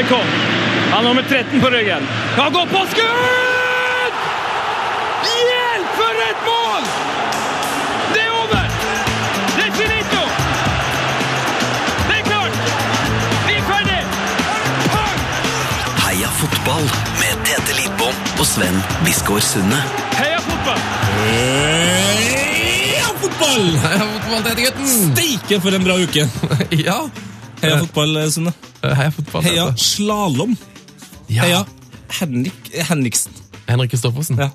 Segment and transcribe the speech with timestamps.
[0.00, 0.24] Stoikov.
[0.90, 2.02] Han har nummer 13 på ryggen.
[2.36, 4.14] Han går på skudd!
[5.24, 6.86] Hjelp, for et mål!
[8.14, 8.64] Det er over!
[9.56, 10.22] Det er finito!
[12.06, 12.56] Det er klart!
[13.48, 13.98] Vi er ferdig!
[16.06, 16.88] Heia fotball
[17.20, 19.82] med Tete Lidbom og Sven Biskår Sunde.
[20.16, 20.80] Heia fotball!
[21.28, 23.68] Heia fotball!
[23.84, 24.90] Heia fotball, Tete gutten!
[25.12, 26.28] Steike for en bra uke!
[26.88, 27.02] Ja.
[27.60, 28.56] Heia fotball, Sunne.
[28.82, 29.44] Heia fotball.
[29.44, 30.56] Heia slalåm.
[31.28, 31.44] Ja.
[31.44, 31.64] Heia
[32.20, 33.32] Henrik Henriksen.
[33.68, 34.38] Henrik Kristoffersen.
[34.40, 34.50] Ja.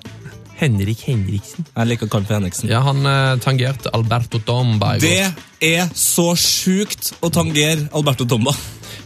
[0.56, 1.66] Henrik Henriksen.
[1.68, 2.70] Jeg liker å kalle for Henriksen.
[2.72, 5.34] Ja, han eh, tangerte Alberto Tomba i går.
[5.60, 8.54] Det er så sjukt å tangere Alberto Tomba.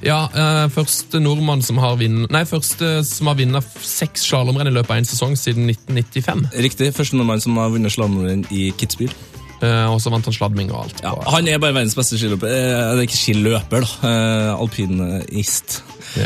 [0.04, 2.22] Ja, eh, første nordmann som har vinn...
[2.32, 6.46] Nei, første som har vunnet seks slalåmrenn i løpet av en sesong siden 1995.
[6.66, 6.92] Riktig.
[6.96, 9.12] Første nordmann som har vunnet slalåmrenn i Kitzbühel.
[9.60, 11.00] Eh, og så vant han sladming og alt.
[11.04, 12.48] Ja, han er bare verdens beste skiløper.
[12.48, 14.08] Eh, Det er ikke skiløper, da.
[14.08, 15.82] Eh, Alpinist.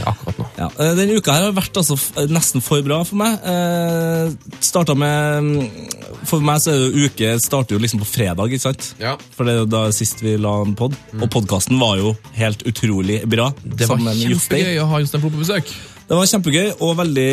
[0.06, 0.46] akkurat nå.
[0.56, 1.96] Ja, Denne uka her har vært altså
[2.30, 3.42] nesten for bra for meg.
[4.64, 5.90] Starta med mm,
[6.30, 8.94] For meg så er det uke starter jo liksom på fredag, ikke sant?
[9.02, 9.16] Ja.
[9.34, 10.94] For det er jo da sist vi la en pod.
[11.18, 13.50] Og podkasten var jo helt utrolig bra.
[13.64, 15.74] Det var kjempegøy å ha Jostein Flo på besøk.
[16.04, 17.28] Det var kjempegøy og veldig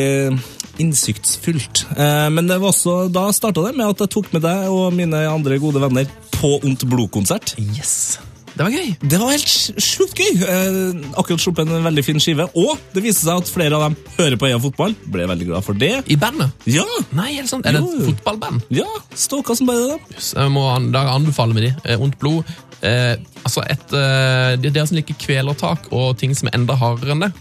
[0.80, 1.86] innsiktsfullt.
[1.98, 4.92] Eh, men det var også, da starta det med at jeg tok med deg og
[4.96, 7.56] mine andre gode venner på Ondt blod-konsert.
[7.60, 8.20] Yes.
[8.62, 8.90] Det var gøy.
[9.10, 10.36] Det var helt sjukt gøy!
[10.46, 12.46] Eh, akkurat sluppet en veldig fin skive.
[12.62, 14.94] Og det viste seg at flere av dem hører på Øya Fotball.
[15.10, 15.90] Ble veldig glad for det.
[16.14, 16.52] I bandet?
[16.70, 16.86] Ja!
[17.18, 17.66] Nei, er det sant?
[17.66, 18.62] Er det et fotballband?
[18.78, 18.86] Ja,
[19.18, 19.98] Stoka som bare det.
[20.14, 21.72] Yes, jeg må an- da anbefale med de.
[21.90, 22.46] Eh, Ondt blod.
[22.86, 26.78] Eh, altså et, eh, det er dere som liker kvelertak og ting som er enda
[26.78, 27.32] hardere enn det.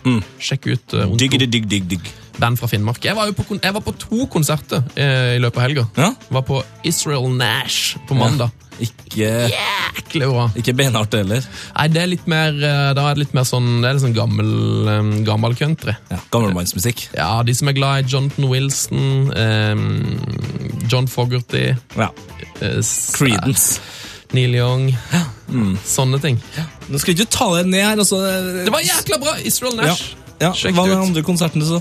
[0.40, 1.52] Sjekk ut eh, Ondt Diggity blod.
[1.58, 2.10] digg digg digg.
[2.40, 3.04] Band fra Finnmark.
[3.04, 5.86] Jeg var jo på, kon- jeg var på to konserter eh, i løpet av helga.
[6.00, 6.10] Ja.
[6.32, 8.56] Var på Israel Nash på mandag.
[8.80, 10.46] Ikke, Jæklig bra.
[10.56, 11.44] ikke beinhardt heller.
[11.76, 14.04] Nei, det er litt mer eh, Da er det litt mer sånn Det er litt
[14.06, 14.50] sånn gammel,
[14.88, 15.94] eh, gammel country.
[16.10, 17.06] Ja, Gammelmannsmusikk.
[17.18, 21.66] Ja, de som er glad i Jonathan Wilson, um, John Fogerty
[21.98, 22.08] Ja.
[22.62, 23.80] Uh, s- Creedence.
[24.32, 24.90] Neil Young.
[25.84, 26.36] Sånne ting.
[26.88, 27.96] Nå skal vi ikke ta det ned her.
[27.98, 28.20] Altså.
[28.64, 29.32] Det var jækla bra!
[29.44, 29.74] Israel.
[29.80, 30.12] Nash.
[30.40, 30.70] Ja, Ja.
[30.72, 31.80] Hva er de andre konsertene, så?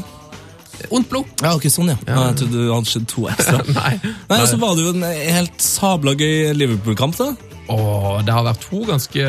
[0.90, 1.30] Ondt blod.
[1.44, 2.00] Ja, ok, sånn, ja.
[2.08, 2.24] ja.
[2.30, 3.62] Jeg trodde du hadde skjedd to ekstra.
[3.80, 3.94] Nei.
[4.30, 7.18] Nei, og så var det jo en helt sabla gøy Liverpool-kamp.
[7.20, 7.32] da.
[7.70, 9.26] Åh, det har vært to ganske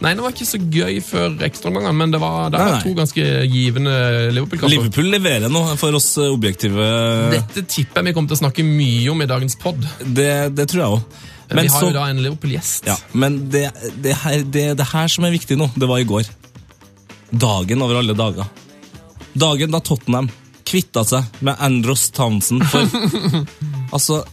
[0.00, 2.94] Nei, det var ikke så gøy før ekstraomgangene, men det, var, det har vært to
[2.96, 3.96] ganske givende
[4.32, 4.72] Liverpool-kamper.
[4.72, 6.88] Liverpool leverer nå for oss eh, objektive.
[7.34, 9.84] Dette tipper jeg vi kommer til å snakke mye om i dagens pod.
[10.00, 11.20] Det, det tror jeg òg.
[11.54, 12.88] Vi har jo da en Liverpool-gjest.
[12.88, 13.66] Ja, men det,
[14.00, 16.30] det, her, det, det her som er viktig nå, det var i går.
[17.34, 18.48] Dagen over alle dager.
[19.34, 20.30] Dagen da Tottenham
[20.74, 22.88] kvitta seg med Andros Townsend for
[23.94, 24.24] altså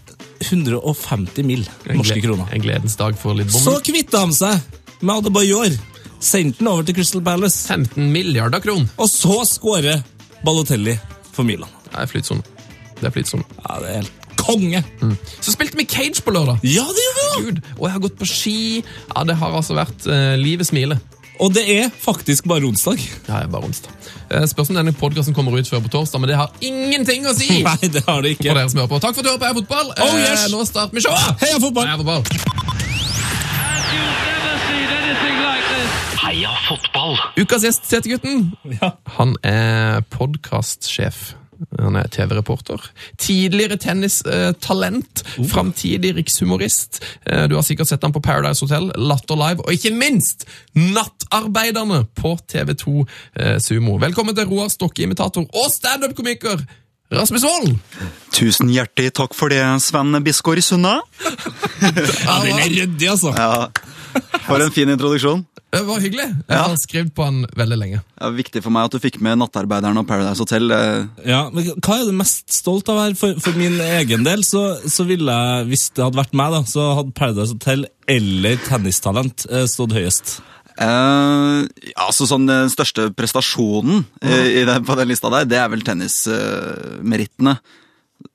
[0.42, 1.68] 150 mill.
[1.86, 2.50] norske kroner.
[2.56, 3.62] En gledens dag for Lidbom.
[3.62, 4.58] Så kvitta han seg
[5.06, 5.76] med Adebayor.
[6.22, 7.68] Sendte den over til Crystal Palace.
[7.70, 8.88] 15 milliarder kron.
[8.98, 10.02] Og så skårer
[10.46, 10.98] Balotelli
[11.32, 11.70] for Milan.
[11.92, 12.42] Det er flytsone.
[12.98, 13.46] Det er flytsone.
[13.62, 14.82] Ja, det er helt konge!
[15.42, 16.64] Så spilte vi Cage på lørdag.
[16.66, 17.46] Ja, det gjorde vi!
[17.46, 18.58] Gud, og jeg har gått på ski.
[18.82, 20.98] Ja, Det har altså vært uh, livet smile.
[21.42, 23.00] Og det er faktisk bare onsdag.
[23.28, 23.90] Ja, bare onsdag.
[24.30, 27.34] Eh, Spørs om denne podkasten kommer ut før på torsdag, men det har ingenting å
[27.34, 27.48] si!
[27.68, 28.54] Nei, det har det For ikke.
[28.54, 29.00] dere som hører på.
[29.02, 29.90] Takk for at du hører på Heia Fotball.
[30.06, 30.46] Oh, yes.
[30.46, 31.42] Eh, Nå starter vi showet!
[31.42, 31.90] Heia fotball!
[31.90, 32.22] Heia fotball.
[32.22, 35.92] And you've never seen anything like this.
[36.22, 37.18] Heia fotball!
[37.42, 38.52] Ukas gjest, Setergutten.
[38.78, 38.92] Ja.
[39.18, 41.24] Han er podkastsjef.
[41.80, 42.82] Han er TV-reporter.
[43.22, 45.24] Tidligere tennistalent.
[45.52, 47.02] Framtidig rikshumorist.
[47.28, 52.06] Uh, Du har sikkert sett han på Paradise Hotel, Latter Live, og ikke minst Nattarbeiderne
[52.18, 53.98] på TV2 uh, Sumo.
[54.02, 56.64] Velkommen til Roar Stokke-imitator og standup-komiker
[57.12, 57.76] Rasmus Wold!
[58.32, 61.00] Tusen hjertelig takk for det, Sven Bisgaard Sunde.
[61.82, 63.34] Ja, den er ryddig, altså.
[63.36, 63.68] Ja,
[64.46, 65.42] for en fin introduksjon.
[65.72, 66.26] Det var hyggelig.
[66.52, 68.02] Jeg har skrevet på han veldig lenge.
[68.04, 70.68] Det er viktig for meg at du fikk med Nattarbeideren og Paradise Hotel.
[70.76, 73.16] Eh, Ja, men Hva er du mest stolt av her?
[73.16, 76.64] For, for min egen del så, så ville jeg, hvis det hadde vært meg, da,
[76.68, 80.42] så hadde Paradise Hotel eller Tennistalent eh, stått høyest.
[80.82, 85.60] Uh, ja, altså sånn Den største prestasjonen eh, i den, på den lista der, det
[85.60, 87.58] er vel tennismerittene.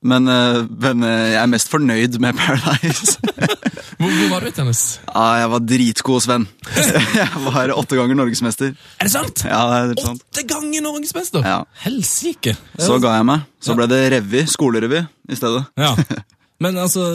[0.07, 3.17] Men, eh, men eh, jeg er mest fornøyd med Paradise.
[3.97, 4.81] Hvor, hvor var du i tennis?
[5.09, 6.43] ja, jeg var dritgod, Sven.
[7.17, 8.75] Jeg var åtte ganger norgesmester.
[9.01, 9.41] Er det sant?
[9.47, 10.21] Ja, det er sant.
[10.21, 11.41] Åtte ganger norgesmester!
[11.41, 11.55] Ja.
[11.81, 12.53] Helsike!
[12.77, 13.47] Så ga jeg meg.
[13.57, 15.01] Så ble det revy, skolerevy,
[15.33, 15.63] i stedet.
[15.81, 15.95] Ja.
[16.63, 17.07] Men altså,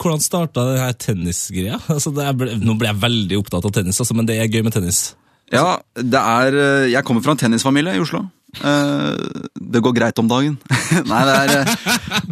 [0.00, 1.76] hvordan starta det her tennisgreia?
[1.92, 4.74] Altså, ble- nå ble jeg veldig opptatt av tennis, altså, men det er gøy med
[4.76, 4.98] tennis.
[5.52, 8.24] Ja, det er eh, Jeg kommer fra en tennisfamilie i Oslo.
[8.58, 10.56] Eh, Det går greit om dagen.
[11.10, 11.74] Nei, det er eh,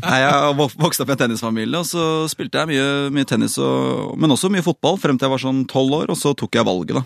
[0.03, 3.55] nei, Jeg vokste vok- opp i en tennisfamilie, og så spilte jeg mye, mye tennis,
[3.63, 6.59] og, men også mye fotball, frem til jeg var sånn tolv år, og så tok
[6.59, 7.05] jeg valget, da.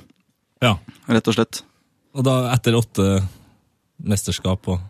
[0.62, 0.73] Ja.
[1.12, 1.61] Rett og slett.
[2.17, 3.06] Og da, etter åtte
[4.03, 4.81] mesterskap og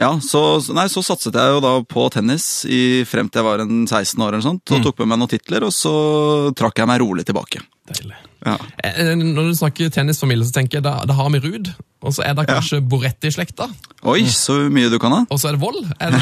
[0.00, 0.40] Ja, så,
[0.72, 4.16] nei, så satset jeg jo da på tennis i, frem til jeg var en 16
[4.24, 5.92] år, eller sånt, og tok med meg noen titler, og så
[6.56, 7.60] trakk jeg meg rolig tilbake.
[7.90, 8.16] Deilig.
[8.46, 8.56] Ja.
[8.84, 11.72] Eh, Når du snakker tennisfamilie, så tenker jeg da, da har vi Ruud.
[12.00, 13.66] Og så er det kanskje Boretti-slekta.
[14.08, 15.18] Oi, så mye du kan ha.
[15.28, 15.82] Og så er det Vold.
[16.00, 16.20] Er det,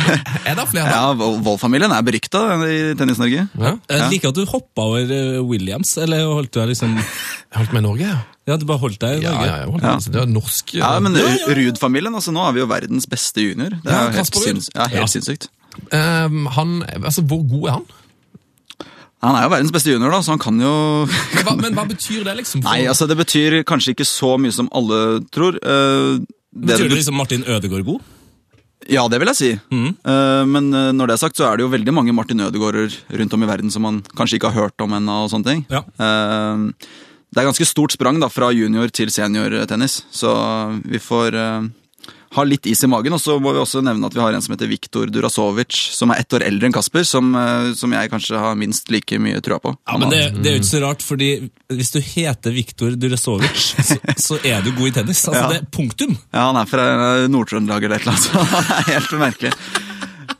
[0.50, 0.88] er det flere?
[0.96, 3.44] Ja, Vol- Vold-familien er berykta i Tennis-Norge.
[3.62, 3.74] Ja.
[3.92, 7.76] Jeg liker at du hoppa over eh, Williams, eller holdt du deg liksom Jeg holdt
[7.76, 8.18] med i Norge, ja.
[8.48, 9.46] Ja, du bare holdt deg i Norge?
[9.46, 9.94] ja, ja, ja.
[10.08, 10.74] Det er norsk.
[10.80, 11.54] Ja, men Ja, ja.
[11.60, 13.78] Ruud-familien, altså nå er vi jo verdens beste junior.
[13.84, 15.06] Det er ja, helt, sinns ja, helt Ja.
[15.14, 15.46] sinnssykt.
[15.94, 17.84] Um, han, altså, Hvor god er han?
[19.24, 20.72] Han er jo verdens beste junior, da, så han kan jo
[21.08, 22.62] Men hva, men hva betyr det, liksom?
[22.62, 25.00] For- Nei, altså det betyr kanskje ikke så mye som alle
[25.34, 25.58] tror.
[25.58, 26.20] Uh,
[26.54, 28.06] det Betyr det det liksom Martin Ødegaard god?
[28.88, 29.48] Ja, det vil jeg si.
[29.52, 32.94] Eh, men eh, når det er sagt, så er det jo veldig mange Martin Ødegaarder
[33.20, 35.16] rundt om i verden som man kanskje ikke har hørt om ennå.
[35.26, 35.60] og sånne ting.
[35.68, 35.82] Ja.
[36.00, 36.70] Uh,
[37.28, 40.32] det er ganske stort sprang da, fra junior til seniortennis, så
[40.88, 41.36] vi får
[42.30, 43.12] eh, ha litt is i magen.
[43.16, 46.10] Og så må vi også nevne at vi har en som heter Viktor Durasovic, som
[46.12, 49.40] er ett år eldre enn Kasper, som, eh, som jeg kanskje har minst like mye
[49.44, 49.74] trua på.
[49.88, 51.30] Ja, men det, det er jo ikke så rart, fordi
[51.72, 55.24] hvis du heter Viktor Durasovic, så, så er du god i tennis.
[55.28, 55.48] Altså, Ja.
[55.52, 56.16] det er punktum.
[56.32, 56.88] Ja, han er fra
[57.28, 59.54] Nord-Trøndelag eller et eller annet, så han er helt merkelig.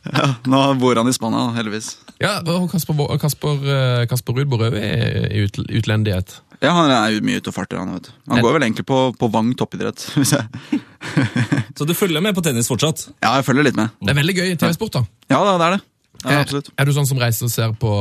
[0.09, 1.95] Ja, nå bor han i Spania, heldigvis.
[2.23, 5.45] Ja, og Kasper, Kasper, eh, Kasper Ruud bor òg i
[5.79, 6.39] utlendighet.
[6.63, 7.79] Ja, Han er jo mye ute og farter.
[7.79, 8.11] Han vet du.
[8.33, 10.03] Han går vel egentlig på, på Vang toppidrett.
[10.19, 10.81] hvis jeg-
[11.79, 13.05] Så du følger med på tennis fortsatt?
[13.23, 13.93] Ja, jeg følger litt med.
[14.03, 15.05] Det er veldig gøy TV-sport, da.
[15.31, 15.81] Ja, det er det.
[16.25, 16.71] Ja, Er- absolutt.
[16.75, 17.93] Er du sånn som reiser og ser på,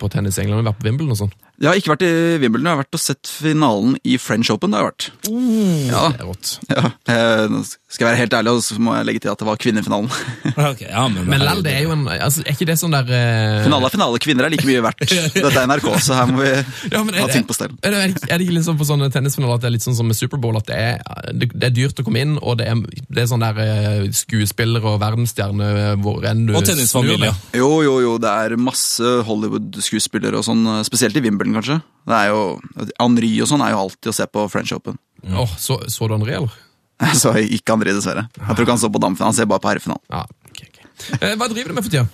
[0.00, 0.66] på tennis i England?
[0.66, 1.34] Vært på Wimbledon og sånn?
[1.60, 2.12] Jeg har ikke vært i
[2.42, 4.74] Wimbledon, jeg har vært og sett finalen i French Open.
[4.74, 5.06] det har jeg vært.
[5.88, 6.52] Ja, Det er rått.
[6.68, 6.84] ja.
[7.14, 7.58] Eh,
[7.94, 10.10] skal jeg være helt ærlig, så må jeg legge til at det var kvinnefinalen.
[10.70, 13.62] okay, ja, men, Men det er jo en altså, Er ikke det sånn der uh...
[13.68, 15.04] Finale er finale, kvinner er like mye verdt.
[15.36, 16.50] Dette er NRK, så her må vi
[16.90, 17.76] ja, ha ting på stell.
[17.86, 19.98] er, det, er det ikke litt sånn på sånne tennisfinaler at det er litt sånn
[19.98, 22.82] som med Superbowl, at det er, det, er dyrt å komme inn, og det er,
[23.06, 23.62] det er sånn der
[24.10, 25.68] skuespiller skuespillere og verdensstjerne
[26.02, 27.32] hvor enn du Og tennisfamilie.
[27.56, 31.82] Jo, jo, jo, det er masse Hollywood-skuespillere og sånn, spesielt i Wimbledon, kanskje.
[32.08, 32.40] Det er jo,
[33.00, 34.96] Henri og sånn er jo alltid å se på French Open.
[35.24, 36.52] Åh, så, så du Henri eller?
[37.20, 38.28] Så ikke Henri, dessverre.
[38.38, 40.00] Jeg tror ikke han så på damfinalen, han ser bare på herrefinalen.
[40.14, 40.84] Ja, okay, okay.
[41.18, 42.06] Eh, hva driver du med for tida?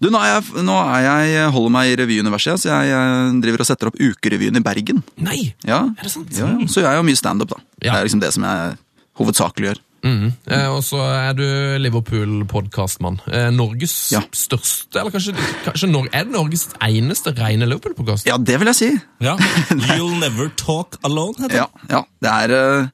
[0.00, 3.68] Du, nå er jeg, nå er jeg holder meg i revyuniverset, så jeg, driver og
[3.68, 5.02] setter opp Ukerevyen i Bergen.
[5.20, 5.52] Nei!
[5.68, 6.32] Ja, Er det sant?
[6.34, 6.48] ja.
[6.72, 7.60] Så jeg gjør mye standup, da.
[7.84, 7.92] Ja.
[7.92, 8.74] Det er liksom det som jeg
[9.20, 9.82] hovedsakelig gjør.
[10.02, 10.32] Mhm.
[10.48, 11.44] Eh, og så er du
[11.82, 13.18] Liverpool-podkastmann.
[13.28, 14.20] Eh, Norges Ja.
[14.32, 18.26] største, eller kanskje, kanskje Nor er det Norges eneste rene Liverpool-podkast?
[18.26, 18.90] Ja, det vil jeg si.
[19.20, 19.36] Ja.
[19.96, 21.56] You'll never talk alone, heter det.
[21.56, 22.04] Ja, ja.
[22.20, 22.86] Det er eh,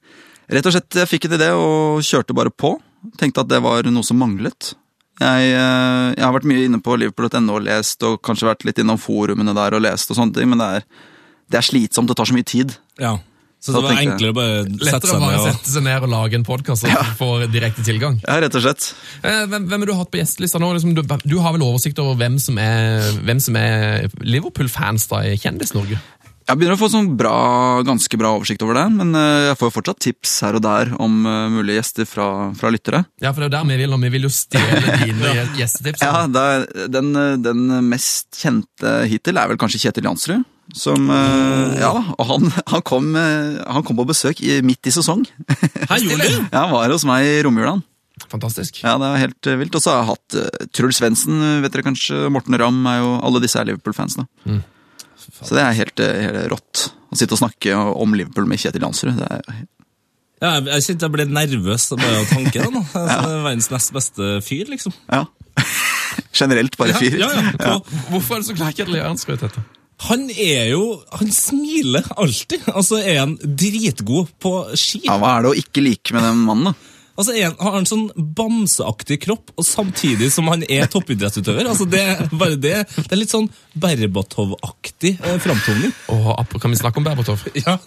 [0.49, 2.77] Rett og slett, jeg fikk en idé og kjørte bare på.
[3.19, 4.69] Tenkte at det var noe som manglet.
[5.19, 8.79] Jeg, eh, jeg har vært mye inne på liverpool.no og lest, og kanskje vært litt
[8.79, 10.85] innom forumene der og lest og sånne ting, men det er,
[11.51, 12.77] det er slitsomt, det tar så mye tid.
[13.01, 13.17] Ja.
[13.59, 16.37] Så det var enklere å bare sette seg bare og sette seg ned og lage
[16.37, 18.19] en podkast og få direkte tilgang.
[18.21, 18.91] Ja, rett og slett.
[19.23, 20.69] Eh, hvem, hvem har du hatt på gjestelista nå?
[20.77, 25.23] Liksom, du, du har vel oversikt over hvem som er, hvem som er Liverpool-fans da
[25.25, 25.97] i Kjendis-Norge?
[26.47, 27.37] Jeg begynner å få sånn bra,
[27.83, 31.17] ganske bra oversikt over det, men eh, jeg får fortsatt tips her og der om
[31.27, 33.01] eh, mulige gjester fra, fra lyttere.
[33.19, 36.05] Ja, for det er jo der vi vil, og vi vil jo stjele dine gjestetips.
[36.05, 37.11] Ja, det er, den,
[37.43, 40.45] den mest kjente hittil er vel kanskje Kjetil Jansrud.
[40.75, 44.89] Som, eh, ja da, og han, han, kom, eh, han kom på besøk i, midt
[44.89, 45.23] i sesong.
[45.47, 46.41] Her gjorde du!
[46.55, 47.77] Ja, han var hos meg i romjula.
[48.27, 48.81] Fantastisk.
[48.83, 49.77] Ja, det var helt eh, vilt.
[49.77, 52.25] Og så har jeg hatt uh, Truls Svendsen, vet dere kanskje.
[52.33, 54.27] Morten Ramm er jo Alle disse er Liverpool-fans, da.
[55.37, 56.87] Så det er helt, helt rått.
[57.13, 59.15] Å sitte og snakke om Liverpool med Kjetil Jansrud.
[59.21, 59.63] Det er
[60.43, 62.75] Ja, jeg, kjente jeg ble nervøs bare av tanken.
[62.75, 62.83] da.
[63.05, 64.95] Altså, Verdens nest beste fyr, liksom.
[65.07, 65.23] Ja.
[66.37, 67.17] Generelt bare fyr.
[67.21, 67.55] Ja, ja.
[67.55, 67.77] ja.
[68.11, 69.63] Hvorfor er det så glad Kjetil Jansrud, Tete?
[70.05, 70.83] Han er jo
[71.17, 72.67] Han smiler alltid.
[72.69, 75.01] Altså er han dritgod på ski.
[75.07, 76.93] Ja, Hva er det å ikke like med den mannen, da?
[77.17, 78.05] Altså er han, Har en sånn
[78.37, 81.65] bamseaktig kropp, og samtidig som han er toppidrettsutøver?
[81.65, 82.03] Altså det,
[82.37, 85.95] bare det, det er litt sånn Berbatov-aktig eh, framtoning.
[86.13, 87.47] Oh, kan vi snakke om Berbatov?
[87.57, 87.79] Ja.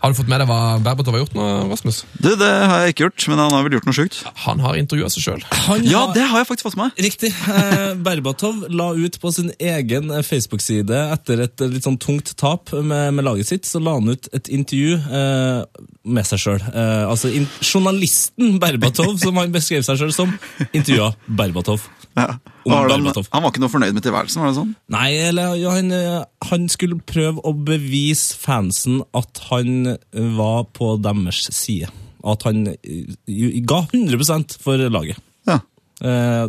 [0.00, 1.98] Har du fått med deg hva Berbatov har gjort nå, Rasmus?
[2.16, 4.20] Du, Det har jeg ikke gjort, men han har vel gjort noe sjukt?
[4.46, 5.42] Han har intervjua seg sjøl.
[5.84, 7.02] Ja, har- det har jeg faktisk fått med meg.
[7.04, 7.30] Riktig.
[7.52, 12.32] Eh, Berbatov la ut på sin egen eh, Facebook-side etter et eh, litt sånn tungt
[12.40, 15.84] tap med, med laget sitt, så la han ut et intervju eh,
[16.16, 16.64] med seg sjøl.
[16.72, 20.32] Eh, altså in journalisten Berbatov, som han beskrev seg sjøl som,
[20.72, 21.84] intervjua Berbatov.
[22.16, 22.38] Ja.
[22.68, 24.74] Han, han var ikke noe fornøyd med tilværelsen, var det sånn?
[24.92, 30.66] Nei, eller ja, han, eh, han skulle prøve å bevise fansen at han eh, var
[30.76, 31.88] på deres side.
[32.20, 35.20] At han eh, ga 100 for laget.
[35.48, 35.60] Ja.
[36.04, 36.46] Eh,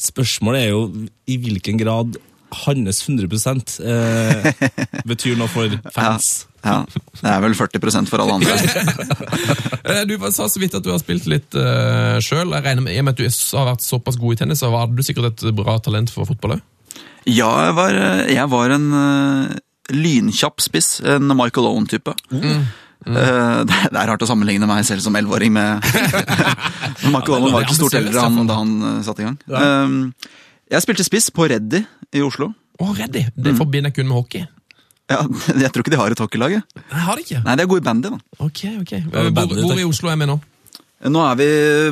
[0.00, 0.86] spørsmålet er jo
[1.28, 2.16] i hvilken grad
[2.52, 3.26] hans 100
[3.80, 4.48] eh,
[5.08, 6.46] betyr noe for fans.
[6.62, 8.56] Ja, Det er vel 40 for alle andre.
[9.82, 12.52] Eh, Du sa så vidt at du har spilt litt uh, sjøl.
[12.54, 14.70] Jeg regner med, I og med at du har vært såpass god i tennis, så
[14.70, 16.62] hadde du sikkert et bra talent for fotball òg?
[17.26, 17.98] Ja, jeg var,
[18.30, 19.56] jeg var en uh,
[19.90, 21.00] lynkjapp spiss.
[21.02, 22.14] En Michael Owen-type.
[22.30, 22.62] Mm.
[23.02, 23.16] Mm.
[23.66, 25.82] det, er rart å sammenligne meg selv som elleveåring med
[27.10, 29.40] Michael Owen var ikke stort eldre han, da han satte i gang.
[29.50, 29.96] Um,
[30.72, 31.82] jeg spilte spiss på Reddy
[32.16, 32.50] i Oslo.
[32.80, 33.26] Å, Reddy!
[33.36, 34.46] Det forbinder jeg kun med hockey.
[35.12, 35.20] Ja,
[35.62, 36.56] jeg tror ikke de har et hockeylag.
[36.88, 37.42] har det ikke.
[37.44, 38.12] Nei, de er gode i bandy.
[38.14, 38.20] da.
[38.46, 38.94] Ok, ok.
[39.12, 39.30] Hvor,
[39.68, 40.38] hvor i Oslo er vi nå?
[41.12, 41.48] Nå er vi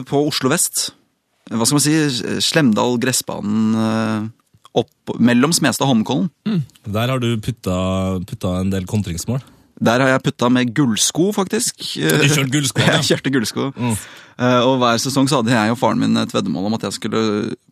[0.09, 0.91] på Oslo vest.
[1.51, 1.95] Hva skal man si?
[2.47, 3.73] Slemdal, Gressbanen.
[3.75, 4.29] eh,
[4.81, 6.61] Opp, mellom Smestad og Holmenkollen.
[6.87, 7.75] Der har du putta,
[8.23, 9.41] putta en del kontringsmål.
[9.83, 11.81] Der har jeg putta med gullsko, faktisk.
[11.97, 13.01] Du kjørte gullsko, ja.
[13.01, 13.65] Jeg kjørte gullsko.
[13.75, 13.97] Mm.
[14.40, 16.97] Eh, Og hver sesong så hadde jeg og faren min et veddemål om at jeg
[16.97, 17.20] skulle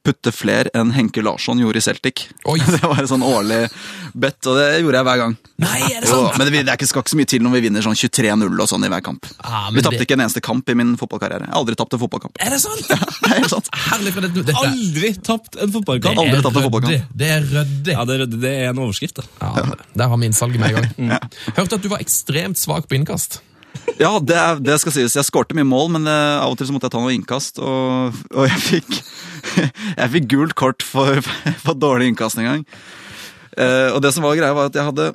[0.04, 2.26] putte flere enn Henke Larsson gjorde i Celtic.
[2.48, 2.58] Oi.
[2.74, 3.62] Det var et sånn årlig
[4.18, 5.34] bet, og det gjorde jeg hver gang.
[5.60, 6.38] Nei, er det Jo, sant?
[6.40, 8.46] men det, det er ikke, skal ikke så mye til når vi vinner sånn 23-0
[8.64, 9.26] og sånn i hver kamp.
[9.44, 11.44] Ah, vi tapte det- ikke en eneste kamp i min fotballkarriere.
[11.48, 12.40] Jeg har aldri tapt en fotballkamp.
[12.40, 12.84] Er det sant?
[13.28, 13.68] Det er helt sant.
[13.88, 16.20] Herlig, for dette, dette Aldri tapt en fotballkamp!
[16.24, 17.10] Aldri er tapt en fotballkamp.
[17.24, 17.92] Det er ryddig.
[17.96, 19.26] Ja, det, er- det er en overskrift, da.
[19.44, 19.66] Ja,
[20.04, 20.80] der har vi innsalget med en
[21.12, 21.28] gang.
[21.58, 23.40] Hørte at du var ekstremt svak på innkast.
[23.98, 25.16] Ja, det, det skal sies.
[25.18, 27.58] Jeg skårte mye mål, men eh, av og til så måtte jeg ta noe innkast.
[27.58, 28.98] Og, og jeg fikk
[30.02, 31.18] jeg fikk gult kort for,
[31.64, 32.66] for dårlig innkast en gang.
[33.58, 35.10] Eh, og det som var greia, var at jeg hadde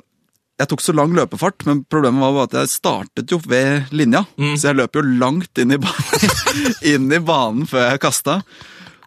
[0.54, 4.20] jeg tok så lang løpefart, men problemet var at jeg startet jo ved linja.
[4.54, 8.36] Så jeg løp jo langt inn i, banen, inn i banen før jeg kasta.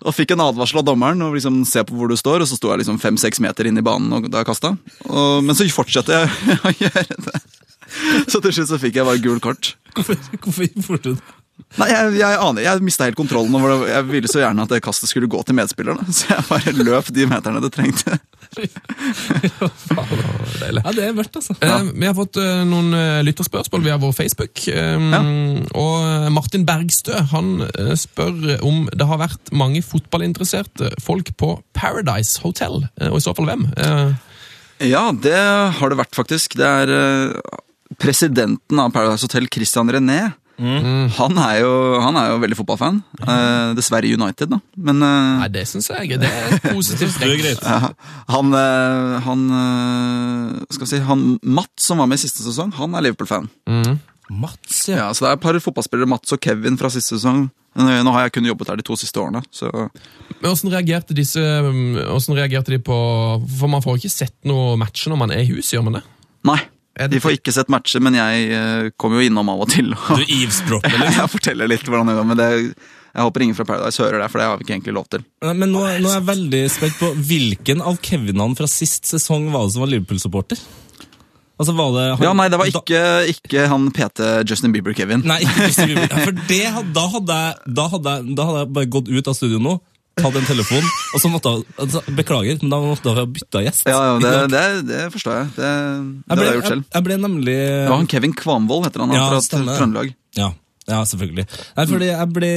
[0.04, 2.58] Og fikk en advarsel av dommeren og liksom se på hvor du står, og så
[2.60, 4.74] sto jeg liksom fem-seks meter inn i banen og- da jeg kasta.
[5.08, 7.42] Men så fortsatte jeg å gjøre det.
[8.32, 9.74] Så til slutt så fikk jeg bare gult kort.
[9.98, 11.36] Hvorfor, hvorfor gjorde du det?
[11.82, 13.88] Nei, jeg, jeg aner, jeg mista helt kontrollen over det.
[13.90, 17.10] Jeg ville så gjerne at det kastet skulle gå til medspillerne, så jeg bare løp
[17.16, 18.14] de meterne det trengte.
[20.78, 21.56] Ja, det er mørkt, altså.
[21.64, 24.62] Eh, vi har fått eh, noen eh, lytterspørsmål via vår Facebook.
[24.70, 25.10] eh,
[25.78, 32.42] Og Martin Bergstø han eh, spør om det har vært mange fotballinteresserte folk på Paradise
[32.46, 33.68] Hotel, eh, og i så fall hvem?
[33.76, 34.10] Eh,
[34.94, 35.34] Ja, det
[35.80, 36.54] har det vært, faktisk.
[36.60, 37.58] Det er eh,
[38.02, 40.20] presidenten av Paradise Hotel, Christian René.
[40.58, 42.98] Han, er jo, han er jo veldig fotballfan.
[43.22, 44.58] Eh, dessverre United, da.
[44.90, 47.20] Men eh, Nei, det syns jeg det er positivt.
[47.22, 47.62] Det er greit.
[47.62, 47.92] ja,
[48.34, 52.74] han, eh, han eh, Skal vi si Han Matt, som var med i siste sesong,
[52.80, 53.50] han er Liverpool-fan.
[53.70, 54.00] Mm.
[54.42, 55.06] Mats, ja.
[55.06, 57.46] Ja, så det er et par fotballspillere, Mats og Kevin fra siste sesong.
[57.78, 61.38] Nå har jeg kun jobbet her de to siste årene, så Men Hvordan reagerte disse
[61.38, 62.96] um, Hvordan reagerte de på
[63.60, 66.04] For man får ikke sett noe matcher når man er i huset, gjør man det?
[66.50, 66.58] Nei.
[67.12, 69.92] De får ikke sett matcher, men jeg eh, kommer jo innom av og til.
[69.94, 71.20] Og Du eavesdropper, liksom.
[71.22, 72.48] jeg forteller litt hvordan det går, men det,
[73.14, 75.24] jeg håper ingen fra Paradise hører det, for det har vi ikke egentlig lov til.
[75.46, 79.68] Men nå, nå er jeg veldig spent på hvilken av Kevinene fra sist sesong var
[79.70, 80.62] det som var Liverpool-supporter?
[81.58, 83.00] Altså, var det han- Ja, nei, det var ikke,
[83.34, 85.24] ikke han PT Justin Bieber-Kevin.
[85.26, 86.20] Nei, ikke Justin Bieber.
[86.28, 86.64] For det,
[86.94, 89.74] da, hadde jeg, da, hadde jeg, da hadde jeg bare gått ut av studio nå,
[90.18, 93.64] tatt en telefon, og så måtte jeg altså, Beklager, men da måtte hun ha bytta
[93.66, 93.90] gjest.
[93.90, 95.50] Ja, ja, det, det, det forstår jeg.
[95.58, 96.86] Det, det har ble, jeg gjort selv.
[96.94, 99.64] jeg ble nemlig Det var han Kevin Kvamvold, heter han, Ja, fra.
[99.78, 100.14] Trøndelag.
[100.38, 100.52] Ja,
[100.88, 101.48] ja, selvfølgelig.
[101.78, 102.54] Nei, fordi jeg ble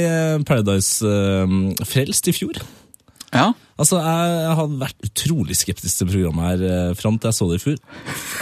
[0.47, 2.61] Paradise-frelst i fjor.
[3.31, 3.51] Ja,
[3.81, 7.47] Altså, jeg, jeg hadde vært utrolig skeptisk til programmet her eh, fram til jeg så
[7.49, 7.77] det i fjor.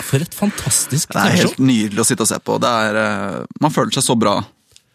[0.09, 2.57] For et fantastisk det er helt nydelig å sitte og se på.
[2.59, 4.39] Det er, eh, man føler seg så bra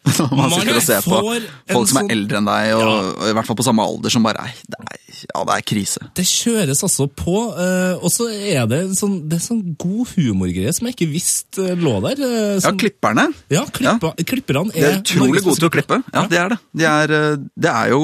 [0.37, 2.96] man sitter og ser på folk som er sånn- eldre enn deg, og, Ja.
[3.14, 5.64] og i hvert fall på samme alder, som bare er, det er, ja, det er
[5.70, 6.02] krise.
[6.18, 10.12] Det kjøres altså på, eh, og så er det en sånn, det er sånn god
[10.12, 12.20] humorgreie som jeg ikke visste eh, lå der.
[12.61, 16.00] Som, Ja, klipperne ja, klippa, klipperne de er er utrolig gode til å klippe.
[16.12, 16.61] Ja, det er det.
[16.76, 18.02] De er, eh, det er jo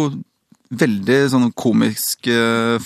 [0.71, 2.37] veldig sånn komiske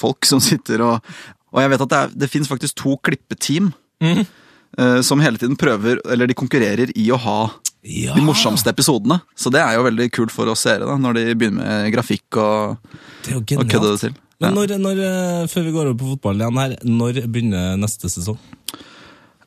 [0.00, 1.14] folk som sitter og
[1.54, 3.68] Og jeg vet at det, er, det finnes faktisk to klippeteam
[4.02, 7.36] eh, som hele tiden prøver, eller de konkurrerer i å ha
[7.84, 8.14] Ja.
[8.16, 9.18] de morsomste episodene.
[9.36, 12.38] Så det er jo veldig kult for oss seere, da, når de begynner med grafikk
[12.40, 12.78] og,
[13.26, 14.14] Det og kødder det til.
[14.40, 18.10] Men når, når, eh, før vi går over på fotballen igjen her, når begynner neste
[18.10, 18.40] sesong?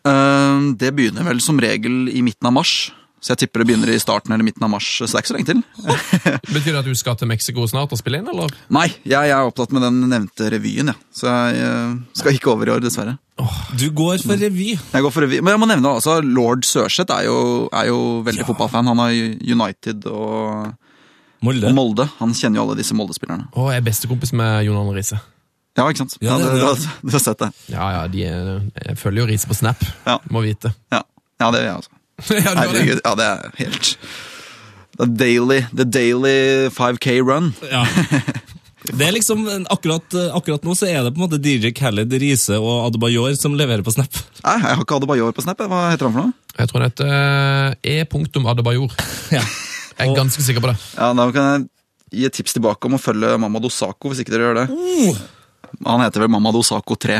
[0.07, 2.91] Uh, Det begynner vel som regel i midten av mars.
[3.17, 4.87] Så jeg tipper det begynner i starten eller midten av mars.
[5.01, 5.63] Så det er ikke så lenge til.
[6.55, 8.53] Betyr det at du skal til Mexico snart og spille inn, eller?
[8.69, 10.99] Nei, jeg er opptatt med den nevnte revyen, ja.
[11.11, 13.17] så jeg uh, skal ikke over i år, dessverre.
[13.77, 14.71] Du går for revy.
[14.77, 15.39] Jeg går for revy.
[15.43, 17.27] Men jeg må nevne altså, lord Sørseth er
[17.77, 18.87] er jo veldig fotballfan.
[18.89, 20.73] Han har United og,
[21.45, 21.67] Molde.
[21.69, 22.07] og Molde.
[22.19, 23.45] Han kjenner jo alle disse Molde-spillerne.
[23.53, 25.19] Og er bestekompis med Jon Arne Riise.
[25.77, 26.17] Ja, ikke sant?
[26.21, 26.73] Ja, Ja, det- ja.
[26.73, 27.51] du, du har sett det?
[27.69, 29.83] Ja, ja, de er, jeg følger jo Riise på Snap.
[30.07, 30.17] Ja.
[30.33, 30.73] Må vite.
[30.91, 31.03] Ja,
[31.39, 31.83] ja det gjør jeg
[32.41, 32.57] ja, det.
[32.57, 33.97] Herregud, ja, det er helt
[34.97, 37.53] The daily, the daily 5K run.
[37.69, 37.85] Ja.
[38.87, 42.55] Det er liksom, akkurat, akkurat nå så er det på en måte DJ Khaled, Riise
[42.59, 44.19] og Adebayor som leverer på Snap.
[44.43, 45.63] Nei, jeg har ikke Adebayor på Snap.
[45.67, 46.35] Hva heter han for noe?
[46.57, 48.45] Jeg tror det heter eh, E.
[48.53, 48.93] Adebayor.
[49.37, 49.43] Ja.
[49.97, 50.77] Jeg er ganske sikker på det.
[50.93, 51.63] Ja, Da kan jeg
[52.19, 54.67] gi et tips tilbake om å følge Mamad Osako, hvis ikke dere gjør det.
[55.87, 57.17] Han heter vel Mamad Osako 3.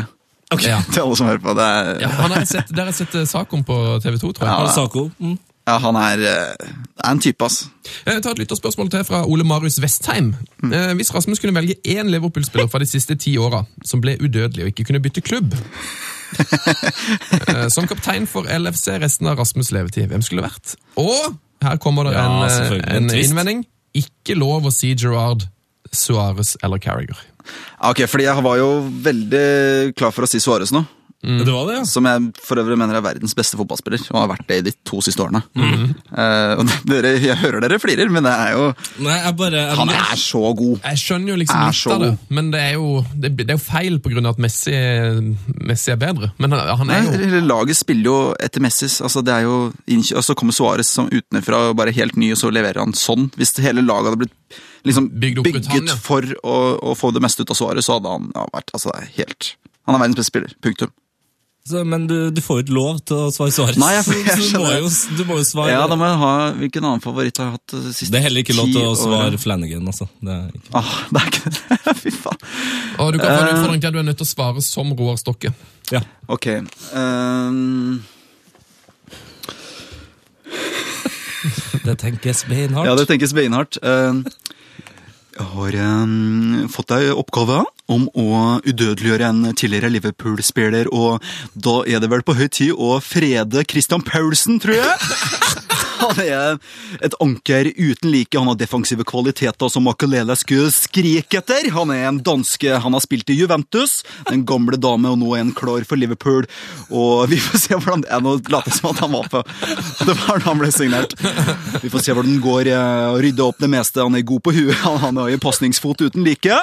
[0.62, 0.78] Ja.
[0.92, 1.54] Til alle som hører på.
[1.58, 4.46] Det er, Ja, han har sett, der har jeg sett Sakon på TV 2, tror
[4.48, 4.68] jeg.
[4.68, 4.72] Ja.
[4.78, 5.10] Sakon.
[5.18, 5.36] Mm.
[5.68, 6.68] Ja, han er, eh,
[7.04, 7.66] er en type, ass.
[8.06, 10.32] Jeg tar et lytterspørsmål til fra Ole Marius Vestheim.
[10.62, 10.96] Mm.
[10.96, 14.72] hvis Rasmus kunne velge én Liverpool-spiller fra de siste ti åra som ble udødelig og
[14.72, 15.54] ikke kunne bytte klubb
[17.48, 20.74] eh, Som kaptein for LFC resten av Rasmus' levetid, hvem skulle det vært?
[21.00, 23.64] Og her kommer det Ja, en, eh, en en innvending.
[23.96, 25.48] Ikke lov å si Gerard,
[25.92, 27.18] Suárez eller Carriger.
[27.80, 28.68] Ok, fordi jeg var jo
[29.02, 30.84] veldig klar for å si Suárez nå.
[31.18, 31.84] Det var det, ja.
[31.88, 34.72] Som jeg for øvrig mener er verdens beste fotballspiller, og har vært det i de
[34.86, 35.40] to siste årene.
[35.58, 35.88] Mm.
[36.60, 38.68] og dere, jeg hører dere flirer, men det er jo
[39.02, 40.78] Nei, jeg bare jeg, Han er så god!
[40.84, 43.64] Jeg skjønner jo liksom litt av det, men det er jo, det, det er jo
[43.64, 44.76] feil av at Messi,
[45.68, 46.30] Messi er bedre.
[46.38, 49.00] Men han, han Nei, er jo Laget spiller jo etter Messis.
[49.04, 49.58] Altså, det er jo
[49.90, 53.28] innkjø- og så kommer Suárez som utenfra bare helt ny, og så leverer han sånn.
[53.38, 54.58] Hvis hele laget hadde blitt
[54.88, 55.98] liksom bygget, bygget han, ja.
[56.02, 56.56] for å,
[56.90, 59.52] å få det meste ut av Suárez, så hadde han ja, vært altså, helt
[59.88, 60.56] Han er verdens beste spiller.
[60.64, 60.92] Punktum.
[61.68, 63.78] Så, men du, du får jo ikke lov til å svare Suárez.
[63.80, 66.18] Nei, jeg- så, jeg du, må jo, du må jo svare Ja, da må jeg
[66.22, 68.82] ha Hvilken annen favoritt har jeg hatt de siste Det er heller ikke lov til
[68.88, 69.38] å svare år.
[69.42, 70.08] Flanagan, altså.
[70.24, 70.72] Det er ikke.
[70.80, 71.96] Ah, det er ikke det.
[72.02, 72.46] Fy faen.
[72.98, 73.56] Og du kan få en Eh.
[73.58, 75.52] utfordring til at du er nødt til å svare som Roar Stokke.
[75.92, 76.00] Ja.
[76.28, 76.48] Ok.
[76.96, 78.00] Um...
[81.84, 82.88] Det tenkes beinhardt.
[82.88, 83.78] ja, det tenkes beinhardt.
[83.86, 84.24] Ehm,
[85.38, 91.22] jeg har um, fått ei oppgave om å udødeliggjøre en tidligere Liverpool-spiller, og
[91.54, 94.98] da er det vel på høy tid å frede Christian Paulsen, tror jeg?
[95.98, 96.58] Han er
[97.04, 98.36] et anker uten like.
[98.38, 101.68] Han har defensive kvaliteter som Makalele skulle skrike etter.
[101.74, 102.70] Han er en danske.
[102.84, 104.00] Han har spilt i Juventus,
[104.30, 106.46] den gamle dame, og nå er han klar for Liverpool.
[106.90, 108.22] Og vi får se hvordan det er.
[108.24, 109.42] Nå later som at han var på
[110.08, 111.14] Det var da han ble signert.
[111.82, 112.70] Vi får se hvordan den går.
[112.74, 114.02] eh, Rydde opp det meste.
[114.04, 114.76] Han er god på huet.
[114.84, 116.60] Han, han har jo pasningsfot uten like.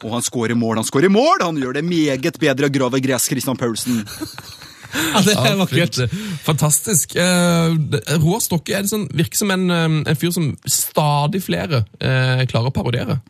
[0.00, 0.78] Og han skårer mål.
[0.80, 1.42] Han skårer mål!
[1.44, 4.00] Han gjør det meget bedre å grave gress, Christian Paulsen.
[5.14, 5.98] Ja, det er vakkert.
[6.46, 7.16] Fantastisk.
[7.16, 7.74] Eh,
[8.20, 12.44] Roar Stokke er det sånn, virker som en, eh, en fyr som stadig flere eh,
[12.50, 13.20] klarer å parodiere.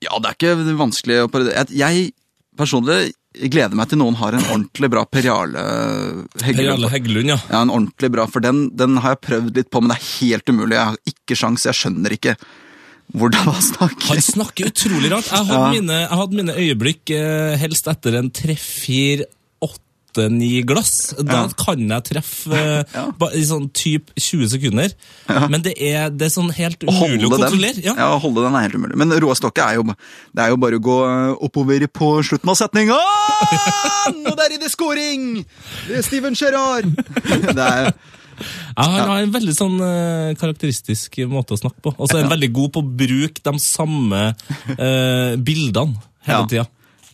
[0.00, 1.66] Ja, det er ikke vanskelig å parodiere.
[1.76, 2.12] Jeg-
[2.60, 3.12] personlig
[3.52, 5.60] gleder meg til noen har en ordentlig bra Per Jarle
[6.42, 6.88] Heggelund.
[6.90, 7.36] Heggelund, ja.
[7.48, 10.08] Ja, en ordentlig bra, for den, den har jeg prøvd litt på, men det er
[10.26, 10.74] helt umulig.
[10.76, 12.34] Jeg har ikke sjans, jeg skjønner ikke
[13.14, 14.08] hvordan han snakker.
[14.12, 15.30] Han snakker utrolig rart.
[15.30, 15.70] Jeg hadde, Ja.
[15.72, 18.54] mine, jeg hadde mine øyeblikk eh, helst etter en tre,
[20.10, 21.14] fire, åtte, ni glass.
[21.18, 21.48] Da Ja.
[21.56, 23.06] kan jeg treffe eh, Ja.
[23.34, 24.92] i sånn typ 20 sekunder.
[25.48, 27.82] Men det er, det er sånn helt umulig å å kontrollere.
[27.84, 27.94] Ja.
[27.96, 28.96] ja, å holde den er helt umulig.
[28.96, 29.84] Men Roar Stokke er jo,
[30.34, 32.96] det er jo bare å gå øh, oppover på slutten av setninga.
[34.30, 35.44] Og der er det scoring!
[35.88, 36.90] Det er Steven Gerrard!
[37.56, 37.92] Det er,
[38.72, 41.90] Ja, han har en veldig sånn uh, karakteristisk måte å snakke på.
[42.00, 46.46] Og så er han veldig god på å bruke de samme uh, bildene hele Ja.
[46.48, 46.64] tida.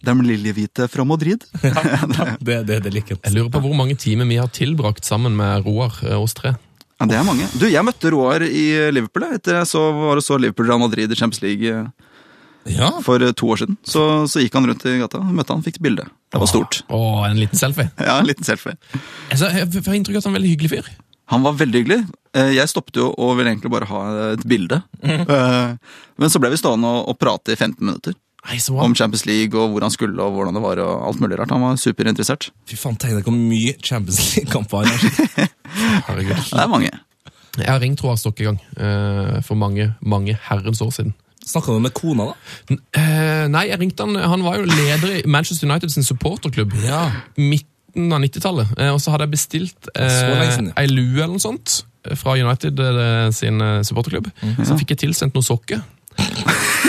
[0.06, 1.44] De liljehvite fra Madrid.
[1.66, 5.36] Ja, Det, det, det liker Jeg lurer på hvor mange timer vi har tilbrakt sammen
[5.36, 6.54] med Roar, eh, oss tre.
[6.96, 7.44] Ja, det er mange.
[7.60, 10.80] Du, Jeg møtte Roar i Liverpool jeg, etter jeg så, var og så Liverpool Real
[10.80, 11.88] Madrid i Champions League eh,
[12.72, 12.88] Ja.
[13.04, 13.76] for eh, to år siden.
[13.86, 16.06] Så, så gikk han rundt i gata, møtte han, fikk et bilde.
[16.32, 16.80] Det var stort.
[16.88, 17.90] Åh, en liten selfie.
[18.08, 18.78] Ja, En liten selfie.
[19.30, 20.88] Altså, jeg får inntrykk av at han er en veldig hyggelig fyr.
[21.34, 22.00] Han var veldig hyggelig.
[22.38, 24.00] Eh, Jeg stoppet jo og ville egentlig bare ha
[24.32, 24.80] et bilde.
[25.02, 25.74] Eh,
[26.16, 28.14] Men så ble vi stående og, og prate i 15 minutter
[28.46, 30.78] Nei, om Champions League og hvor han skulle og hvordan det var.
[30.84, 31.50] og alt mulig rart.
[31.50, 32.50] Han var superinteressert.
[32.70, 35.50] Fy faen, tenk deg hvor mye Champions League-kamper han har.
[36.16, 36.90] Det er mange.
[37.56, 41.14] Jeg har ringt Roar Stokke en gang, eh, for mange, mange herrens år siden.
[41.46, 42.34] Snakka du med kona, da?
[42.74, 46.74] N- eh, nei, jeg ringte han Han var jo leder i Manchester United sin supporterklubb.
[46.84, 47.04] Ja.
[47.38, 48.74] Midten av 90-tallet.
[48.78, 51.80] Eh, og så hadde jeg bestilt eh, ei lue eller noe sånt
[52.18, 52.78] fra United
[53.34, 54.28] sin Mm, supporterklubb.
[54.66, 55.80] Så fikk jeg tilsendt noen sokker.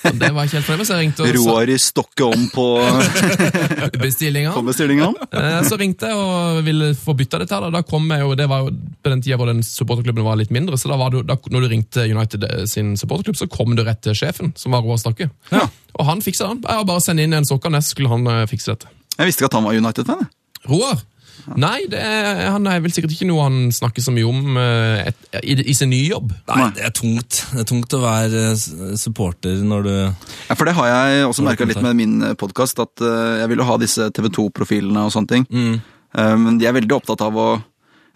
[0.00, 2.64] Det var ikke helt fornøyd så jeg ringte og Roar i stokke om på,
[4.04, 4.52] bestillinga.
[4.54, 5.26] på bestillingene.
[5.32, 7.54] Eh, Så ringte jeg og ville få bytta dette.
[7.58, 8.70] her, Da kom jeg jo, det var jo
[9.02, 10.78] på den tida hvor den supporterklubben var litt mindre.
[10.80, 13.84] Så da var du, da, når du ringte United eh, sin supporterklubb, så kom du
[13.84, 15.30] rett til sjefen, som var Roar Stakke.
[15.52, 15.66] Ja.
[15.98, 16.62] Og han fiksa den.
[16.64, 18.88] Jeg bare sende inn en sokker, nest skulle han eh, fikse dette.
[19.18, 20.28] Jeg visste ikke at han var United-fan.
[20.70, 21.00] Roar?
[21.60, 25.08] Nei, det er, han er vel sikkert ikke noe han snakker så mye om eh,
[25.10, 26.34] et, i, i sin nye jobb.
[26.50, 27.40] Nei, det er tungt.
[27.54, 31.46] Det er tungt å være eh, supporter når du Ja, for det har jeg også
[31.46, 35.12] merka litt med min podkast, at eh, jeg vil jo ha disse TV 2-profilene og
[35.14, 35.48] sånne ting.
[35.50, 35.74] Mm.
[36.14, 37.48] Eh, Men de er veldig opptatt av å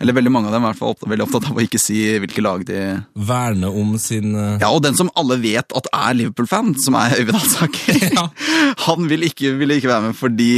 [0.02, 2.64] Eller veldig mange av dem er opptatt, veldig opptatt av å ikke si hvilke lag
[2.66, 2.80] de
[3.14, 7.14] Verne om sin eh, Ja, og den som alle vet at er Liverpool-fan, som er
[7.20, 8.24] Øyvind Alsaker, Ja.
[8.88, 10.50] han vil ikke, vil ikke være med fordi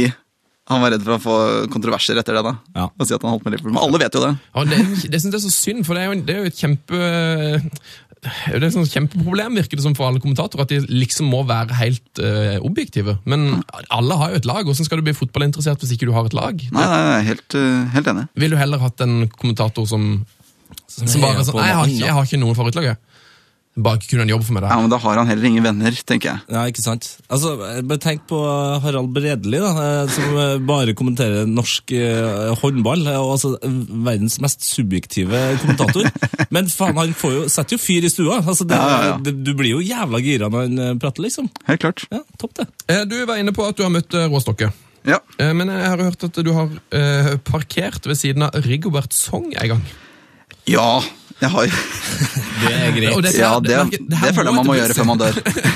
[0.67, 1.37] han var redd for å få
[1.71, 2.43] kontroverser etter det.
[2.43, 2.55] da.
[2.75, 2.89] Ja.
[2.91, 3.75] Og si at han holdt med Liverpool.
[3.75, 4.33] Men alle vet jo det.
[4.51, 4.81] Ja, det,
[5.13, 6.99] det synes jeg er så synd, for det er jo, det er jo et kjempe
[8.27, 11.43] det er et sånt kjempeproblem, virker det som for alle kommentatorer, at de liksom må
[11.47, 13.17] være helt uh, objektive.
[13.29, 13.61] Men
[13.93, 14.65] alle har jo et lag.
[14.65, 16.63] Hvordan skal du bli fotballinteressert hvis ikke du har et lag?
[16.73, 18.25] Nei, nei, er helt, eh, helt enig.
[18.41, 20.09] Vil du heller hatt en kommentator som,
[20.89, 22.89] som bare sånn Nei, jeg har, jeg har ikke noen favorittlag.
[23.77, 25.93] Bare ikke kunne en jobb for meg Ja, men Da har han heller ingen venner,
[26.09, 26.41] tenker jeg.
[26.49, 27.07] Ja, ikke sant?
[27.29, 27.51] Altså,
[27.85, 28.39] bare Tenk på
[28.81, 33.05] Harald Bredeli, da, eh, som eh, bare kommenterer norsk eh, håndball.
[33.21, 33.51] Og altså,
[34.07, 36.09] verdens mest subjektive kommentator.
[36.57, 38.39] Men faen, han får jo, setter jo fyr i stua.
[38.41, 39.19] Altså, det, Ja, ja, ja.
[39.27, 41.51] Det, du blir jo jævla gira når han prater, liksom.
[41.69, 42.07] Helt klart.
[42.09, 42.65] Ja, Topp, det.
[42.89, 44.71] Eh, Du var inne på at du har møtt Råstokke.
[45.07, 45.21] Ja.
[45.37, 46.73] Eh, Men jeg har hørt at du har
[47.45, 49.85] parkert ved siden av Rigobert Song en gang.
[50.67, 50.89] ja,
[51.41, 51.67] jeg har
[52.61, 53.17] Det er greit.
[53.27, 55.35] Det, Ja, det, det- det det føler jeg man må gjøre før man dør.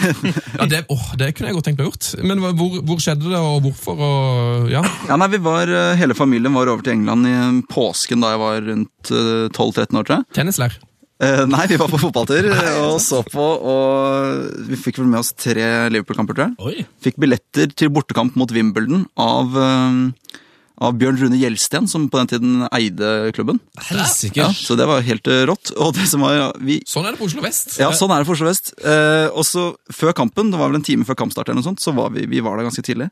[0.62, 2.08] Ja, det, åh, det kunne jeg godt tenkt meg å gjort.
[2.28, 4.02] Men hvor, hvor skjedde det, og hvorfor?
[4.08, 4.82] Og, ja.
[5.10, 8.34] Ja, nei, vi var, eh, Hele familien var over til England i eh, påsken da
[8.34, 10.28] jeg var rundt eh, 12-13 år, tror jeg.
[10.40, 10.78] Tennislær.
[11.22, 12.48] Eh, nei, vi var på fotballtur
[12.82, 16.56] og så på, og vi fikk vel med oss tre Liverpool-kamper, tror jeg.
[16.82, 16.88] Oi.
[17.06, 20.41] Fikk billetter til bortekamp mot Wimbledon av, eh,
[20.82, 23.60] av Bjørn Rune Gjelsten, som på den tiden eide klubben.
[23.92, 24.40] Helsike.
[24.42, 25.74] Ja, så det var helt eh, rått.
[25.82, 27.78] Og det som var, vi, Sånn er det på Oslo vest.
[27.82, 28.74] ja, sånn er det på Oslo vest.
[28.82, 31.84] Eh, og så før kampen, det var vel en time før kampstart, eller noe sånt,
[31.84, 33.12] så var vi, vi var der ganske tidlig.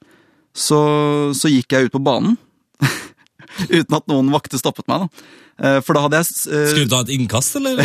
[0.58, 0.80] Så,
[1.38, 2.40] så gikk jeg ut på banen,
[3.78, 5.06] uten at noen vakte stoppet meg.
[5.06, 5.38] da.
[5.60, 6.70] Eh, for da hadde jeg Uh...
[6.72, 7.80] Skulle du ta et innkast, eller?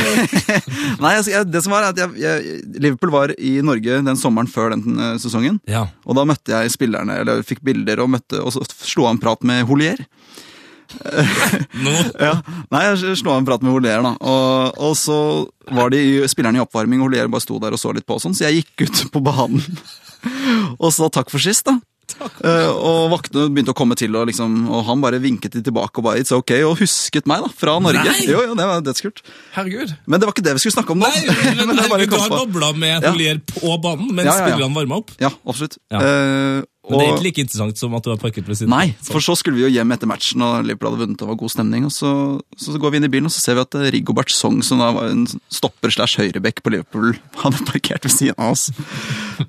[1.03, 4.50] Nei, jeg, jeg, det som var at jeg, jeg, Liverpool var i Norge den sommeren
[4.50, 5.59] før den eh, sesongen.
[5.70, 5.87] Ja.
[6.07, 9.22] Og da møtte jeg spillerne, eller fikk bilder og møtte, og så slo av en
[9.22, 10.05] prat med Holier.
[11.85, 12.37] Nå Ja,
[12.70, 14.14] Nei, jeg slo av en prat med Holier, da.
[14.20, 15.18] Og, og så
[15.74, 18.37] var de spillerne i oppvarming, og Holier bare sto der og så litt på, sånn,
[18.37, 19.64] så jeg gikk ut på banen
[20.79, 21.77] og sa takk for sist, da.
[22.45, 26.01] Eh, og vaktene begynte å komme til, og, liksom, og han bare vinket de tilbake
[26.01, 28.05] og bare it's ok, og husket meg da, fra Norge.
[28.07, 28.27] Nei!
[28.31, 29.23] Jo, jo, det var dødskult.
[29.57, 29.95] Herregud.
[30.07, 31.11] Men det var ikke det vi skulle snakke om nå.
[31.11, 31.25] Nei,
[31.59, 33.11] men, Men herregud, du har babla med Ja.
[33.14, 34.55] Holier på banen mens Ja, ja, ja.
[34.55, 35.11] spillerne varma opp.
[35.23, 35.79] Ja, absolutt.
[35.93, 36.01] Ja.
[36.05, 38.90] Eh, Men det er egentlig like interessant som at du har parkert ved siden Nei,
[39.07, 41.38] for så skulle vi jo hjem etter matchen, og Liverpool hadde vunnet, og det var
[41.40, 41.87] god stemning.
[41.88, 42.11] Og så,
[42.61, 44.83] så går vi inn i bilen, og så ser vi at eh, Rigobert Song, som
[44.83, 48.68] da var en stopper slash høyrebekk på Liverpool, hadde parkert ved siden av oss.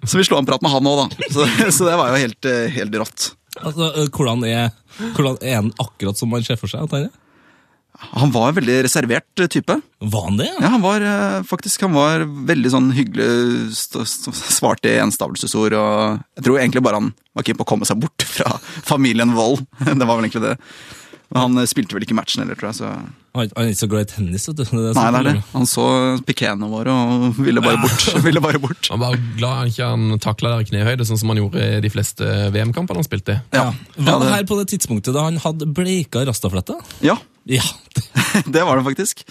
[0.07, 1.29] Så vi slo en prat med han òg, da.
[1.35, 3.33] Så, så det var jo helt, eh, helt rått.
[3.59, 4.71] Altså, øh, hvordan, er,
[5.17, 7.11] hvordan er han akkurat som man ser for seg at
[7.99, 8.31] han?
[8.31, 9.77] Var en veldig reservert type.
[9.99, 10.49] Var han det?
[10.59, 13.29] Ja, han var eh, faktisk han var veldig sånn hyggelig,
[13.75, 17.99] svarte i enstavelsesord, og jeg tror egentlig bare han var keen på å komme seg
[18.03, 18.57] bort fra
[18.91, 19.65] familien Vold.
[19.79, 20.55] Det var vel egentlig det.
[21.33, 22.79] Men han eh, spilte vel ikke matchen heller, tror jeg.
[22.81, 22.91] så...
[23.35, 24.63] Han, er ikke så glad i tennis, vet du.
[24.63, 25.33] Det Nei, det er det.
[25.51, 25.85] Han så
[26.23, 28.05] pikene våre og ville bare bort.
[28.27, 28.87] ville bare bort.
[28.93, 31.83] Han var glad han ikke han takla der i knehøyde, sånn som han gjorde i
[31.83, 33.41] de fleste VM-kampene han spilte.
[33.51, 36.79] Ja, Var ja, det det, her på det tidspunktet da han hadde bleika rastafletta?
[37.03, 37.61] ja, Ja.
[38.53, 39.21] det var det faktisk.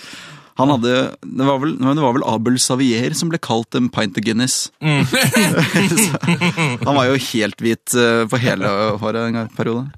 [0.55, 4.15] Han hadde, det var vel, det var vel Abel Savier som ble kalt en pint
[4.15, 4.69] of Guinness.
[4.79, 5.03] Mm.
[6.87, 8.71] han var jo helt hvit eh, på hele
[9.03, 9.89] håret en periode.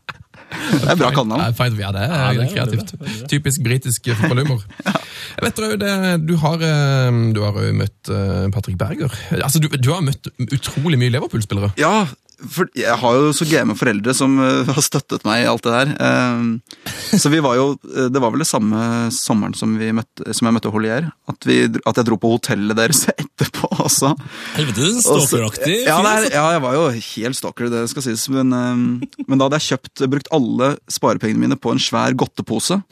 [0.51, 1.43] Det er bra kallenavn.
[1.43, 2.93] Ja, det er, Ja, det er kreativt.
[3.31, 4.63] Typisk britisk fotballhumor.
[5.37, 5.95] Jeg vet du, det,
[6.29, 9.13] du har, eh, du har jo møtt eh, Patrick Berger.
[9.41, 11.73] Altså, du, du har møtt utrolig mye Liverpool-spillere.
[11.81, 15.65] Ja, for jeg har jo så game foreldre som eh, har støttet meg i alt
[15.65, 15.93] det der.
[16.05, 18.81] Eh, så vi var jo eh, Det var vel det samme
[19.15, 21.09] sommeren som, vi møtte, som jeg møtte Holier.
[21.33, 24.13] At, vi, at jeg dro på hotellet deres etterpå også.
[24.59, 26.35] Helvete, er stalkeraktig ja, nei, altså.
[26.37, 28.27] ja, jeg var jo helt stalker, det skal sies.
[28.33, 32.83] Men, men da hadde jeg kjøpt, brukt alle sparepengene mine på en svær godtepose.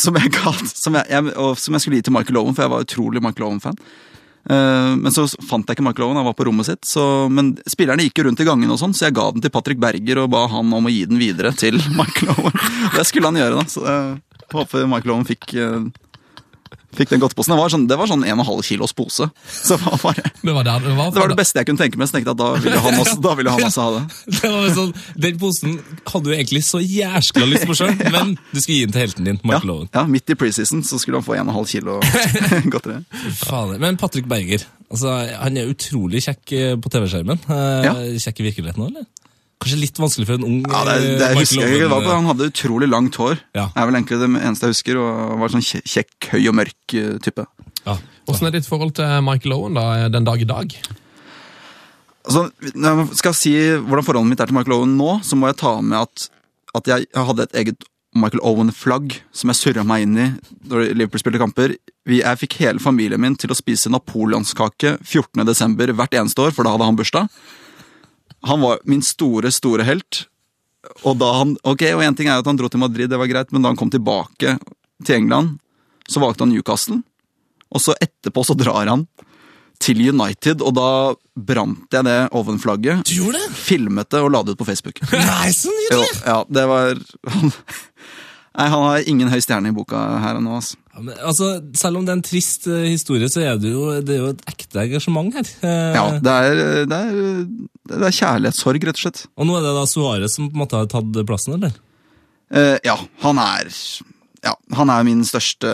[0.00, 0.32] som, jeg
[0.72, 3.24] som, jeg, jeg, og, som jeg skulle gi til Michael Owen, for jeg var utrolig
[3.24, 3.80] Michael Owen-fan.
[4.50, 6.86] Eh, men så fant jeg ikke Michael Owen, han var på rommet sitt.
[6.86, 9.52] Så, men spillerne gikk jo rundt i gangen, og sånn, så jeg ga den til
[9.54, 12.58] Patrick Berger og ba han om å gi den videre til Michael Owen.
[12.94, 13.66] Det skulle han gjøre, da.
[13.70, 15.80] Så jeg håper Michael Owen fikk, eh,
[16.98, 17.52] fikk den godteposen.
[17.54, 19.28] Det var sånn, det var sånn 1,5 kilos pose.
[19.52, 21.80] Så det var bare Det var, der, det var, det var det beste jeg kunne
[21.82, 23.90] tenke meg, så tenkte jeg at da ville han også, da ville han også ha
[23.96, 24.04] det.
[24.40, 24.92] Det var sånn,
[25.26, 28.94] Den posen hadde du egentlig så jæskla lyst på sjøl, men du skulle gi den
[28.96, 31.98] til helten din, Ja, Michael ja, Midt i preseason så skulle han få 1,5 kilo
[32.72, 33.00] godteri.
[33.82, 37.40] Men Patrick Berger, altså, han er utrolig kjekk eh, på TV-skjermen.
[37.48, 37.94] Eh, Ja.
[38.26, 39.06] Kjekk i virkeligheten òg, eller?
[39.66, 41.80] Kanskje litt vanskelig for en ung Ja, det, det Michael husker jeg.
[41.82, 43.40] Det var på, han hadde utrolig langt hår.
[43.56, 43.64] Ja.
[43.74, 45.00] Det er vel egentlig det eneste jeg husker.
[45.02, 47.46] Og var sånn kjekk, høy og mørk eh, type.
[47.82, 47.96] Ja.
[48.28, 50.78] Hvordan er ditt forhold til Michael Owen da, den dag i dag?
[52.26, 55.50] Altså, når jeg skal si hvordan forholdet mitt er til Michael Owen nå, så må
[55.50, 56.30] jeg ta med at,
[56.78, 60.26] at jeg hadde et eget Michael Owen-flagg som jeg surra meg inn i
[60.70, 61.76] når Liverpool spilte kamper.
[62.08, 65.92] Jeg fikk hele familien min til å spise napoleonskake 14.12.
[65.98, 67.30] hvert eneste år, for da hadde han bursdag.
[68.46, 70.24] Han var min store, store helt.
[71.02, 73.30] Og da han, ok, og en ting er at han dro til Madrid, det var
[73.30, 74.56] greit, men da han kom tilbake
[75.04, 75.56] til England,
[76.06, 77.00] så valgte han Newcastle.
[77.74, 79.06] Og så etterpå så drar han
[79.82, 80.90] til United, og da
[81.36, 83.02] brant jeg det ovenflagget.
[83.04, 83.50] Du gjorde det?
[83.58, 85.02] Filmet det og la det ut på Facebook.
[85.12, 86.22] Nei, så Jo, nydelig!
[86.24, 86.94] ja, det var
[88.56, 90.78] Nei, han har ingen høy stjerne i boka her nå, altså.
[90.96, 93.84] Ja, men, altså, selv om det er en trist uh, historie, så er det jo,
[94.00, 95.48] det er jo et ekte engasjement her.
[95.60, 97.40] Uh, Ja, det er, det, er,
[97.92, 99.24] det er kjærlighetssorg, rett og slett.
[99.36, 101.74] Og nå er det da Suárez som på en måte har tatt plassen, eller?
[102.48, 102.94] Uh, ja,
[103.26, 103.68] han er
[104.46, 105.68] ja, han er min største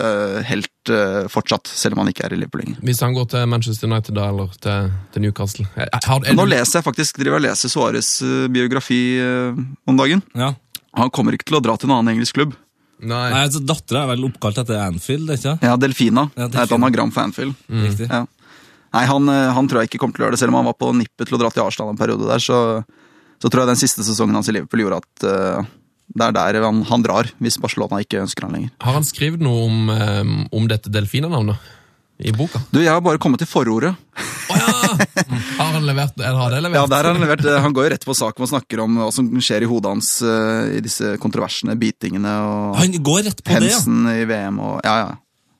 [0.47, 0.91] helt
[1.29, 2.79] fortsatt, selv om han ikke er i Liverpool lenger.
[2.87, 6.79] Hvis han går til Manchester United da, eller til, til Newcastle har, er Nå leser
[6.79, 8.09] jeg faktisk, driver jeg og leser Suárez
[8.55, 10.25] biografi om dagen.
[10.33, 10.55] Ja.
[10.97, 12.57] Han kommer ikke til å dra til en annen engelsk klubb.
[13.03, 13.25] Nei.
[13.33, 16.29] Nei, altså, Dattera er vel oppkalt etter Anfield, ikke Ja, Delfina.
[16.39, 17.55] Ja, Det er et anagram for Anfield.
[17.67, 18.07] Riktig.
[18.09, 18.23] Ja.
[18.93, 20.69] Nei, han, eh, han tror jeg ikke kommer til å gjøre det, selv om han
[20.69, 22.57] var på nippet til å dra til Arsenal en periode der, så,
[23.41, 25.71] så tror jeg den siste sesongen hans i Liverpool gjorde at uh,
[26.13, 28.73] det er der han, han drar, hvis Barcelona ikke ønsker han lenger.
[28.85, 31.71] Har han skrevet noe om, um, om dette delfinanavnet
[32.23, 32.61] i boka?
[32.73, 33.93] Du, jeg har bare kommet til forordet.
[34.51, 34.69] Oh, ja!
[35.57, 36.77] Har han levert eller har det levert?
[36.77, 37.55] Ja, der har Han levert, det.
[37.63, 40.09] han går jo rett på sak og snakker om hva som skjer i hodet hans
[40.21, 43.81] eh, i disse kontroversene, beatingene og Han går rett på det, ja.
[44.13, 45.11] i VM og ja, ja.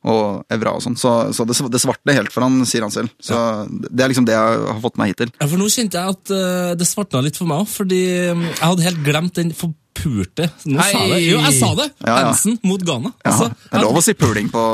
[0.04, 0.98] Og Evra og sånn.
[1.00, 3.14] Så, så det, det svartner helt for han, sier han selv.
[3.24, 3.38] Så
[3.72, 5.32] Det er liksom det jeg har fått meg hittil.
[5.40, 8.02] Ja, for nå kjente jeg at uh, det svartna litt for meg òg, fordi
[8.36, 11.22] um, jeg hadde helt glemt den forpurte Nå sa jeg det!
[11.24, 11.88] Jo, jeg sa det!
[12.04, 12.28] Ja, ja.
[12.34, 13.14] Hansen mot Ghana.
[13.24, 14.66] Ja, Altså, det er lov å si puling på.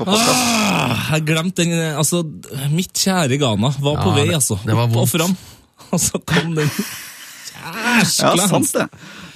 [0.00, 2.22] Ah, jeg glemte den eh, Altså,
[2.72, 4.56] mitt kjære Ghana var på Ja, vei, altså.
[4.64, 5.12] det var Opp og vondt.
[5.14, 5.36] fram.
[5.92, 8.86] Og så kom den Ja, jæskla sant det.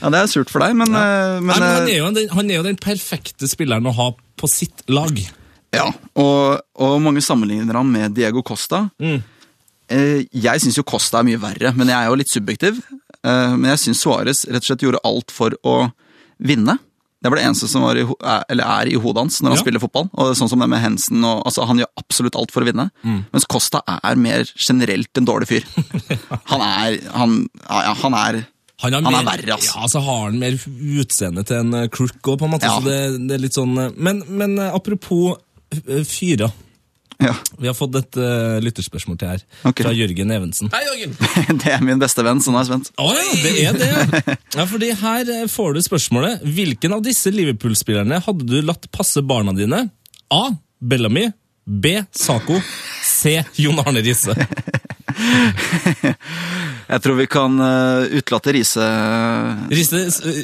[0.01, 1.03] Ja, Det er surt for deg, men, ja.
[1.41, 3.95] men, Nei, men han, eh, er jo den, han er jo den perfekte spilleren å
[3.97, 5.17] ha på sitt lag.
[5.77, 8.87] Ja, og, og mange sammenligner ham med Diego Costa.
[9.03, 9.21] Mm.
[9.93, 12.81] Eh, Jeg syns jo Costa er mye verre, men jeg er jo litt subjektiv.
[13.23, 15.77] Eh, Men jeg syns Suárez rett og slett gjorde alt for å
[16.43, 16.77] vinne.
[17.23, 19.63] Det var det eneste som var i, er, eller i hodet hans når han Ja.
[19.65, 20.11] spiller fotball.
[20.15, 22.91] Og sånn som det med Hensen og, altså, Han gjør absolutt alt for å vinne.
[23.03, 23.23] Mm.
[23.33, 25.65] Mens Costa er mer generelt en dårlig fyr.
[26.53, 28.43] Han er Han, ja, han er
[28.83, 29.73] Han, Han er mer, verre, altså.
[29.81, 30.53] Ja, så har han mer
[31.01, 32.69] utseende til en eh, Crook òg, på en måte.
[32.69, 32.77] Ja.
[32.77, 35.39] Så det, det er litt sånn eh, Men, men eh, apropos
[35.73, 36.53] eh, fyrer.
[37.23, 39.87] Ja, Vi har fått et uh, lytterspørsmål til her, okay.
[39.87, 40.69] fra Jørgen Evensen.
[40.75, 41.15] Hei, Jørgen!
[41.63, 42.91] Det er min beste venn, så nå er jeg spent.
[43.01, 44.67] Å ja, det er det, ja.
[44.69, 46.45] Fordi her eh, får du spørsmålet.
[46.57, 49.87] Hvilken av disse Liverpool-spillerne hadde du latt passe barna dine?
[50.33, 50.45] A.
[50.81, 51.31] Bellamy.
[51.67, 51.97] B.
[52.15, 52.61] Sako.
[53.07, 53.41] C.
[53.59, 54.37] Jon Arne Riise.
[56.87, 58.87] Jeg tror vi kan uh, utelate Riise
[59.73, 60.03] Riise,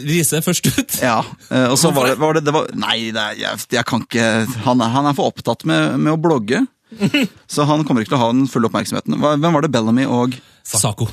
[0.08, 0.96] Riise først ut.
[1.02, 3.86] Ja, eh, og så var det, var det, det var, Nei, det er, jeg, jeg
[3.88, 4.28] kan ikke
[4.66, 6.64] han er, han er for opptatt med, med å blogge.
[7.52, 9.16] Så han kommer ikke til å ha den fulle oppmerksomheten.
[9.22, 9.70] Hvem var det?
[9.72, 11.08] Bellamy og Sako.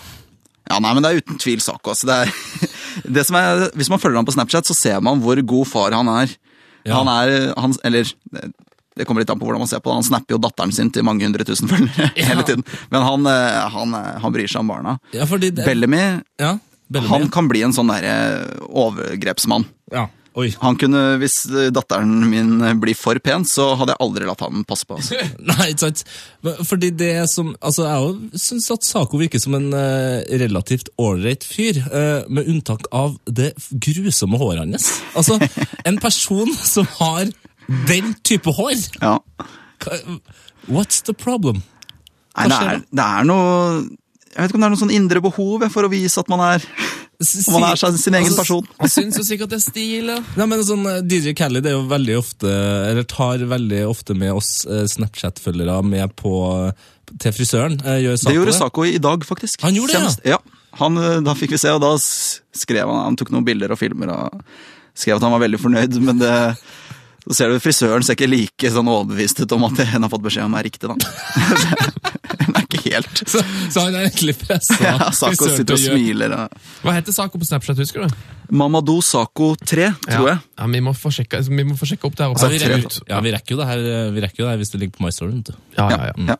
[0.70, 1.94] Ja, nei, men Det er uten tvil Sako.
[1.94, 2.10] Altså.
[2.10, 2.70] Det er,
[3.20, 5.96] det som er, hvis man følger ham på Snapchat, så ser man hvor god far
[5.96, 6.34] han er.
[6.88, 7.00] Ja.
[7.00, 8.10] Han er han, Eller
[9.00, 9.98] det- kommer litt an på hvordan man ser på det.
[10.02, 12.28] Han snapper jo datteren sin til mange hundre tusen følgere Ja.
[12.34, 12.68] hele tiden.
[12.92, 14.98] Men han, eh, han, eh, han bryr seg om barna.
[15.16, 16.04] Ja, fordi det, Bellamy
[16.40, 16.58] ja,
[16.92, 17.10] Bellamy.
[17.16, 18.16] han kan bli en sånn derre
[18.70, 19.66] overgrepsmann.
[19.94, 20.08] Ja.
[20.40, 20.52] Oi.
[20.62, 21.42] Han kunne, Hvis
[21.74, 24.96] datteren min blir for pen, så hadde jeg aldri latt han passe på.
[25.00, 25.18] Altså.
[25.50, 26.04] Nei, ikke sant.
[26.70, 31.82] Fordi det som Altså, jeg syns at Sako virker som en uh, relativt ålreit fyr,
[31.90, 34.88] uh, med unntak av det grusomme håret hans.
[35.18, 35.40] Altså,
[35.84, 37.34] en person som har
[37.90, 39.18] den type hår Ja.
[40.68, 41.64] What's the problem?
[42.36, 43.46] Nei, det er, det er noe
[44.30, 46.44] Jeg vet ikke om det er noe sånn indre behov for å vise at man
[46.46, 46.66] er,
[47.54, 48.68] man er sin, sin egen altså, person.
[48.80, 50.20] Han syns jo sikkert det er stil, ja.
[50.40, 52.54] Nei, men sånn, DJ Kelly det er jo veldig ofte
[52.92, 56.34] Eller tar veldig ofte med oss eh, Snapchat-følgere med på
[57.18, 57.80] til frisøren.
[57.82, 59.64] Eh, Gjør Det gjorde Sako i dag, faktisk.
[59.66, 60.38] Han gjorde det, ja?
[60.38, 60.60] Ja.
[60.78, 63.80] Han, eh, da fikk vi se, og da skrev han Han tok noen bilder og
[63.82, 64.44] filmer og
[64.94, 66.36] skrev at han var veldig fornøyd, men det
[67.28, 70.26] så ser du Frisøren ser ikke like sånn overbevist ut om at hun har fått
[70.26, 70.90] beskjed om det er riktig.
[70.90, 70.96] da.
[72.40, 73.42] Hun er ikke helt Så,
[73.74, 76.34] så han er egentlig pressa ja, Sako sitter og smiler.
[76.36, 76.68] Og...
[76.86, 78.20] Hva heter Sako på Snapchat, husker du?
[78.56, 80.40] Mamadou Sako 3, tror jeg.
[80.58, 82.34] Ja, vi må få sjekke, vi må få sjekke opp det her.
[82.34, 84.62] Ja, vi rekker, ja, vi rekker jo det her eh, Vi rekker jo det her
[84.62, 85.42] hvis det ligger på MyStory.
[85.42, 85.76] Story du.
[85.78, 86.32] Ja, ja, Mm.
[86.32, 86.38] Ja.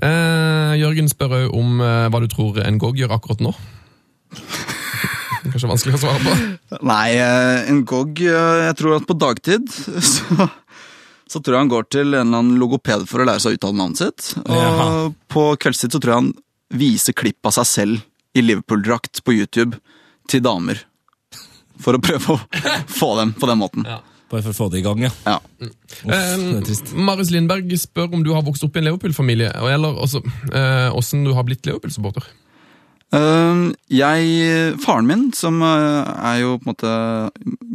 [0.00, 3.54] Uh, Jørgen spør òg om uh, hva du tror Ngog gjør akkurat nå.
[5.44, 6.80] Kanskje vanskelig å svare på.
[6.86, 9.70] Nei, eh, en gog eh, Jeg tror at på dagtid
[10.12, 10.48] så,
[11.30, 13.58] så tror jeg han går til en eller annen logoped for å lære seg å
[13.60, 14.28] uttale navnet sitt.
[14.44, 14.86] Og Jaha.
[15.32, 16.32] på kveldstid så tror jeg han
[16.80, 19.80] viser klipp av seg selv i Liverpool-drakt på YouTube
[20.30, 20.84] til damer.
[21.80, 22.38] for å prøve å
[23.00, 23.86] få dem på den måten.
[23.88, 24.02] Ja.
[24.30, 25.08] Bare for å få det i gang, ja.
[25.26, 25.38] Ja.
[25.64, 26.82] Uff, det er.
[26.94, 31.24] Marius Lindberg spør om du har vokst opp i en Liverpool-familie, eller også eh, hvordan
[31.26, 32.28] du har blitt Liverpool-supporter.
[33.12, 36.92] Eh, jeg, Faren min, som eh, er jo på en måte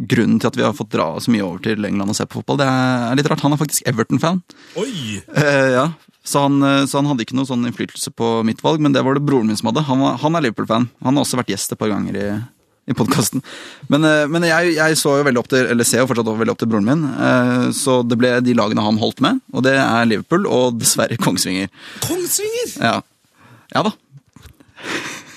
[0.08, 2.40] grunnen til at vi har fått dra så mye over til England og se på
[2.40, 3.44] fotball, det er litt rart.
[3.44, 4.40] Han er faktisk Everton-fan.
[4.80, 5.20] Oi!
[5.36, 5.90] Eh, ja.
[6.26, 9.04] Så han, eh, så han hadde ikke noe sånn innflytelse på mitt valg, men det
[9.06, 9.84] var det broren min som hadde.
[9.90, 10.88] Han, var- han er Liverpool-fan.
[11.06, 12.30] Han har også vært gjest et par ganger i,
[12.90, 13.44] i podkasten.
[13.92, 16.64] Men, men jeg, jeg så jo veldig opp til, eller ser jo fortsatt veldig opp
[16.64, 20.08] til broren min, eh, så det ble de lagene han holdt med, og det er
[20.10, 21.68] Liverpool og dessverre Kongsvinger.
[22.08, 22.74] Kongsvinger!
[22.80, 22.96] Ja,
[23.76, 23.94] ja da.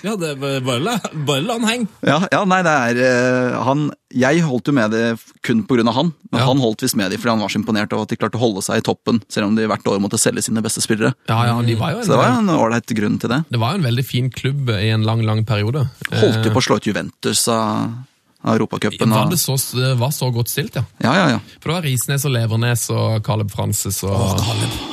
[0.05, 0.93] Ja, det er bare, la,
[1.27, 1.89] bare la han henge.
[2.07, 6.13] Ja, ja, nei, det er eh, han Jeg holdt jo med det kun av han,
[6.33, 6.47] men Ja.
[6.47, 8.41] han holdt visst med de fordi han var så imponert over at de klarte å
[8.41, 11.15] holde seg i toppen, selv om de hvert år måtte selge sine beste spillere.
[11.29, 13.45] Ja, ja, de var jo Så det var en, jo en ålreit grunn til det.
[13.51, 15.89] det var jo en veldig fin klubb i en lang, lang periode.
[16.13, 17.93] Holdt jo Eh, på å slå ut Juventus av,
[18.45, 19.11] av Europacupen.
[19.11, 19.59] var og- det, så,
[19.99, 20.85] var så godt stilt, ja.
[21.03, 21.39] Ja, ja, ja.
[21.61, 24.41] For det var Risnes og Levernes og Caleb Frances og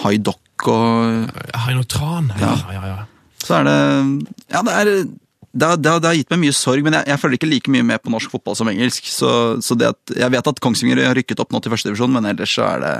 [0.03, 1.29] Haidok og
[1.65, 2.31] Heino Tran.
[2.39, 3.05] Ja, Ja, ja, ja.
[3.45, 3.77] Så er det
[4.51, 4.91] Ja, det er
[5.55, 7.47] det har, det, har, det har gitt meg mye sorg, men jeg, jeg følger ikke
[7.47, 9.05] like mye med på norsk fotball som engelsk.
[9.07, 9.29] Så,
[9.63, 12.51] så det at, Jeg vet at Kongsvinger har rykket opp nå til førstedivisjon, men ellers
[12.57, 12.91] så er det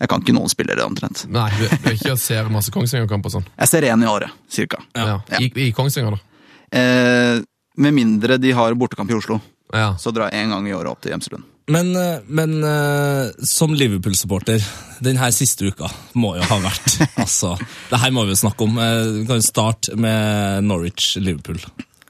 [0.00, 1.26] Jeg kan ikke noen spillere, omtrent.
[1.32, 3.44] Nei, du, du ikke ser masse Kongsvinger-kamper sånn.
[3.52, 4.80] Jeg ser én i året, cirka.
[4.96, 5.18] Ja.
[5.28, 5.42] Ja.
[5.44, 6.48] I, I Kongsvinger, da.
[6.80, 7.42] Eh,
[7.84, 9.38] med mindre de har bortekamp i Oslo,
[9.76, 9.90] Ja.
[10.00, 11.44] så drar jeg en gang i året opp til Gjemselund.
[11.66, 14.62] Men, eh, men eh, som Liverpool-supporter,
[15.02, 17.56] denne siste uka må jo ha vært Altså,
[17.90, 18.78] det her må vi jo snakke om.
[18.78, 21.58] Eh, Vi kan jo starte med Norwich-Liverpool.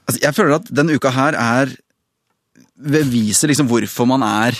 [0.05, 1.73] Altså, jeg føler at denne uka her er
[2.77, 4.57] beviser liksom hvorfor man er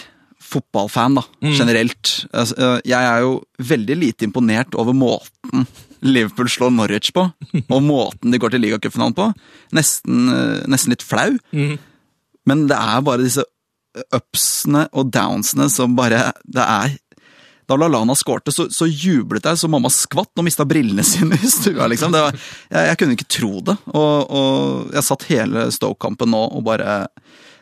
[0.47, 2.13] fotballfan, da, generelt.
[2.31, 3.33] Altså, jeg er jo
[3.67, 5.67] veldig lite imponert over måten
[6.07, 7.25] Liverpool slår Norwich på,
[7.75, 9.27] og måten de går til ligacupfinalen på.
[9.77, 10.31] Nesten,
[10.71, 11.35] nesten litt flau.
[12.47, 13.43] Men det er bare disse
[14.15, 16.95] upsene og downsene som bare Det er
[17.67, 21.49] da LaLana skårte, så, så jublet jeg så mamma skvatt og mista brillene sine i
[21.51, 21.89] stua.
[21.91, 22.13] liksom.
[22.15, 22.37] Det var,
[22.71, 23.75] jeg, jeg kunne ikke tro det.
[23.91, 26.95] Og, og jeg satt hele Stoke-kampen nå og bare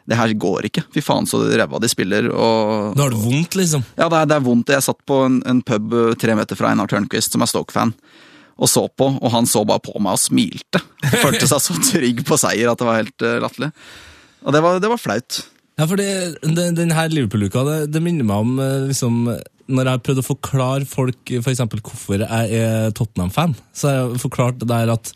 [0.06, 0.84] Det her går ikke.
[0.94, 2.30] Fy faen så ræva de spiller.
[2.30, 2.94] og...
[2.94, 3.82] Da har det vondt, liksom.
[3.98, 4.76] Ja, det er, det er vondt.
[4.76, 7.96] Jeg satt på en, en pub eh, tre meter fra Einar Tørnquist, som er Stoke-fan,
[8.62, 10.84] og så på, og han så bare på meg og smilte.
[11.10, 13.72] Følte seg så trygg på seier at det var helt uh, latterlig.
[14.46, 15.42] Og det var, det var flaut.
[15.76, 16.10] Ja, for det,
[16.44, 19.16] den, den her Liverpool-uka, det, det minner meg om eh, liksom,
[19.68, 23.98] Når jeg har prøvd å forklare folk for eksempel, hvorfor jeg er Tottenham-fan, så har
[23.98, 25.12] jeg forklart det der at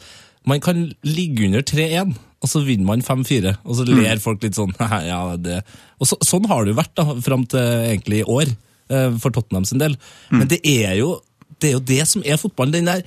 [0.50, 3.52] man kan ligge under 3-1, og så vinner man 5-4.
[3.68, 4.72] Og så ler folk litt sånn.
[5.12, 5.60] ja, det.
[6.00, 8.54] Og så, sånn har det jo vært da, fram til egentlig i år,
[8.90, 9.98] eh, for Tottenham sin del.
[10.32, 11.18] Men det er, jo,
[11.60, 12.80] det er jo det som er fotballen.
[12.80, 13.04] Den, der,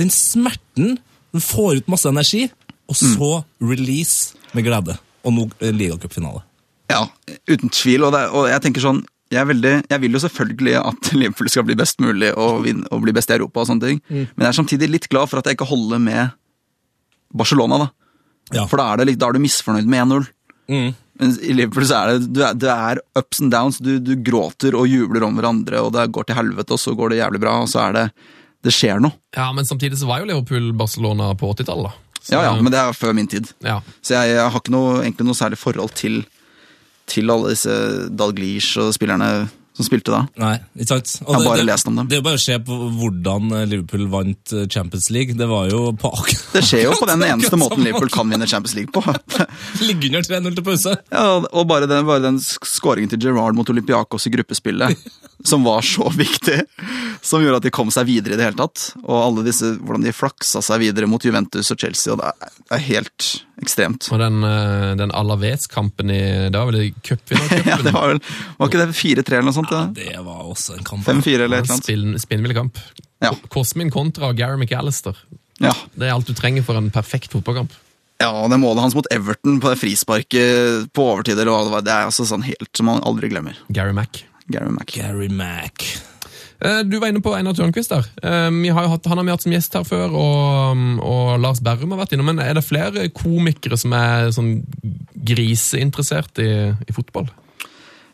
[0.00, 0.96] den smerten
[1.30, 2.48] den får ut masse energi,
[2.90, 3.32] og så
[3.62, 4.96] release med glede.
[5.22, 6.42] Og nå eh, ligacupfinale.
[6.90, 7.04] Ja,
[7.48, 8.04] uten tvil.
[8.08, 9.00] Og, det, og jeg tenker sånn
[9.30, 13.04] jeg, veldig, jeg vil jo selvfølgelig at Liverpool skal bli best mulig og, vinne, og
[13.04, 14.00] bli best i Europa, og sånne ting.
[14.10, 16.32] men jeg er samtidig litt glad for at jeg ikke holder med
[17.32, 17.78] Barcelona.
[17.84, 17.88] da.
[18.56, 18.64] Ja.
[18.66, 20.26] For da er, det, da er du misfornøyd med 1-0.
[20.70, 20.90] Mm.
[21.20, 23.78] Men i Liverpool så er det, du er, det er ups and downs.
[23.78, 27.12] Du, du gråter og jubler om hverandre, og det går til helvete, og så går
[27.14, 28.04] det jævlig bra, og så er det
[28.66, 29.14] Det skjer noe.
[29.36, 32.18] ja, men samtidig så var jo Liverpool-Barcelona på 80-tallet, da.
[32.20, 33.52] Så- Ja, ja, men det er før min tid.
[33.64, 33.78] ja.
[34.02, 36.18] Så jeg, jeg har ikke noe, egentlig noe særlig forhold til,
[37.10, 37.72] til alle disse
[38.14, 39.48] Dalglish og spillerne
[39.80, 40.20] som spilte da.
[40.40, 41.14] Nei, ikke sant?
[41.24, 42.08] Og Jeg har bare det- lest om dem.
[42.10, 45.36] Det er jo bare å se på hvordan eh, Liverpool vant eh, Champions League.
[45.40, 48.48] Det var jo på akkurat Det skjer jo på den eneste måten Liverpool kan vinne
[48.50, 49.00] Champions League på.
[49.88, 50.96] Ligge under 3-0 til pause.
[51.10, 54.96] Ja, og bare den, bare den skåringen til Gerrard mot Olympiakos i gruppespillet,
[55.50, 56.58] som var så viktig,
[57.24, 58.90] som gjorde at de kom seg videre i det hele tatt.
[59.06, 62.58] Og alle disse, hvordan de flaksa seg videre mot Juventus og Chelsea, og det er,
[62.68, 63.28] det er helt
[63.60, 64.06] ekstremt.
[64.12, 66.94] Og den, eh, den Alaves-kampen i Det var vel i
[67.68, 68.20] Ja, det var vel,
[68.56, 69.69] var ikke det 4-3 eller noe sånt?
[69.74, 69.84] Ja?
[69.94, 71.04] Det var også en kamp.
[71.06, 72.78] 5-4 eller et eller Spinnvill kamp.
[73.22, 73.30] Ja.
[73.52, 75.16] Cosmin kontra Gary McAllister.
[75.60, 75.74] Ja.
[75.94, 77.72] Det er alt du trenger for en perfekt fotballkamp.
[78.20, 81.72] ja, og det målet hans mot Everton på det frisparket på overtid, eller hva det
[81.72, 83.56] var, det er altså sånn helt som man aldri glemmer.
[83.72, 84.24] Gary Mack.
[84.48, 84.92] Gary Mack.
[84.96, 85.84] Gary Mack.
[86.60, 88.04] Eh, Du var inne på Einar Tørnquist der.
[88.22, 91.40] Eh, Vi har jo hatt, han har vi hatt som gjest her før, og, og
[91.40, 92.26] Lars Berrum har vært innom.
[92.32, 94.58] Men er det flere komikere som er sånn
[95.40, 96.50] griseinteressert i,
[96.88, 97.28] i fotball?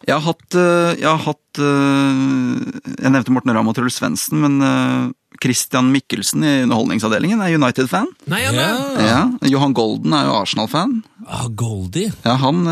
[0.07, 4.39] Jeg har hatt, øh, jeg, har hatt øh, jeg nevnte Morten Ramm og Truls Svendsen,
[4.39, 5.09] men øh,
[5.43, 8.07] Christian Mikkelsen i Underholdningsavdelingen er United-fan.
[8.31, 9.09] Nei, han er Ja.
[9.09, 11.01] Ja, Johan Golden er jo Arsenal-fan.
[11.27, 12.13] Ah, Goldie.
[12.25, 12.63] Ja, Han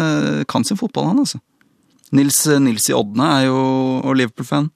[0.49, 1.43] kan sin fotball, han altså.
[2.15, 4.71] Nils, Nils i Odne er jo Liverpool-fan.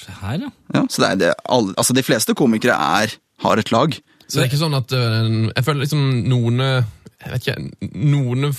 [0.00, 0.50] Se her, ja.
[0.74, 2.74] Ja, så det er det, alle, altså De fleste komikere
[3.04, 3.12] er,
[3.44, 3.92] har et lag.
[4.24, 6.00] Så det er ikke sånn at Jeg føler liksom
[6.32, 8.54] noen Jeg vet ikke Noen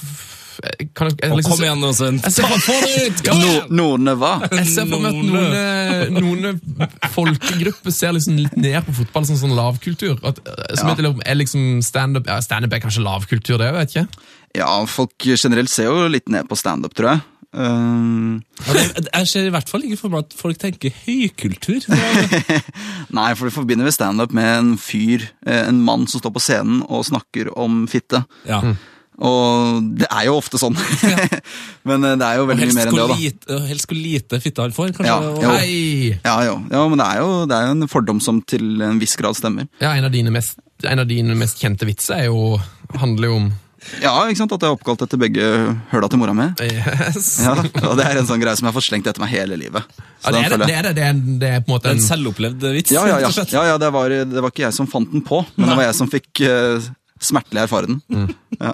[0.96, 1.84] kan jeg, jeg, liksom, kom igjen.
[2.24, 2.34] Jeg
[2.66, 3.22] Få det ut!
[3.28, 4.12] Kom igjen!
[4.22, 4.34] Hva?
[4.52, 6.62] jeg ser for meg at noen,
[7.16, 10.18] folkegrupper ser liksom litt ned på fotball som sånn lavkultur.
[10.24, 10.96] At, eh, som Ja.
[10.96, 14.08] heter, er liksom stand-up ja, Stand-up er kanskje lavkultur, det, vet ikke.
[14.56, 17.26] Ja, folk generelt ser jo litt ned på standup, tror jeg.
[17.56, 21.86] Um, Jeg ser i hvert fall ikke for meg at folk tenker høykultur.
[23.16, 26.44] Nei, for vi forbinder vi standup med en fyr, eh, en mann som står på
[26.44, 28.26] scenen og snakker om fitte.
[28.48, 28.60] Ja.
[29.24, 30.76] Og det er jo ofte sånn.
[31.88, 33.18] Men eh, det er jo veldig mye mer enn det, da.
[33.20, 35.12] lite, helst hvor lite fitte han får, kanskje.
[35.12, 35.52] Ja, jo.
[35.56, 36.16] Hei!
[36.26, 36.56] Ja, jo.
[36.72, 39.38] ja, men det er jo, det er jo en fordom som til en viss grad
[39.40, 39.70] stemmer.
[39.84, 42.58] Ja, en av dine mest, en av dine mest kjente vitser er jo,
[43.00, 43.54] handler jo om
[44.02, 44.56] Ja, ikke sant?
[44.56, 45.48] At jeg er oppkalt etter begge
[45.92, 46.50] høla til mora mi.
[46.66, 47.30] Yes.
[47.46, 47.54] Ja,
[47.86, 49.86] og det er en sånn greie som jeg har fått slengt etter meg hele livet.
[50.26, 50.94] Så Ja, det, er det, føler det er det.
[50.98, 52.96] Det er, det er på en måte En en selvopplevd vits.
[52.98, 53.32] Ja, ja, ja.
[53.32, 55.88] ja, ja det, var, det var ikke jeg som fant den på, men det var
[55.88, 56.90] jeg som fikk uh,
[57.22, 58.02] smertelig erfare den.
[58.10, 58.34] Mm.
[58.60, 58.74] Ja.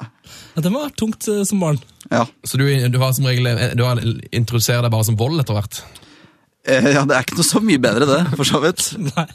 [0.55, 1.79] Ja, det må ha vært tungt eh, som barn.
[2.11, 2.25] Ja.
[2.43, 3.47] Så du, du har som regel
[3.77, 4.01] Du har
[4.35, 5.81] introduserer deg bare som vold etter hvert?
[6.67, 8.83] Eh, ja, det er ikke noe så mye bedre, det, for så vidt.
[9.15, 9.27] Nei.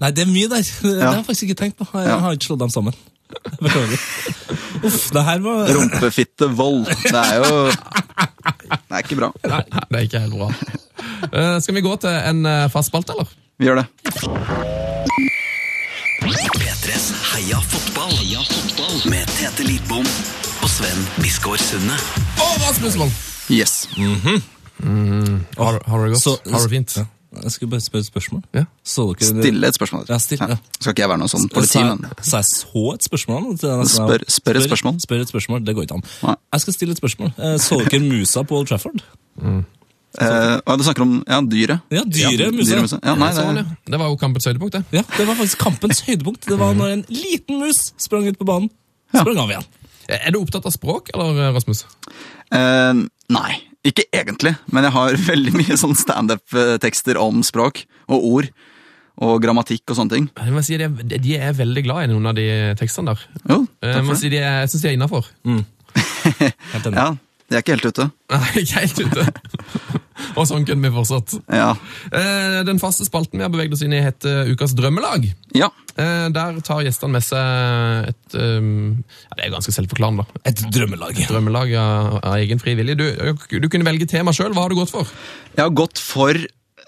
[0.00, 0.64] Nei, det er mye der.
[0.64, 1.06] Det Ja.
[1.10, 1.86] har jeg faktisk ikke tenkt på.
[1.94, 2.18] Jeg Ja.
[2.24, 2.96] har ikke slått dem sammen.
[3.62, 4.00] Beklager.
[4.82, 6.88] Uff, det her var Rumpefitte vold.
[7.04, 9.30] Det er jo Det er ikke bra.
[9.46, 10.50] Nei, det er ikke helt bra.
[11.30, 13.30] Eh, skal vi gå til en uh, fast spalte, eller?
[13.60, 15.29] Vi gjør det.
[16.90, 18.10] P3s Heia fotball.
[18.18, 18.96] Heia fotball.
[19.10, 20.02] Med Tete Lidbom
[20.62, 21.94] og Sven Biskår Sunde.
[22.74, 23.12] Spørsmål
[23.50, 23.86] Yes.
[23.94, 26.22] Har, har du det godt?
[26.22, 26.96] Så- har du det fint?
[26.96, 27.04] Ja.
[27.42, 28.42] Jeg skulle bare spørre et spørsmål.
[28.54, 28.64] Ja.
[28.84, 30.04] Så dere Stille et spørsmål.
[30.08, 30.56] Ja, still, ja.
[30.80, 33.42] Skal ikke jeg være noe sånn politi, Sa men Sa jeg så et spørsmål?
[33.60, 35.00] denne- Spør- spør et spørsmål.
[35.06, 36.02] Spør et spørsmål, Det går ikke an.
[36.24, 36.34] Nei.
[36.52, 37.30] Jeg skal stille et spørsmål.
[37.38, 38.98] Eh, Så dere musa på Old Trafford?
[40.18, 41.80] Eh, Du snakker om ja, dyret?
[41.94, 42.74] Ja, dyret musa.
[42.74, 42.98] Dyremusa.
[43.04, 43.76] Ja, nei, Sånn, det, ja.
[43.94, 44.82] Det var jo kampens høydepunkt, det.
[44.98, 46.48] Ja, Det var faktisk kampens høydepunkt.
[46.50, 48.70] Det var når en liten mus sprang ut på banen.
[49.14, 49.68] Sprang av igjen.
[50.10, 51.84] Er du opptatt av språk, eller, Rasmus?
[52.50, 53.52] eh, nei,
[53.86, 54.56] ikke egentlig.
[54.74, 58.50] Men jeg har veldig mye sånn standup-tekster om språk og ord.
[59.20, 60.26] Og grammatikk og sånne ting.
[60.40, 62.46] Jeg må si de er, de er veldig glad i noen av de
[62.80, 63.24] tekstene der.
[63.50, 64.20] Jo, takk for for det.
[64.22, 65.26] si de er, jeg syns de er innafor.
[65.44, 65.60] Mm.
[66.94, 67.10] Ja,
[67.50, 68.04] de er ikke helt ute.
[68.30, 69.24] Nei, ikke helt ute.
[70.38, 71.32] Og sånn kunne vi fortsatt.
[71.50, 71.72] Ja.
[72.14, 75.26] Eh, Den faste spalten vi har beveget oss inn i, heter Ukas drømmelag.
[75.58, 75.70] ja.
[75.98, 80.44] Eh, Der tar gjestene med seg et um, ja, Det er ganske selvforklarende, da.
[80.52, 81.18] Et drømmelag.
[81.18, 82.94] Et Drømmelag av, av egen fri vilje.
[83.00, 84.54] Du, du kunne velge tema sjøl.
[84.54, 85.10] Hva har du gått for?
[85.56, 86.38] Jeg har gått for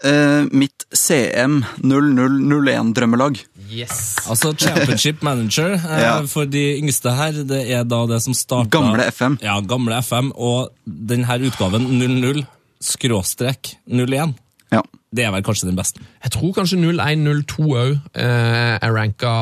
[0.03, 3.37] Uh, mitt CM 0001-drømmelag.
[3.73, 4.17] Yes.
[4.29, 6.15] Altså Championship Manager eh, Ja.
[6.29, 9.39] for de yngste her, det er da det som starta Gamle FM.
[9.43, 12.45] Ja, gamle FM, og denne utgaven 00
[12.83, 14.35] skråstrek 01.
[14.73, 14.81] Ja.
[15.13, 16.01] Det er vel kanskje den beste.
[16.25, 19.33] Jeg tror kanskje 0102 òg eh, er ranka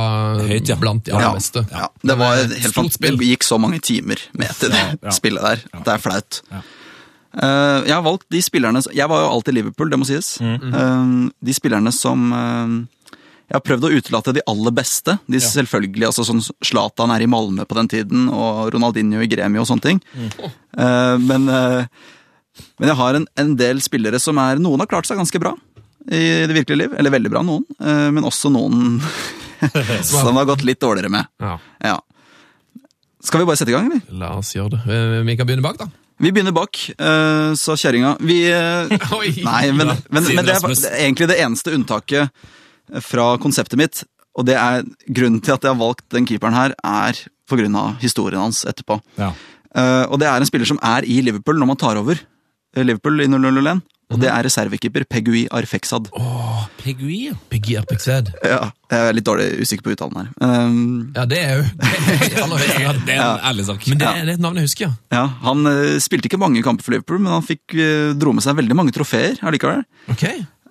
[0.42, 0.76] Høyt, ja.
[0.80, 1.62] blant de aller Ja, beste.
[1.70, 1.86] ja.
[2.02, 3.18] Det var eh, helt stort spill.
[3.20, 5.14] Det gikk så mange timer med til det ja.
[5.14, 5.62] spillet der.
[5.78, 6.40] Det er flaut.
[6.50, 6.62] Ja.
[7.30, 10.32] Eh, jeg har valgt de spillerne Jeg var jo alltid Liverpool, det må sies.
[10.42, 10.74] Mm.
[10.74, 12.74] Uh, de spillerne som eh,
[13.50, 15.16] Jeg har prøvd å utelate de aller beste.
[15.26, 19.64] De selvfølgelig, altså sånn Zlatan er i Malmö på den tiden, og Ronaldinho i Gremio
[19.64, 19.98] og sånne ting.
[20.14, 20.28] Mm.
[20.78, 25.08] Eh, men, eh, men jeg har en, en del spillere som er Noen har klart
[25.08, 25.56] seg ganske bra
[26.06, 26.94] i det virkelige liv.
[26.94, 27.64] Eller veldig bra, noen.
[27.82, 29.00] eh, men også noen
[30.12, 31.26] som har gått litt dårligere med.
[31.42, 31.56] Ja.
[31.90, 31.98] Ja.
[33.26, 34.06] Skal vi bare sette i gang, eller?
[34.14, 35.00] La oss gjøre det.
[35.26, 35.90] Vi kan begynne bak, da.
[36.22, 36.78] Vi begynner bak,
[37.58, 38.14] sa kjerringa.
[38.22, 38.38] Vi.
[39.50, 42.30] Nei, men, men, men det er egentlig det eneste unntaket
[43.04, 44.02] fra konseptet mitt.
[44.38, 47.18] Og det er grunnen til at jeg har valgt den keeperen her, er
[47.50, 47.86] pga.
[48.00, 49.00] historien hans etterpå.
[49.18, 49.32] Ja.
[49.70, 52.82] Uh, og det er en spiller som er i Liverpool når man tar over eh,
[52.84, 53.82] Liverpool i 0001.
[54.10, 56.08] Og det er reservekeeper Pegui Arfexad.
[56.80, 58.32] Pegui, Pegui Arfexad.
[58.42, 60.32] Ja, jeg er litt dårlig usikker på uttalen her.
[60.42, 63.86] Um, Ja, det er jo det er er en ærlig sak.
[63.86, 64.96] Men det, er- et navn jeg husker, ja.
[65.14, 68.42] ja, Han uh, spilte ikke mange kamper for Liverpool, men han fikk, uh, dro med
[68.42, 69.84] seg veldig mange trofeer allikevel.
[70.10, 70.26] Ok.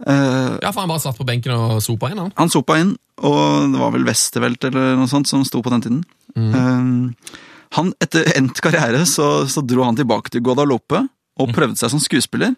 [0.07, 2.31] Eh, Ja, for han bare satt på benken og sopa inn, han.
[2.39, 5.81] Han sopa inn, og det var vel Westervelt eller noe sånt som sto på den
[5.85, 6.01] tiden.
[6.39, 7.35] Eh,
[7.77, 11.03] han, etter endt karriere så, så dro han tilbake til Guadalupe
[11.39, 12.55] og prøvde seg som skuespiller.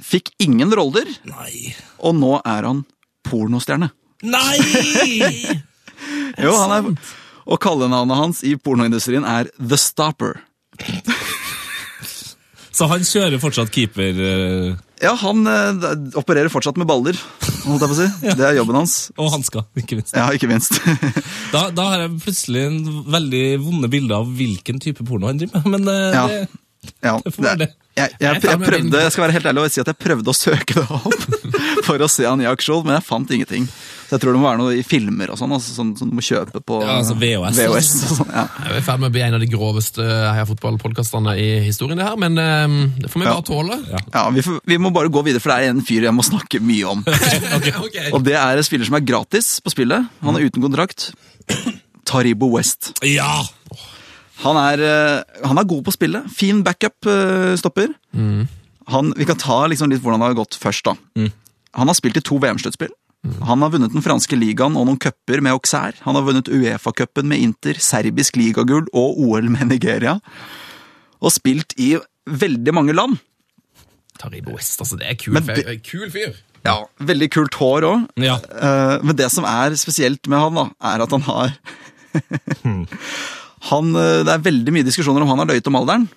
[0.00, 1.74] Fikk ingen roller, Nei.
[2.00, 2.84] og nå er han
[3.28, 3.90] pornostjerne.
[4.22, 5.58] Nei!
[6.40, 6.86] Jo, han er,
[7.44, 10.38] og kallenavnet hans i pornoindustrien er The Stopper.
[12.72, 15.86] Så han kjører fortsatt keeper eh, Ja, han eh,
[16.20, 17.16] opererer fortsatt med baller,
[17.64, 18.08] holdt jeg på å si.
[18.38, 18.96] Det er jobben hans.
[19.16, 20.12] og hansker, ikke minst.
[20.16, 20.76] Ja, ikke minst.
[21.54, 22.80] Da, da har jeg plutselig en
[23.10, 25.72] veldig vonde bilde av hvilken type porno han driver med.
[25.78, 26.26] Men eh, Ja.
[26.28, 26.42] det,
[27.04, 27.70] Ja, Det får være det.
[28.00, 30.36] Jeg, Jeg jeg, prøvde, jeg skal være helt ærlig og si at jeg prøvde å
[30.36, 31.24] søke det opp.
[31.86, 33.66] for å se han i aksjon, men jeg fant ingenting.
[34.10, 36.16] Så jeg tror det må være noe i filmer og sånn, altså, sånn som du
[36.18, 37.60] må kjøpe på Ja, altså VHS.
[37.60, 38.42] VHS og sånn, ja.
[38.64, 42.00] Jeg er i ferd med å bli en av de groveste Heia Fotball-podkastene i historien,
[42.00, 43.36] det her, men um, det får vi Ja.
[43.38, 43.78] bare tåle.
[44.16, 46.26] Ja, vi, får, vi må bare gå videre, for det er en fyr jeg må
[46.26, 47.06] snakke mye om.
[47.60, 48.00] Ok.
[48.16, 50.10] Og det er en spiller som er gratis på spillet.
[50.26, 51.12] Han er uten kontrakt.
[52.10, 52.90] Taribo West.
[53.06, 53.30] Ja!
[54.40, 56.30] Han er, eh, han er god på spillet.
[56.32, 57.92] Fin backup-stopper.
[58.90, 60.84] Han, vi kan ta liksom litt hvordan det har gått først.
[60.88, 61.28] da.
[61.78, 62.90] Han har spilt i to VM-sluttspill.
[63.44, 65.92] Han har vunnet den franske ligaen og noen cuper med Auxerre.
[66.06, 70.16] Han har vunnet Uefa-cupen med Inter, serbisk ligagull og OL med Nigeria.
[71.20, 71.92] Og spilt i
[72.26, 73.18] veldig mange land.
[74.20, 74.96] Taribo West, altså.
[75.00, 75.76] Det er kul, det, fyr.
[75.84, 76.32] kul fyr.
[76.64, 76.78] Ja,
[77.08, 78.08] Veldig kult hår òg.
[78.20, 78.38] Ja.
[79.04, 81.54] men det som er spesielt med han, da, er at han har
[83.68, 86.08] han, eh, Det er veldig mye diskusjoner om han har løyet om alderen.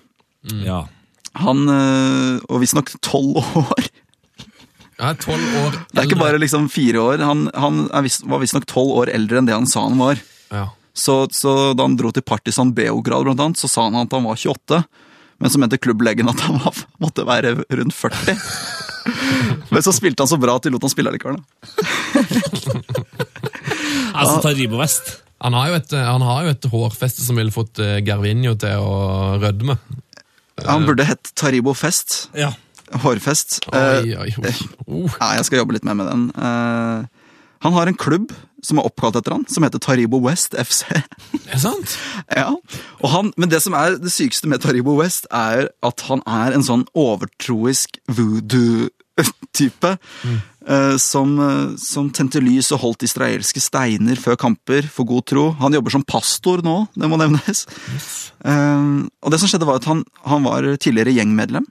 [0.64, 0.86] ja.
[1.34, 3.88] Han, eh, Og visstnok tolv år.
[5.00, 7.18] Ja, tolv år Det er ikke bare liksom fire år.
[7.26, 10.20] Han, han er visst- var visstnok tolv år eldre enn det han sa han var.
[10.54, 10.68] ja.
[10.94, 14.22] Så, så da han dro til Partisan Beograd, blant annet, så sa han at han
[14.22, 14.84] var 28.
[15.42, 18.38] Men så mente klubblegen at han var, måtte være rundt 40.
[19.74, 21.40] Men så spilte han så bra at de lot han spille likevel.
[21.42, 21.44] da.
[24.14, 25.23] Altså, Taribo West.
[25.44, 28.80] Han har, jo et, han har jo et hårfeste som ville fått eh, Gervinho til
[28.80, 28.94] å
[29.42, 29.76] rødme.
[30.64, 32.30] Han burde hett Taribo Fest.
[32.32, 32.54] Ja.
[33.02, 33.58] Hårfest.
[33.68, 34.54] Eh, Oi, oi, oi.
[34.88, 35.18] Uh.
[35.18, 36.24] Ja, jeg skal jobbe litt mer med den.
[36.32, 37.28] Eh,
[37.64, 38.32] han har en klubb
[38.64, 40.86] som er oppkalt etter han, som heter Taribo West FC.
[41.44, 41.98] Er det sant?
[42.40, 42.48] ja,
[43.02, 46.56] og han, Men det som er det sykeste med Taribo West, er at han er
[46.56, 48.00] en sånn overtroisk
[49.54, 49.98] voodoo-type.
[50.66, 55.50] eh, som, eh, som tente lys og holdt israelske steiner før kamper for god tro.
[55.60, 57.66] Han jobber som pastor nå, det må nevnes.
[58.44, 61.66] Eh, og det som skjedde var at han, han var tidligere gjengmedlem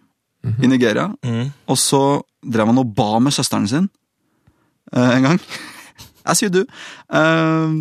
[0.60, 1.12] i Nigeria.
[1.68, 3.90] Og så drev han og ba med søsteren sin
[4.94, 5.40] eh, en gang.
[6.26, 6.64] As you do.
[7.12, 7.74] Eh,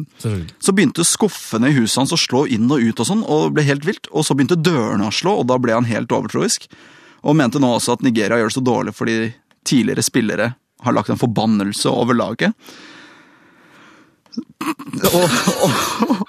[0.59, 3.63] så begynte skuffene i huset hans å slå inn og ut, og sånn, og ble
[3.67, 4.09] helt vilt.
[4.11, 6.67] Og så begynte dørene å slå, og da ble han helt overtroisk.
[7.23, 9.17] Og mente nå også at Nigeria gjør det så dårlig fordi
[9.69, 10.53] tidligere spillere
[10.83, 12.57] har lagt en forbannelse over laget.
[15.13, 15.35] Og,
[15.67, 16.23] og,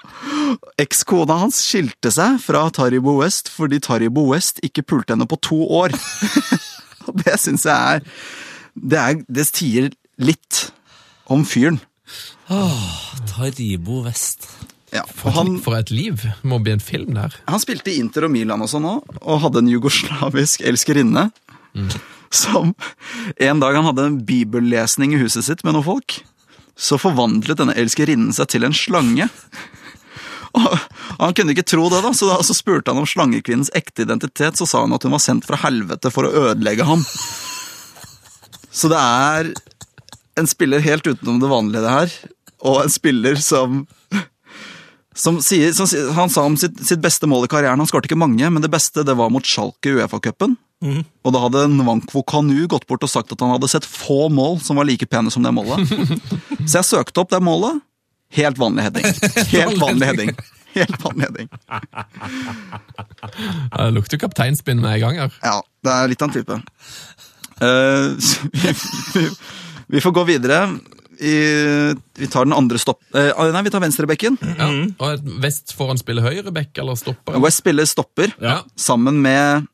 [0.80, 5.62] Ekskona hans skilte seg fra Taribo West fordi Taribo West ikke pulte henne på to
[5.80, 5.94] år.
[7.08, 8.04] Og det syns jeg er
[8.74, 10.68] det, er det sier litt
[11.30, 11.80] om fyren.
[13.30, 14.48] Taribo West.
[14.94, 16.22] Ja, For, han, for et liv.
[16.46, 17.34] Må bli en film der.
[17.50, 21.28] Han spilte i Inter og Milan og sånn òg, og hadde en jugoslavisk elskerinne.
[22.34, 22.74] Som
[23.36, 26.18] en dag han hadde en bibellesning i huset sitt med noen folk.
[26.74, 29.28] Så forvandlet denne elskerinnen seg til en slange.
[30.54, 30.78] Og
[31.18, 34.58] Han kunne ikke tro det, da, så da så spurte han om slangekvinnens ekte identitet.
[34.58, 37.02] Så sa hun at hun var sendt fra helvete for å ødelegge ham.
[38.74, 39.52] Så det er
[40.38, 42.14] en spiller helt utenom det vanlige, det her.
[42.66, 43.84] Og en spiller som
[45.14, 45.86] som sier, som
[46.16, 47.78] Han sa om sitt, sitt beste mål i karrieren.
[47.80, 50.56] Han skåret ikke mange, men det beste det var mot Schalke i Uefa-cupen.
[51.24, 54.58] Og da hadde Nwankwo Kanu gått bort og sagt at han hadde sett få mål
[54.64, 55.88] som var like pene som det målet.
[56.68, 57.80] Så jeg søkte opp det målet.
[58.34, 59.06] Helt vanlig heading.
[59.54, 60.34] Helt vanlig heading.
[60.74, 61.48] Helt vanlig heading.
[63.70, 65.38] Det lukter kapteinspinn med en gang her.
[65.44, 66.58] Ja, det er litt av en type.
[67.62, 68.18] Uh,
[68.64, 68.74] vi,
[69.14, 69.28] vi,
[69.94, 70.64] vi får gå videre.
[71.20, 71.34] I,
[72.18, 73.00] vi tar den andre stopp...
[73.14, 74.38] eh, nei, vi tar venstrebekken.
[74.58, 74.68] Ja.
[74.98, 77.38] Og et Vest foran spiller høyrebekk eller stopper.
[77.44, 78.62] West spiller stopper Ja.
[78.76, 79.66] sammen med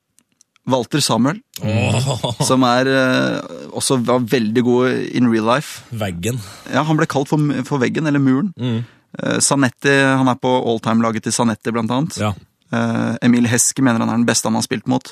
[0.70, 1.40] Walter Samuel.
[2.46, 3.40] Som er eh,
[3.72, 5.82] også var veldig god in real life.
[5.90, 6.38] Veggen.
[6.72, 8.52] Ja, Han ble kalt for, for veggen, eller muren.
[8.60, 12.20] Eh, Sanetti, Han er på alltime-laget til Sanetti, blant annet.
[12.20, 12.34] Ja.
[13.24, 15.08] Emil Heske mener han er den beste han har spilt mot.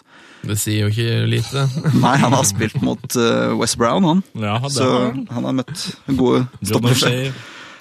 [0.47, 1.65] Det sier jo ikke lite.
[2.05, 4.21] Nei, han har spilt mot uh, West Brown, han.
[4.39, 5.25] Ja, det Så han.
[5.35, 5.87] han har møtt
[6.19, 7.33] gode stoppere.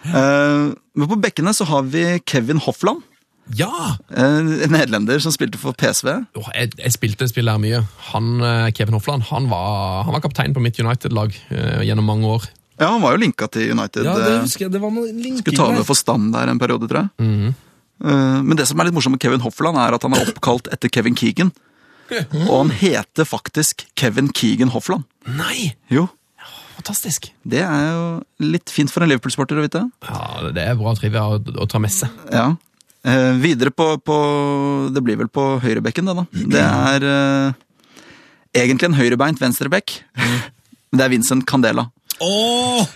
[0.08, 0.66] Eh,
[0.98, 3.04] men på bekkene så har vi Kevin Hoffland.
[3.56, 3.96] Ja!
[4.12, 6.10] eh, En nederlender som spilte for PSV.
[6.40, 7.82] Oh, jeg, jeg spilte spillet her mye.
[8.12, 12.28] Han, eh, Kevin Hoffland han var, han var kaptein på mitt United-lag uh, gjennom mange
[12.38, 12.48] år.
[12.78, 14.06] Ja, Han var jo linka til United.
[14.06, 14.74] Ja, det eh, husker jeg.
[14.76, 17.14] Det var noe linking Skulle ta over for stand der en periode, tror jeg.
[17.26, 17.56] Mhm.
[18.06, 20.68] Eh, Men det som er litt morsomt med Kevin Hoffland, er at han er oppkalt
[20.76, 21.50] etter Kevin Keegan.
[22.48, 25.04] Og han heter faktisk Kevin Keegan Hoffland.
[25.28, 25.74] Nei!
[25.92, 26.08] Jo,
[26.78, 27.32] Fantastisk.
[27.44, 28.04] det er jo
[28.54, 29.82] litt fint for en Liverpool-sporter å vite.
[30.06, 32.14] Ja, Det er bra trivia å, å ta med seg.
[32.32, 32.52] Ja.
[33.08, 34.16] Eh, videre på, på
[34.94, 36.26] Det blir vel på høyrebekken, det, da.
[36.54, 37.58] Det er eh,
[38.62, 39.98] egentlig en høyrebeint venstrebekk.
[40.94, 41.90] Det er Vincent Candela.
[42.24, 42.88] Åh!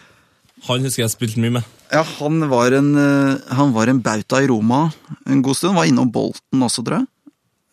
[0.69, 1.69] Han husker jeg spilte mye med.
[1.91, 4.85] Ja, han var, en, eh, han var en bauta i Roma
[5.25, 5.75] en god stund.
[5.75, 7.09] Var innom Bolten også, tror jeg.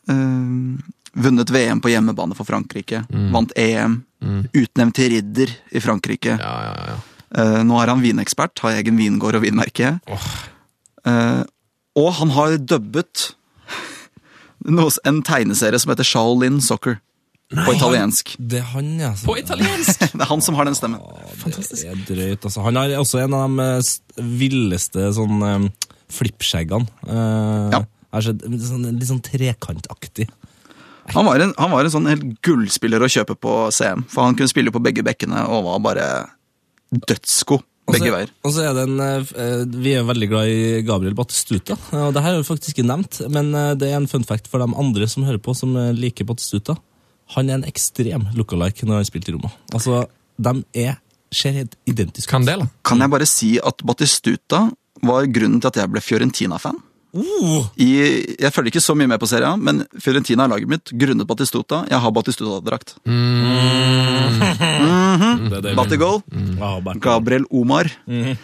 [0.09, 0.81] Eh,
[1.19, 3.05] vunnet VM på hjemmebane for Frankrike.
[3.35, 4.01] Vant EM.
[4.55, 6.39] Utnevnt til ridder i Frankrike.
[6.41, 6.99] Ja, ja, ja.
[7.39, 9.99] Eh, nå er han vinekspert, har egen vingård og vinmerke.
[11.05, 11.43] Eh,
[11.99, 13.33] og han har dubbet
[15.05, 16.99] en tegneserie som heter Shaolin Soccer.
[17.49, 18.35] på italiensk.
[18.39, 19.15] Det er han, ja.
[19.25, 20.03] På italiensk!
[20.13, 21.01] Det er han som har den stemmen.
[21.47, 22.61] Det er drøyt, altså.
[22.67, 25.69] Han er også en av de eh, villeste sånn um,
[26.13, 26.91] flippskjeggene.
[27.09, 27.81] Eh, Ja.
[28.21, 30.29] litt sånn, litt sånn trekantaktig.
[31.15, 34.37] Han var, en, han var en sånn helt gullspiller å kjøpe på CM, for han
[34.39, 36.09] kunne spille på begge bekkene og var bare
[36.93, 38.33] dødsgod begge veier.
[38.45, 41.79] Og så er det en eh, eh, Vi er veldig glad i Gabriel Batistuta.
[41.97, 44.51] Og det her er jo faktisk ikke nevnt, men eh, det er en fun fact
[44.51, 46.79] for de andre som hører på, som liker Batistuta.
[47.37, 49.53] Han er en ekstrem lookalike når han spilte i Roma.
[49.73, 50.05] Altså,
[50.37, 50.55] de
[50.85, 50.99] er
[51.35, 52.69] ser helt identiske ut.
[52.89, 54.63] Kan jeg bare si at Batistuta
[55.05, 56.79] var grunnen til at jeg ble Fiorentina-fan?
[57.19, 57.67] Oh!
[57.83, 57.89] I,
[58.39, 61.83] jeg følger ikke så mye med på serien, men Fiorentina er laget mitt grunnet Batistuta.
[61.91, 62.95] Jeg har Batistuta-drakt.
[63.05, 63.13] Det
[65.59, 65.77] Mm det vi-
[66.31, 66.59] Mm.
[66.59, 67.91] Ja, Gabriel Omar.
[68.07, 68.37] Mm.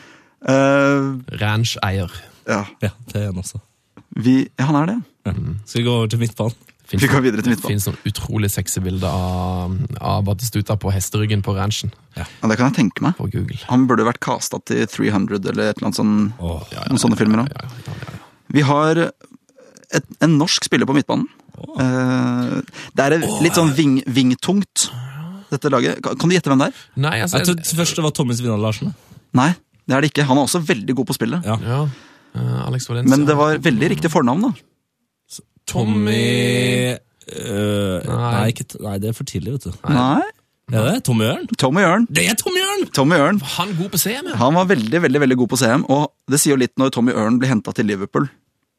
[0.45, 2.11] Uh, Ranch-eier.
[2.47, 3.61] ja, Ja, det er han også.
[4.17, 5.03] vi, ja, han er det.
[5.27, 5.33] Ja.
[5.65, 6.55] Skal vi gå over til midtbanen?
[6.91, 7.81] Vi går videre til midtbanen.
[7.81, 12.69] finnes noen utrolig sexy bilder av, av Batistuta på hesteryggen på ranchen Ja, det kan
[12.71, 13.17] jeg tenke meg.
[13.17, 13.59] på Google.
[13.71, 17.39] Han burde vært casta til 300 eller et eller annet sånn, Åh, noen sånne filmer
[17.47, 17.49] òg.
[18.55, 18.61] Ja, ja, ja, ja.
[18.61, 19.01] Vi har
[19.95, 21.27] et, en norsk spiller på midtbanen.
[21.55, 21.79] Oh.
[22.99, 24.89] det er litt sånn ving, vingtungt,
[25.53, 26.01] dette laget.
[26.03, 26.81] Kan, du gjette hvem det er?
[27.05, 28.91] Nei, altså Jeg trodde først det var Tommy Svinald Larsen.
[29.39, 29.53] Nei,
[29.87, 30.27] det er det ikke.
[30.29, 31.47] Han er også veldig god på spillet.
[31.47, 31.57] Ja.
[31.63, 31.81] ja.
[32.35, 33.11] eh, Alex Valencia.
[33.15, 34.55] Men det var veldig riktig fornavn, da.
[35.71, 36.21] Tommy
[36.93, 38.17] uh, Nei.
[38.21, 38.49] nei.
[38.53, 39.79] ikke, nei, det er for tidlig, vet du.
[39.95, 40.21] Nei.
[40.73, 41.47] Er det Tommy Ørn?
[41.61, 42.05] Tommy Ørn.
[42.13, 42.87] Det er Tommy Ørn!
[42.97, 43.41] Tommy Ørn.
[43.57, 44.37] Han god på CM, ja.
[44.41, 47.13] Han var veldig veldig, veldig god på CM, og det sier jo litt når Tommy
[47.17, 48.29] Ørn blir henta til Liverpool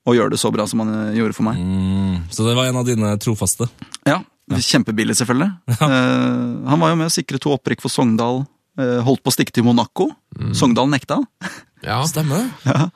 [0.06, 1.58] og gjør det så bra som han eh, gjorde for meg.
[1.60, 3.68] Mm, så det var en av dine trofaste.
[4.06, 5.52] Ja, Kjempebillig, selvfølgelig.
[5.82, 8.44] Eh, han var jo med å sikre to opprykk for Sogndal.
[8.76, 10.10] Uh, holdt på å stikke til Monaco.
[10.52, 11.22] Sogndal nekta.
[11.88, 12.02] ja.
[12.10, 12.90] Stemmer ja.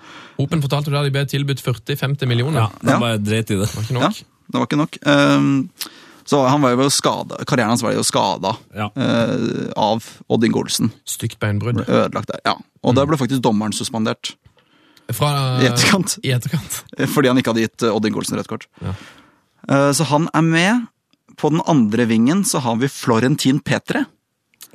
[0.44, 2.66] Open fortalte du der de ble tilbudt 40-50 millioner.
[2.66, 2.98] Ja, de Ja.
[3.00, 3.70] bare dreit i det.
[3.72, 4.98] Var ikke Ja, det var ikke nok.
[5.08, 5.48] Eh,
[6.30, 8.90] så han var jo skada, Karrieren hans var jo skada Ja.
[8.92, 10.92] uh, av Odd Ingolsen.
[11.08, 11.80] Stygt beinbrudd.
[11.88, 12.44] Ødelagt der.
[12.46, 12.58] Ja.
[12.84, 14.36] Og da ble faktisk dommeren suspendert.
[15.16, 15.32] Fra,
[15.64, 16.18] I etterkant.
[16.24, 16.84] I etterkant.
[17.16, 18.68] Fordi han ikke hadde gitt eh, Odd Ingolsen rødt kort.
[18.84, 18.94] Ja.
[19.70, 20.88] Eh, Så han er med.
[21.40, 24.06] På den andre vingen så har vi Florentin Petre.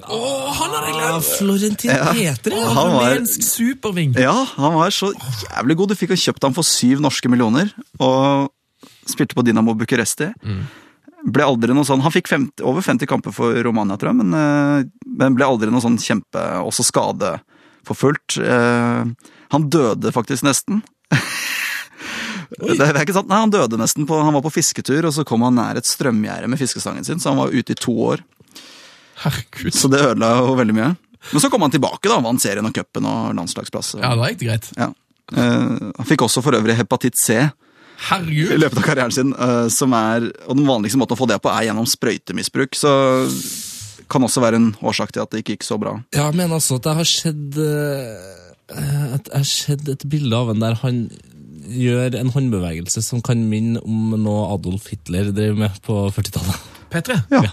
[0.00, 0.16] Å,
[0.58, 1.26] han har jeg glemt!
[1.38, 2.54] Florentin Petre!
[2.56, 2.62] ja.
[2.74, 4.14] Han var- Rumensk superving.
[4.18, 5.92] Ja, han var så jævlig god.
[5.92, 7.68] Du fikk jo kjøpt ham for syv norske millioner.
[8.02, 8.48] Og
[9.06, 10.30] spilte på Dinamo Bucuresti.
[11.24, 14.34] Ble aldri noe sånn, Han fikk 50, over 50 kamper for Romania, tror jeg, men,
[14.36, 14.88] eh,
[15.20, 18.38] men ble aldri noe sånn kjempe Også skadeforfulgt.
[18.40, 19.04] Eh,
[19.54, 20.82] Han døde faktisk nesten.
[22.54, 24.06] Det, det er ikke sant, nei, Han døde nesten.
[24.06, 27.18] på, Han var på fisketur, og så kom han nær et strømgjerde med fiskestangen sin,
[27.22, 28.22] så han var ute i to år.
[29.24, 29.74] Herregud.
[29.74, 30.92] Så det ødela jo veldig mye.
[31.32, 33.94] Men så kom han tilbake, da, vant serien og cupen og landslagsplass.
[34.02, 34.70] Ja, da gikk det greit.
[34.76, 34.90] Ja.
[35.32, 37.38] Eh, han fikk også for øvrig hepatitt C
[38.28, 39.30] i løpet av karrieren sin.
[39.32, 42.74] eh, som er, og Den vanligste måten å få det på er gjennom sprøytemisbruk.
[42.76, 42.90] Så
[44.10, 45.94] kan også være en årsak til at det ikke gikk så bra.
[46.12, 48.43] Ja, mener også at det har skjedd eh,
[48.74, 51.04] Jeg har sett et bilde av en der han
[51.64, 56.66] gjør en håndbevegelse som kan minne om noe Adolf Hitler drev med på 40-tallet.
[56.92, 57.16] P3.
[57.32, 57.44] Ja,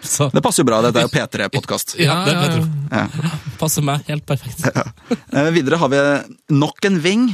[0.00, 0.80] Så Det passer jo bra.
[0.84, 1.96] Dette er jo P3-podkast.
[2.00, 2.62] ja, du.
[2.90, 3.04] Ja.
[3.60, 4.64] passer meg helt perfekt.
[4.64, 6.00] Eh, videre har vi
[6.56, 7.26] nok en ving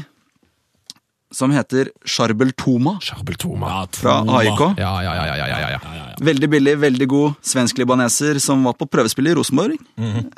[1.37, 3.83] som heter Charbel Toma Charbel Toma.
[3.93, 4.63] fra AIK.
[4.81, 6.05] Ja, ja, ja, ja, ja, ja, ja.
[6.25, 9.77] Veldig billig, veldig god svensk-libaneser som var på prøvespill i Rosenborg.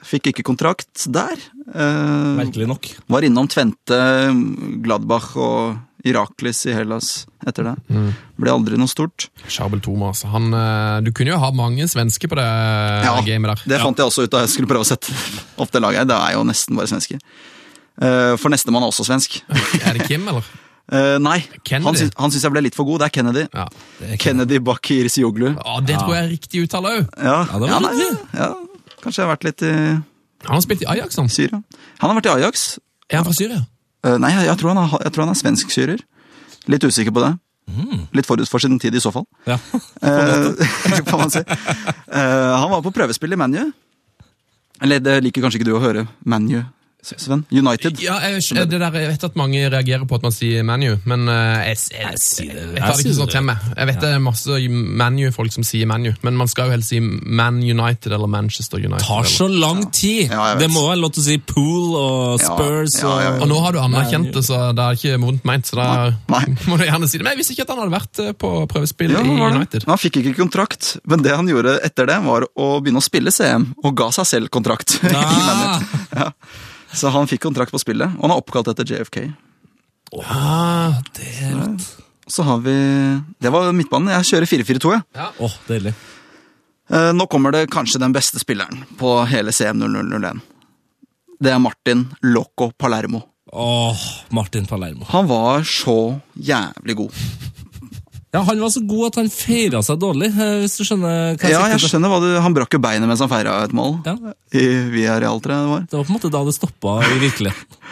[0.03, 1.39] Fikk ikke kontrakt der.
[1.71, 2.89] Eh, Merkelig nok.
[3.15, 4.01] Var innom Tvente,
[4.83, 7.75] Gladbach og Iraklis i Hellas etter det.
[8.39, 9.29] Ble aldri noe stort.
[9.51, 10.29] Charbel Toma, altså.
[10.35, 12.47] Han, eh, du kunne jo ha mange svensker på det
[13.27, 13.65] gamet der.
[13.75, 15.15] Det fant jeg også ut da jeg skulle prøve å sette
[15.59, 16.09] opp det laget.
[16.11, 17.23] Det er jo nesten bare svensker.
[18.01, 19.41] Eh, For nestemann er også svensk.
[19.87, 20.47] Er det Kim, eller?
[20.89, 21.37] Eh, nei,
[21.69, 23.03] han, sy han syns jeg ble litt for god.
[23.03, 23.45] Det er Kennedy.
[23.53, 23.67] Ja.
[24.23, 25.51] Kennedy Bakir Sioglu.
[25.53, 27.11] Ja, det tror jeg er riktig uttale òg.
[27.21, 28.07] Ja, Ja, det
[28.39, 28.53] ja,
[29.03, 29.73] kanskje jeg har vært litt i
[30.47, 31.29] Han har spilt i Ajax, han.
[31.29, 31.61] Syria.
[32.01, 32.69] Han har vært i Ajax.
[33.11, 33.61] Er han fra Syria?
[34.07, 36.03] Uh, Nei, jeg, tror han er, jeg tror han er svensk-syrer.
[36.71, 37.35] Litt usikker på det.
[38.17, 39.27] Litt forut for sin tid, i så fall.
[39.49, 39.59] Ja.
[40.09, 41.41] Eh, får man si.
[41.43, 43.61] Uh, han var på prøvespill i ManU.
[44.81, 46.07] Eller det liker kanskje ikke du å høre.
[46.25, 46.63] ManU.
[47.03, 47.45] Sven?
[47.55, 48.01] United?
[48.03, 51.29] Ja, jeg, det der, jeg vet at mange reagerer på at man sier ManU, men
[51.31, 52.45] eh, jeg, jeg, Jeg det.
[52.45, 53.69] jeg, Jeg tar det ikke sånn til meg.
[53.79, 54.59] Jeg vet det er masse
[55.03, 59.07] ManU-folk som sier ManU, men man skal jo helst si Man United eller Manchester United.
[59.07, 60.33] tar så lang tid!
[60.35, 63.77] Ja, det må være lov til å si Pool og Spurs ja, og nå har
[63.77, 65.71] du anerkjent det, så det er ikke vondt meint.
[65.71, 65.89] Så da
[66.35, 66.45] Nei.
[66.69, 67.25] må du gjerne si det.
[67.25, 69.23] Men jeg visste ikke at han hadde vært eh, på prøvespill i.
[69.39, 69.87] United.
[69.89, 73.33] Han fikk ikke kontrakt, men det han gjorde etter det, var å begynne å spille
[73.35, 74.99] CM, og ga seg selv kontrakt.
[75.07, 75.79] i Ah.
[76.19, 76.33] Ja.
[76.95, 79.19] Så han fikk kontrakt på spillet, og han er oppkalt etter JFK.
[80.25, 81.89] Ah, Det er rått.
[82.29, 82.75] Så har vi
[83.41, 84.09] Det var midtbanen.
[84.13, 85.33] Jeg kjører 4-4-2, jeg.
[85.41, 85.95] Åh, deilig.
[86.91, 90.41] Eh, Nå kommer det kanskje den beste spilleren på hele CM 0001.
[91.41, 93.23] Det er Martin Loco Palermo.
[93.53, 93.97] Åh,
[94.31, 95.05] Martin Palermo.
[95.09, 97.13] Han var så jævlig god.
[98.35, 101.49] Ja, Han var så god at han feira seg dårlig, eh, hvis du skjønner hva
[101.49, 103.99] jeg Ja, jeg skjønner hva du Han brakk jo beinet mens han feira et mål.
[104.05, 104.17] Ja.
[104.53, 105.87] I Via Real, tror jeg det var.
[105.89, 107.79] Det var på en måte da det stoppa i virkeligheten.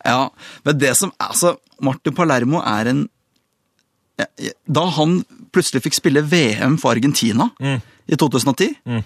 [0.00, 0.30] Ja,
[0.64, 3.02] men det som Altså, Martin Palermo er en
[4.64, 5.18] Da han
[5.52, 9.02] plutselig fikk spille VM for Argentina i 2010,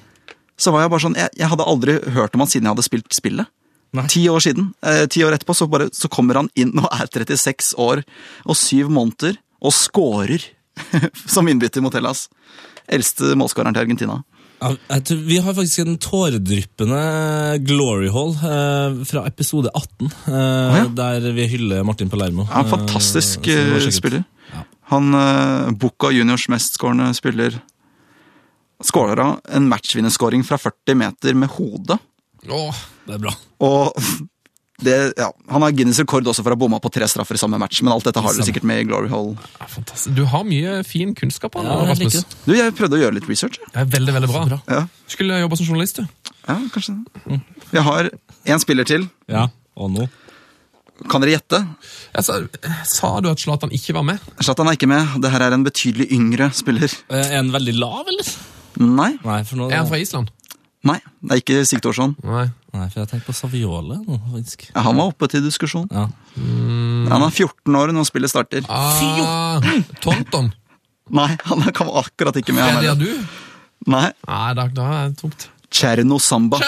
[0.60, 2.84] så var jeg bare sånn jeg, jeg hadde aldri hørt om han siden jeg hadde
[2.86, 3.48] spilt spillet.
[3.94, 4.04] Nei.
[4.10, 7.06] Ti år siden, eh, ti år etterpå, så, bare, så kommer han inn og er
[7.06, 8.02] 36 år
[8.44, 10.42] og syv måneder og scorer
[11.34, 12.28] som innbytter mot Hellas.
[12.88, 14.20] Eldste målskåreren til Argentina.
[15.04, 17.00] Tror, vi har faktisk en tåredryppende
[17.66, 20.84] glory hall eh, fra episode 18, eh, ja.
[20.96, 22.46] der vi hyller Martin Palermo.
[22.48, 24.24] Ja, en Eh, fantastisk var eh, spiller.
[24.52, 24.64] Ja.
[24.94, 27.60] Han Boca Juniors mestskårende spiller
[28.84, 31.96] Skåler av en matchvinnerskåring fra 40 meter med hodet.
[32.50, 32.74] åh,
[33.06, 33.32] Det er bra.
[33.64, 33.94] Og
[34.82, 37.38] det, ja, han har Guinness rekord også for å ha bomma på tre straffer i
[37.38, 39.36] samme match, men alt dette har du sikkert med i Glory Hall.
[39.60, 40.14] ja, fantastisk.
[40.16, 42.26] Du har mye fin kunnskap, Anna, Ja, jeg Rasmus.
[42.44, 43.60] Du, jeg prøvde å gjøre litt research.
[43.62, 44.44] Ja, Det er veldig, veldig bra.
[44.50, 44.58] Bra.
[44.68, 46.32] Ja, Skulle jobba som journalist, du.
[46.48, 46.96] ja kanskje
[47.28, 47.40] det.
[47.72, 48.10] Jeg har
[48.46, 49.08] én spiller til.
[49.30, 49.46] Ja,
[49.76, 50.08] og nå?
[51.10, 51.58] Kan dere gjette?
[52.14, 52.36] Altså,
[52.86, 54.18] sa du at Zlatan ikke var med?
[54.42, 55.16] Zlatan er ikke med.
[55.22, 56.92] Det her er en betydelig yngre spiller.
[57.10, 58.28] Eh, Er han veldig lav, eller?
[58.78, 60.30] Nei, Nei, for, nå, Er han fra Island?
[60.84, 62.46] Nei, det er ikke Sigtorsson Nei.
[62.74, 64.66] Nei, for jeg tenkte på Saviole nå, faktisk.
[64.72, 65.86] Ja, han var oppe til diskusjon.
[65.94, 66.08] Ja.
[66.34, 68.66] Han er 14 år når spillet starter.
[68.66, 69.62] Ah,
[70.02, 70.50] Tonton.
[71.20, 72.64] Nei, han kan akkurat ikke med.
[72.66, 73.10] Er Han det du?
[73.92, 75.46] Nei, Nei, da, da er det tungt.
[75.74, 76.58] Cherno Samba.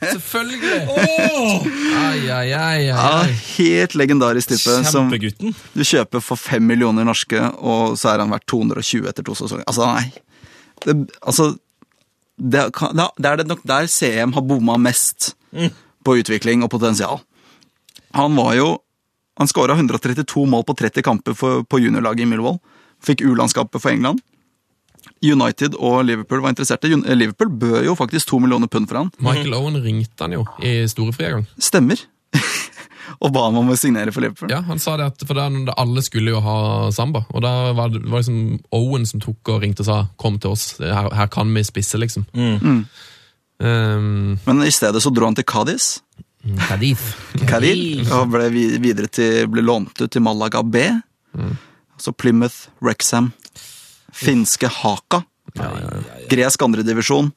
[0.00, 0.78] Selvfølgelig!
[2.02, 3.24] Ai, ai, ai, Ja,
[3.58, 4.76] helt legendarisk type.
[4.88, 5.52] Som Kjempegutten.
[5.76, 9.66] du kjøper for fem millioner norske, og så er han verdt 220 etter to sesonger.
[9.68, 10.12] Altså, nei.
[10.86, 11.50] Det, altså,
[12.38, 15.34] det, kan- da- det er det nok der CM har bomma mest
[16.04, 17.20] på utvikling og potensial.
[18.14, 18.78] Han var jo
[19.38, 22.58] Han skåra 132 mål på 30 kamper for, på juniorlaget i Millwall.
[23.02, 24.20] Fikk U-landskapet for England.
[25.24, 26.90] United og Liverpool var interesserte.
[26.92, 29.10] Eh, Liverpool bød jo faktisk to millioner pund for han.
[29.18, 31.46] Michael Owen ringte han jo i store en.
[31.58, 31.96] Stemmer.
[33.20, 34.50] Og ba ham om å signere for Liverpool.
[34.52, 37.92] Ja, han sa det at for der, Alle skulle jo ha samba, og da var
[37.92, 41.26] det var liksom Owen som tok og ringte og sa 'kom til oss, her, her
[41.26, 42.26] kan vi spisse', liksom.
[42.34, 42.86] Mm.
[43.62, 46.00] Um, Men i stedet så dro han til Cádiz.
[46.68, 47.14] Cadiz.
[47.46, 50.76] Kadir, og ble videre til, ble lånt ut til Malaga B.
[51.98, 53.32] Så Plymouth, Wrexham,
[54.12, 55.22] finske Haka.
[56.30, 57.30] Gresk andredivisjon.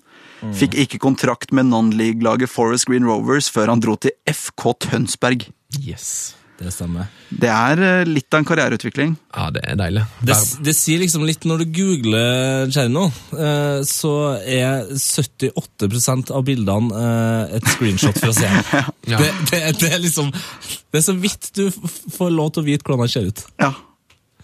[0.56, 5.48] Fikk ikke kontrakt med non-league-laget Forest Green Rovers før han dro til FK Tønsberg.
[5.84, 6.36] Yes.
[6.56, 7.10] Det stemmer.
[7.36, 9.16] Det er eh, litt av en karriereutvikling.
[9.36, 10.06] Ja, det er deilig.
[10.24, 17.02] Det, det sier liksom litt når du googler Cherno, eh, så er 78% av bildene
[17.02, 18.64] eh, et screenshot fra scenen.
[19.06, 19.20] Ja.
[19.22, 21.68] det, det, det er liksom Det er så vidt du
[22.16, 23.44] får lov til å vite hvordan han ser ut.
[23.62, 23.74] Ja,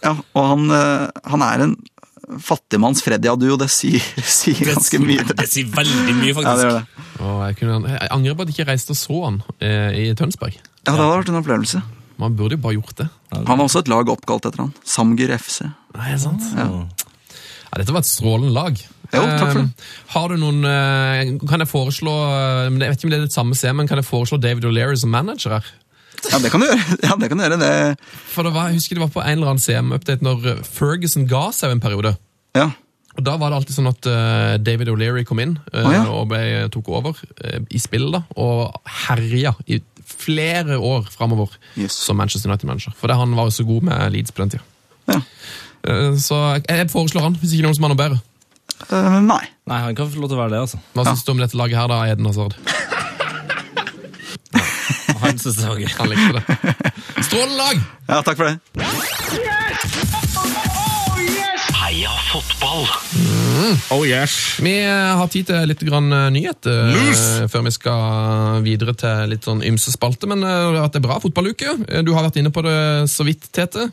[0.04, 0.68] ja og han,
[1.32, 1.74] han er en
[2.46, 4.04] fattigmanns Freddy Adu, og det sier,
[4.42, 5.24] sier ganske sier- mye.
[5.32, 6.68] Det sier veldig mye, Ja, det faktisk.
[6.68, 7.08] gjør det.
[7.22, 10.06] Og jeg, kunne, jeg angrer på at jeg ikke reiste og så han eh, i
[10.20, 10.60] Tønsberg.
[10.88, 11.82] Ja, det hadde vært en opplevelse.
[12.22, 13.08] Man burde jo bare gjort det.
[13.34, 14.74] Han har også et lag oppkalt etter han.
[14.86, 15.64] Samgir FC.
[15.98, 16.46] Nei, sant?
[16.58, 16.68] Ja.
[17.72, 18.78] Ja, dette var et strålende lag.
[19.12, 19.68] Jo, takk for det.
[19.68, 23.26] Eh, Har du noen eh, Kan jeg foreslå eh, Jeg vet ikke om det er
[23.26, 25.68] det samme CM, men kan jeg foreslå David O'Leary som manager her?
[26.32, 26.96] Ja, det kan du gjøre.
[27.04, 27.58] Ja, det kan du gjøre.
[27.60, 27.72] Det,
[28.32, 31.50] For det var, Jeg husker det var på en eller annen CM-update når Ferguson ga
[31.56, 32.16] seg en periode.
[32.56, 32.70] ja.
[33.18, 36.04] Og Da var det alltid sånn at uh, David O'Leary kom inn uh, oh, ja.
[36.08, 36.42] og ble,
[36.72, 39.82] tok over uh, i spillet da, og herja i
[40.12, 41.96] flere år framover Yes.
[42.08, 42.94] som Manchester United-manager.
[43.00, 44.64] For det, han var jo så god med Leeds på den tida.
[45.12, 45.22] ja.
[45.82, 48.20] Eh, så jeg, foreslår han, hvis ikke noen som har noe bedre.
[48.94, 49.42] Eh, nei.
[49.66, 50.78] Nei, han kan få lov til å være det, altså.
[50.94, 52.54] Hva syns du om dette laget her, da, Eden Hazard?
[55.22, 55.92] Han synes det var gøy.
[56.00, 56.44] Han likte det.
[57.28, 57.82] Strålende lag!
[58.10, 58.58] Ja, takk for det.
[62.02, 62.88] Heia fotball!
[63.94, 64.58] Oh yes.
[64.58, 69.28] Vi eh, har tid til litt grann eh, nyheter eh, før vi skal videre til
[69.30, 70.26] litt sånn ymse spalte.
[70.26, 71.76] Men at det har vært en bra fotballuke.
[72.02, 72.74] Du har vært inne på det
[73.12, 73.86] så vidt, Tete.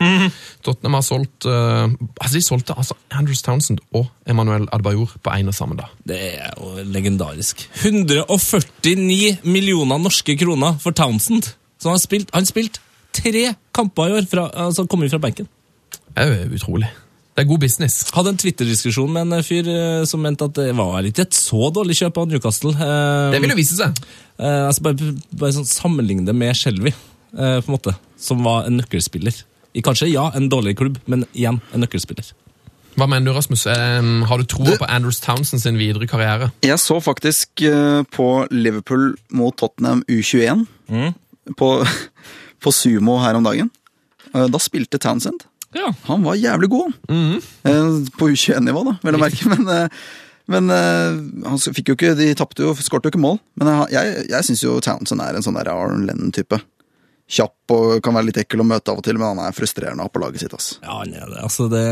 [0.65, 5.57] Tottenham har solgt altså De solgte altså Andrews Townsend og Emmanuel Adbajor på én og
[5.59, 5.91] samme dag.
[6.09, 7.61] Det er jo legendarisk.
[7.83, 11.51] 149 millioner norske kroner for Townsend.
[11.77, 12.81] Så han har spilt, han spilt
[13.13, 15.45] tre kamper i år, fra, altså kommet fra benken.
[16.09, 16.89] Det er jo utrolig.
[17.39, 18.01] Det er god business.
[18.11, 21.69] Hadde en Twitter-diskusjon med en fyr eh, som mente at det var ikke et så
[21.71, 22.73] dårlig kjøp av Newcastle.
[22.75, 23.95] Eh, Det vil jo vise seg.
[24.35, 28.67] eh, altså bare, bare sånn sammenligne det med Shelby, eh, på en måte, som var
[28.67, 29.39] en nøkkelspiller.
[29.77, 32.33] I kanskje, ja, en dårlig klubb, men igjen en nøkkelspiller.
[32.99, 33.63] Hva mener du, Rasmus?
[33.71, 36.51] Eh, Har du troa på Andrews Townsend sin videre karriere?
[36.65, 40.65] Jeg så faktisk eh, på Liverpool mot Tottenham U21
[41.55, 41.69] på,
[42.65, 43.69] på Sumo her om dagen.
[44.33, 45.45] Eh, Da spilte Townsend.
[45.77, 45.91] Ja.
[46.07, 47.35] Han var jævlig god, mm
[47.69, 49.45] Eh, På U21-nivå, da, vel å merke.
[49.53, 50.01] Men, eh,
[50.49, 53.35] men eh, han fikk jo ikke De tapte jo, skårte jo ikke mål.
[53.61, 56.57] Men eh, jeg, jeg syns jo Townsend er en sånn der Aron Lennon-type.
[57.29, 60.07] Kjapp og kan være litt ekkel å møte av og til, men han er frustrerende
[60.09, 60.55] på laget sitt.
[60.57, 60.71] ass.
[60.81, 61.43] Ja, han er det.
[61.45, 61.85] Altså, det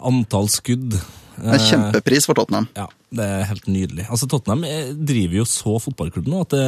[0.00, 2.70] antall skudd Det er kjempepris for Tottenham.
[2.80, 4.06] Ja, det er helt nydelig.
[4.10, 6.62] Altså, Tottenham eh, driver jo så fotballklubb nå at det,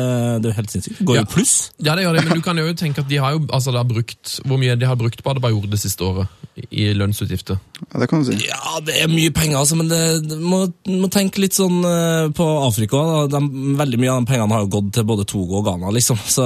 [0.45, 1.01] det er helt sinnssykt.
[1.09, 1.25] Går Ja.
[1.25, 1.55] jo pluss.
[1.81, 3.85] Ja, det gjør det, men du kan jo tenke at de har jo altså, har
[3.89, 6.29] brukt Hvor mye de har brukt på Adebayor det siste året
[6.71, 7.57] i lønnsutgifter?
[7.91, 8.37] Ja, det kan du si.
[8.47, 9.99] Ja, det er mye penger, altså, men det,
[10.31, 13.01] det må, må tenke litt sånn eh, på Afrika.
[13.29, 13.39] Da.
[13.41, 16.21] De, veldig mye av de pengene har jo gått til både Togo og Ghana, liksom.
[16.37, 16.45] Så,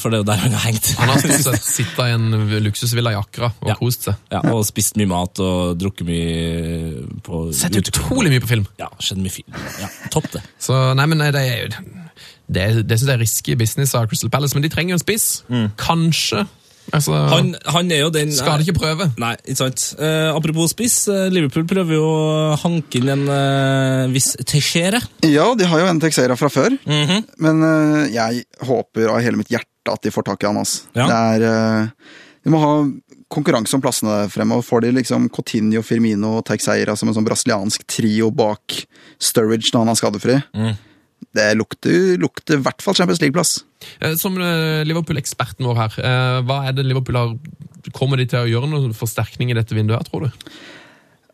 [0.00, 0.88] for det er jo der han har hengt.
[1.00, 2.30] Han har stort sett sittet i en
[2.64, 3.76] luksusvilla i Accra og Ja.
[3.78, 4.16] kost seg.
[4.32, 8.64] Ja, og spist mye mat og drukket mye på Sett utrolig mye på film.
[8.80, 9.39] Ja, skjedd mye film.
[9.48, 10.44] Ja, topp det.
[10.60, 11.68] Så nei, men det er jo
[12.50, 15.04] Det, det synes jeg er risky business av Crystal Palace, men de trenger jo en
[15.04, 15.28] spiss.
[15.78, 16.46] Kanskje.
[16.90, 19.06] Altså, Han, han er jo den skal de ikke prøve?
[19.20, 19.84] Nei, ikke sant.
[20.00, 24.98] Uh, apropos spiss, eh, Liverpool prøver jo å hanke inn en uh, viss Teixeira.
[25.26, 29.52] Ja, de har jo en Teixeira fra før, men uh, jeg håper av hele mitt
[29.52, 30.58] hjerte at de får tak i han.
[30.60, 30.90] Altså.
[30.98, 31.06] Ja.
[31.06, 31.94] Det er,
[32.44, 32.74] de må ha
[33.30, 34.66] konkurranse om plassene fremover.
[34.66, 38.82] Får de liksom Coutinho, Firmino og Teixeira som en sånn brasiliansk trio bak
[39.22, 40.38] Sturridge når han er skadefri,
[41.36, 43.60] det lukter, lukter i hvert fall Champions League-plass.
[44.00, 47.34] Eh, Som eh, Liverpool-eksperten vår her, eh, hva er det Liverpool har
[47.96, 50.50] Kommer de til å gjøre noen forsterkning i dette vinduet, tror du?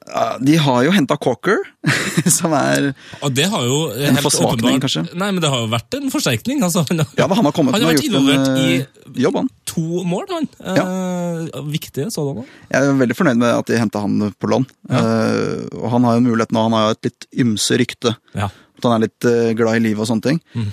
[0.06, 1.58] Ja, De har jo henta Cocker,
[2.38, 2.92] som er
[3.24, 5.02] Og det har jo En forsvakning, kanskje?
[5.18, 6.62] Nei, men det har jo vært en forsterkning.
[6.62, 6.84] Altså,
[7.18, 9.50] Ja, han har kommet han har vært involvert i eh, jobb, han.
[9.66, 10.46] to mål, han.
[10.62, 12.46] Eh, viktige sådanne.
[12.70, 14.66] Jeg er veldig fornøyd med at de henta han på lån.
[14.90, 18.14] Eh, og han har jo en mulighet nå, han har jo et litt ymse rykte.
[18.38, 18.48] Ja.
[18.78, 20.40] At han er litt eh, glad i livet og sånne ting.
[20.54, 20.70] Mm.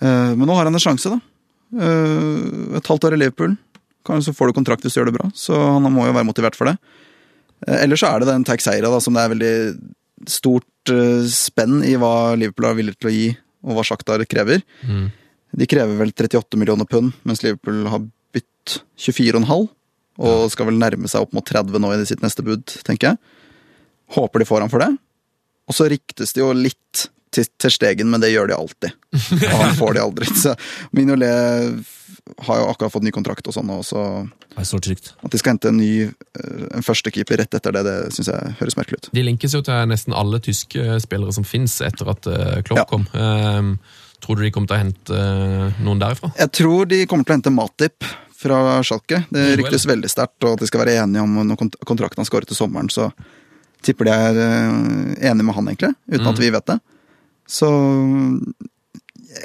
[0.00, 1.18] Eh, men nå har han en sjanse, da.
[1.74, 3.56] Eh, et halvt år i Liverpool.
[4.22, 5.26] Så får du kontrakt hvis du gjør det bra.
[5.34, 6.76] Så han må jo være motivert for det.
[7.64, 9.54] Eh, ellers så er det den Taxeira da, som det er veldig
[10.30, 13.30] stort eh, spenn i hva Liverpool er villig til å gi,
[13.66, 14.64] og hva Shakhtar krever.
[14.84, 15.08] Mm.
[15.56, 18.04] De krever vel 38 millioner pund, mens Liverpool har
[18.36, 19.68] bytt 24,5.
[20.26, 23.18] Og skal vel nærme seg opp mot 30 nå i sitt neste bud, tenker jeg.
[24.16, 24.94] Håper de får han for det.
[25.68, 28.94] Og så ryktes det jo litt til, til Stegen, men det gjør de alltid.
[29.50, 30.28] Og han får de aldri.
[30.38, 30.54] Så
[30.96, 31.84] Mignolet
[32.46, 34.00] har jo akkurat fått ny kontrakt og sånn, og så
[34.56, 38.30] er at de skal hente en ny eh, en førstekeeper rett etter det, det syns
[38.32, 39.08] jeg høres merkelig ut.
[39.14, 42.86] De linkes jo til nesten alle tyske spillere som fins etter at eh, Klopp Ja.
[42.88, 43.04] kom.
[43.12, 43.74] Um,
[44.24, 46.32] tror du de kommer til å hente eh, noen derifra?
[46.40, 49.22] Jeg tror de kommer til å hente Matip fra Schalke.
[49.32, 52.28] Det ryktes veldig sterkt, og at de skal være enige om når kont- kontrakten han
[52.28, 53.10] skårer til sommeren, så
[53.86, 56.80] tipper de er eh, enige med han, egentlig, uten at vi vet det.
[57.46, 57.68] Så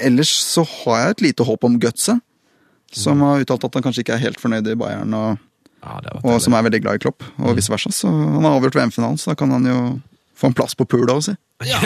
[0.02, 2.22] Ellers så har jeg et lite håp om Gutset,
[2.96, 5.40] som har uttalt at han kanskje ikke er helt fornøyd i Bayern, og,
[5.82, 7.90] Ja, og som er veldig glad i Klopp, og vice versa.
[7.90, 9.78] Så han har avgjort VM-finalen, så da kan han jo
[10.38, 11.34] få en plass på pool si.
[11.66, 11.80] Ja,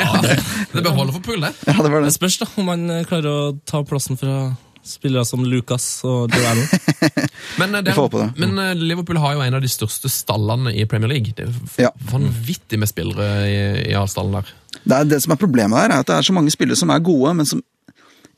[0.73, 1.53] Det bør holde for Pool, det.
[1.67, 2.13] Ja, det Det det.
[2.13, 4.55] spørs da om han eh, klarer å ta plassen fra
[4.85, 6.67] spillere som Lucas og Joe Allen.
[7.59, 8.27] Men, den, håpe det.
[8.37, 11.33] men eh, Liverpool har jo en av de største stallene i Premier League.
[11.35, 11.91] Det er Ja.
[12.11, 13.57] vanvittig med spillere i,
[13.91, 14.51] i A-stallen der.
[14.85, 16.93] Det, er, det som er problemet der, er at det er så mange spillere som
[16.93, 17.63] er gode, men som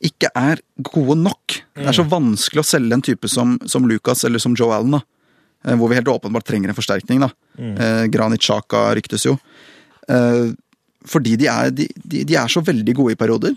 [0.04, 1.58] ikke er gode nok.
[1.74, 4.94] Det er så vanskelig å selge en type som, som Lucas eller som Joe Allen,
[4.98, 5.02] da.
[5.66, 7.24] Eh, hvor vi helt åpenbart trenger en forsterkning.
[7.24, 7.30] da.
[7.58, 9.36] Eh, Granit Xhaka ryktes jo.
[10.08, 10.52] Eh,
[11.08, 13.56] fordi de er, de, de, de er så veldig gode i perioder.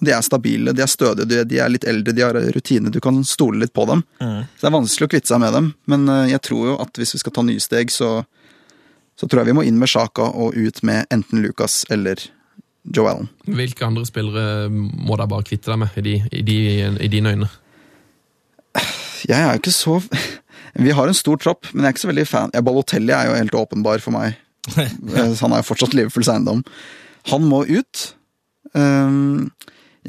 [0.00, 2.90] De er stabile, de er stødige, de, de er litt eldre, de har rutine.
[2.90, 4.02] Du kan stole litt på dem.
[4.18, 6.98] Så Det er vanskelig å kvitte seg med dem, men eh, jeg tror jo at
[6.98, 8.24] hvis vi skal ta nye steg, så,
[9.18, 12.18] så tror jeg vi må inn med Sjaka og ut med enten Lucas eller
[12.84, 13.28] Joe Allen.
[13.48, 16.56] Hvilke andre spillere må da bare kvitte deg med, i, de, i, de,
[17.06, 17.48] i dine øyne?
[19.24, 19.98] Jeg er jo ikke så
[20.84, 22.50] Vi har en stor tropp, men jeg er ikke så veldig fan.
[22.52, 24.40] Ja, Balotelli er jo helt åpenbar for meg.
[24.74, 26.62] Eh, Han er jo fortsatt Liverpools eiendom.
[27.30, 28.00] Han må ut.
[28.74, 29.50] Ehm,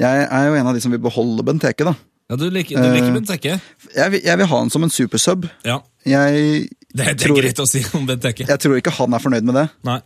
[0.00, 1.92] jeg er jo en av de som vil beholde Benteke, da.
[2.32, 3.52] Ja, du liker, du liker Eh, Benteke?
[3.94, 5.46] Jeg vil, jeg vil ha han som en supersub.
[5.68, 5.78] Ja.
[6.08, 6.66] Jeg,
[6.96, 8.46] Det, det er tror, greit å si om Benteke.
[8.48, 9.66] jeg tror ikke han er fornøyd med det.
[9.88, 9.98] Nei.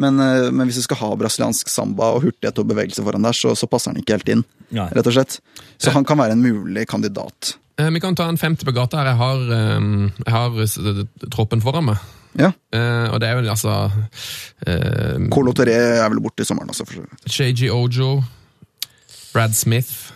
[0.00, 3.36] Men, eh, men hvis du skal ha brasiliansk samba og hurtighet og bevegelse foran der,
[3.38, 4.42] så, så passer han ikke helt inn.
[4.74, 4.88] Nei.
[4.96, 5.38] rett og slett.
[5.78, 7.54] Så han kan være en mulig kandidat.
[7.78, 9.12] Eh, Vi kan ta en 50 på gata her.
[9.12, 9.88] Jeg har, eh,
[10.26, 12.02] jeg har eh, troppen foran meg.
[12.34, 12.50] Ja.
[12.74, 13.74] Eh, og det er jo altså
[14.66, 16.86] eh, Colo er vel borte i sommeren også.
[17.30, 18.24] JG Ojo,
[19.32, 20.10] Brad Smith,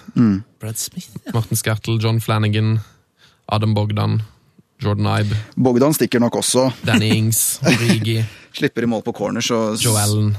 [0.59, 1.14] Brad Smith?
[1.35, 2.81] Martin Skertel, John Flanagan,
[3.47, 4.22] Adam Bogdan,
[4.83, 6.68] Jordan Ibe, Bogdan stikker nok også.
[6.87, 8.20] Danny Ings, Origi,
[8.55, 10.33] Slipper i mål på corner, så Joe Allen,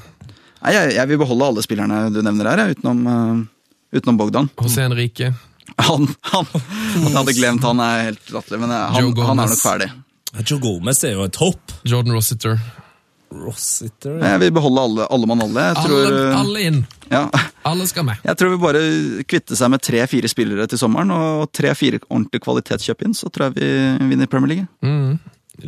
[0.60, 4.50] Nei, jeg, jeg vil beholde alle spillerne du nevner her, jeg, utenom, uh, utenom Bogdan.
[4.60, 5.32] José Henrique,
[5.80, 6.48] Han, han,
[6.98, 9.88] jeg hadde glemt han er helt latterlig, men eh, han, han er nok ferdig.
[10.44, 11.76] Joe Gomez er jo et hopp.
[11.88, 12.58] Jordan Rossiter.
[13.32, 14.32] Rossiter ja.
[14.34, 15.66] Jeg vil beholde alle, alle mann alle.
[15.70, 16.80] Jeg tror, Alle, eh, alle inn!
[17.10, 17.24] Ja,
[17.70, 18.18] Alle skal med.
[18.26, 18.82] jeg tror vi bare
[19.30, 23.60] kvitter seg med tre-fire spillere til sommeren, og tre-fire ordentlige kvalitetskjøp inn, så tror jeg
[23.60, 24.68] vi vinner Premier League.
[24.86, 25.20] Mm.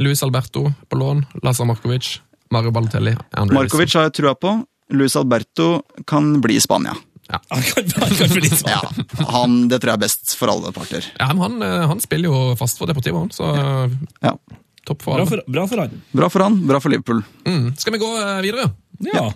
[0.01, 2.20] Luis Alberto på lån, Lazar Markovic,
[2.51, 4.57] Mario Balotelli, Andre Markovic har jeg trua på.
[4.91, 6.93] Luis Alberto kan bli i Spania.
[7.32, 8.72] Han kan, han kan bli sånn.
[8.76, 8.82] Ja,
[9.32, 11.05] han, Det tror jeg er best for alle parter.
[11.16, 13.70] Ja, men han, eh, han spiller jo fast for Deportivo, han, så ja.
[14.26, 14.34] Ja.
[14.92, 15.32] Topp for Bra alle.
[15.34, 15.98] for, bra for han.
[16.22, 17.24] Bra for han, bra for Liverpool.
[17.48, 17.72] Mm.
[17.82, 18.70] Skal vi gå eh, videre?
[19.14, 19.28] Ja.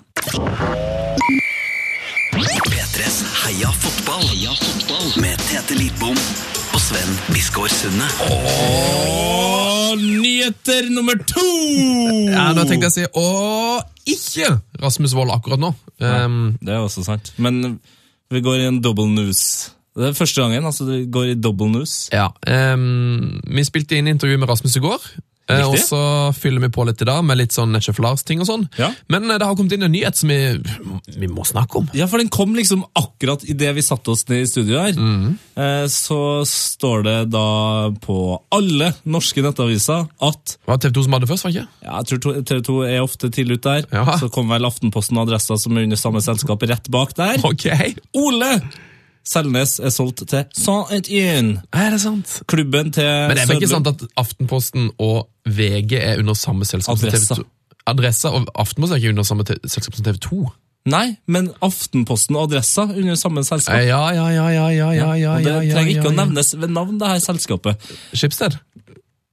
[2.35, 4.23] P3s Heia fotball.
[4.29, 5.21] Heia fotball.
[5.21, 6.17] Med Tete Lidbom
[6.75, 8.07] og Sven Biskår Sunde.
[8.25, 11.45] Og nyheter nummer to!
[12.31, 14.49] Ja, Da tenkte jeg å si og ikke
[14.83, 15.71] Rasmus Wold akkurat nå.
[16.03, 17.31] Um, Det er også sant.
[17.41, 17.79] Men
[18.33, 19.71] vi går i en double news.
[19.95, 22.09] Det er første gangen altså det går i double news.
[22.11, 22.27] ja,
[22.75, 25.05] um, Vi spilte inn intervju med Rasmus i går.
[25.49, 25.99] Eh, Og så
[26.33, 28.63] fyller vi på litt i dag med litt sånn Netchef Lars-ting og sånn.
[28.79, 28.91] Ja.
[29.11, 30.39] Men eh, det har kommet inn en nyhet som vi,
[31.17, 31.89] vi må snakke om.
[31.97, 34.97] Ja, for den kom liksom akkurat idet vi satte oss ned i studio her.
[35.55, 36.19] Eh, Så
[36.49, 37.45] står det da
[38.01, 38.17] på
[38.55, 41.85] alle norske nettaviser at Det var TV 2 som hadde først, var det ikke?
[41.85, 43.87] ja, jeg tror TV 2 er ofte tidlig ute der.
[43.93, 44.17] Ja.
[44.19, 47.37] Så kommer vel Aftenposten og Adressa som er under samme selskap rett bak der.
[47.51, 47.69] Ok,
[48.17, 48.55] Ole
[49.25, 51.63] Selnes er solgt til Saint-Étienne.
[51.73, 52.41] er det sant?
[52.51, 56.65] Klubben til Men det er vel ikke sant at Aftenposten og VG er under samme
[56.65, 57.35] selskap Adressa.
[57.35, 57.49] som TV 2?
[57.85, 60.39] Adressa og Aftenposten er ikke under samme selskap som TV 2?
[60.93, 63.79] Nei, men Aftenposten og Adressa under samme selskap.
[63.81, 66.53] Ja, ja, ja, ja, ja, ja, ja, og det ja, ja, trenger ikke å nevnes
[66.59, 67.87] ved navn, det her selskapet.
[68.13, 68.59] Schibsted?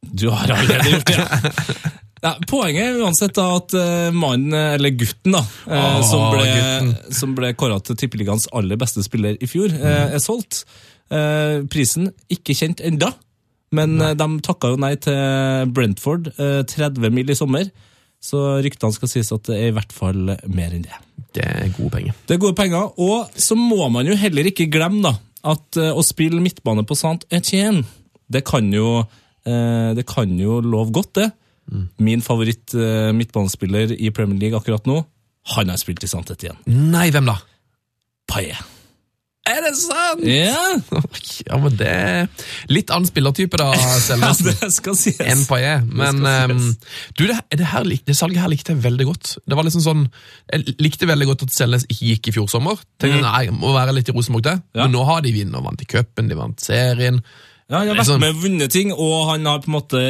[0.02, 1.92] Du har allerede gjort det.
[2.22, 6.44] Ja, poenget er uansett da at eh, mannen, eller gutten, da, eh, Åh, som ble,
[6.46, 6.92] gutten.
[7.18, 10.14] som ble kåra til Tippeligaens aller beste spiller i fjor, mm.
[10.14, 10.62] er solgt.
[11.10, 13.10] Eh, prisen ikke kjent enda,
[13.72, 14.12] men nei.
[14.18, 17.70] de takka jo nei til Brentford, eh, 30 mil i sommer.
[18.22, 20.98] Så ryktene skal sies at det er i hvert fall mer enn det.
[21.34, 22.16] Det er gode penger.
[22.28, 25.16] Det er gode penger, og så må man jo heller ikke glemme da,
[25.54, 27.84] at eh, å spille midtbane på Sant Etienne,
[28.32, 29.02] det kan jo,
[29.48, 31.30] eh, det kan jo love godt, det.
[32.02, 35.00] Min favoritt eh, midtbanespiller i Premier League akkurat nå,
[35.56, 36.60] han har spilt i Sant Etienne.
[36.68, 37.38] Nei, hvem da?
[38.30, 38.71] Paillet.
[39.52, 40.22] Er det sant?
[40.24, 40.62] Ja,
[41.48, 42.28] Ja, men det er
[42.72, 43.70] litt annen spillertype da,
[44.02, 45.18] Selnes, det skal sies.
[45.20, 45.84] enn Paillet.
[45.88, 46.68] Men skal sies.
[46.78, 49.32] ehm, du, det, det, her, det salget her likte jeg veldig godt.
[49.44, 50.04] Det var liksom sånn,
[50.52, 52.80] Jeg likte veldig godt at Selnes ikke gikk i fjor sommer.
[53.02, 54.56] Tenkte, nei, må være litt i Rosenborg det.
[54.62, 54.68] Mm.
[54.78, 54.84] Ja.
[54.86, 57.20] Men nå har de vunnet, vant i cupen, de vant serien.
[57.72, 60.00] Ja, De har Liksom- vært med og vunnet ting, og han har på en måte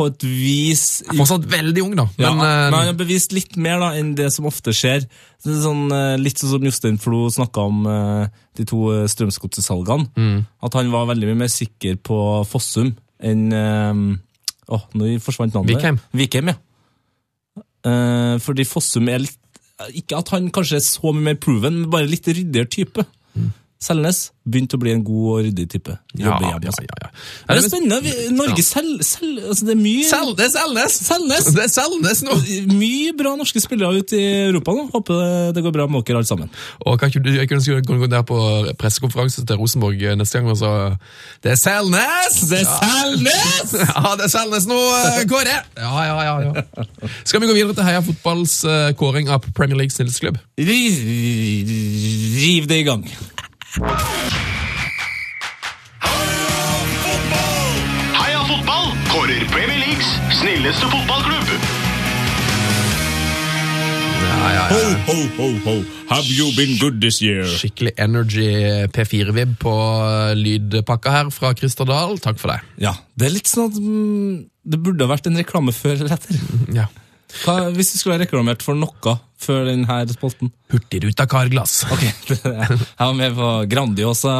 [0.00, 2.06] på et vis Fortsatt veldig ung, da.
[2.16, 5.04] Ja, Men, men eh, han har bevist litt mer da, enn det som ofte skjer.
[5.44, 9.04] Det er sånn, eh, litt sånn som Jostein Flo snakka om eh, de to eh,
[9.12, 10.08] Strømsgodset-salgene.
[10.16, 10.40] Mm.
[10.66, 14.02] At han var veldig mye mer sikker på Fossum enn eh,
[14.70, 15.74] Åh, nå forsvant navnet.
[15.74, 15.96] Vikheim.
[16.14, 16.58] Vikheim, ja.
[17.90, 19.36] Eh, fordi Fossum er litt
[19.96, 23.06] Ikke at han kanskje er så mye mer proven, men bare litt ryddigere type.
[23.80, 25.94] Selnes begynte å bli en god og ryddig type.
[26.18, 26.82] Ja, ja, altså.
[26.84, 27.08] ja, ja.
[27.48, 27.98] Men Det er spennende.
[28.04, 30.96] Vi, Norge selv, selv, altså det er mye selv, det er Selnes!
[31.06, 31.48] Selnes!
[31.56, 32.36] Det er Selnes nå!
[32.76, 34.84] Mye bra norske spillere ute i Europa nå.
[34.92, 36.50] Håper det- går bra med dere alle sammen.
[36.84, 38.36] Og kan ikke du jeg kunne gå der på
[38.80, 40.72] pressekonferanse til Rosenborg eh, neste gang og så
[41.42, 42.40] Det er Selnes!
[42.52, 43.74] Det er Selnes!
[44.00, 45.56] Ja, det er Selnes nå, eh, Kåre!
[45.80, 46.86] Ja, ja, ja, ja.
[47.24, 50.40] Skal vi gå videre til Heia Fotballs eh, kåring av Premier League snillsklubb?
[50.60, 51.04] Riv,
[52.40, 53.06] riv det i gang.
[53.70, 53.86] Heia
[58.48, 61.52] fotball kårer Premier Leagues snilleste fotballklubb.
[64.24, 64.64] Ja, ja, ja.
[65.06, 65.76] ho, ho, ho.
[66.10, 67.46] Have you been good this year?
[67.46, 68.50] Skikkelig Energy
[68.90, 69.70] P4-vib på
[70.02, 72.18] eh, lydpakka her fra Christer Dahl.
[72.18, 72.58] Takk for det.
[72.82, 76.18] Ja, det er litt sånn at mm, det burde ha vært en reklame før eller
[76.18, 76.34] etter.
[76.74, 76.90] Ja.
[77.44, 80.50] Hva, hvis du skulle ha reklamert for noe før denne spolten?
[80.70, 81.78] Hurtigruta karglass.
[81.88, 84.32] Ok, Jeg var med på Grandiosa.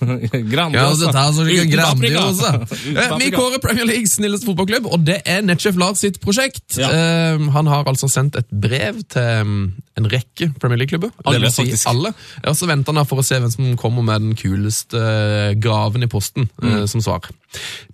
[0.54, 1.08] Grandiosa.
[1.10, 2.52] Ja, altså, Uten grandiosa.
[2.70, 6.76] Uten Eh, Vi kårer Premier Leagues snilleste fotballklubb, og det er Netchef Lars sitt prosjekt.
[6.78, 6.92] Ja.
[6.94, 9.64] Eh, han har altså sendt et brev til mm,
[9.98, 11.10] en rekke Premier League-klubber.
[11.26, 12.12] Alle, si alle.
[12.46, 16.06] Og så venter han for å se hvem som kommer med den kuleste eh, gaven
[16.06, 16.84] i posten Mm.
[16.88, 17.26] som svar.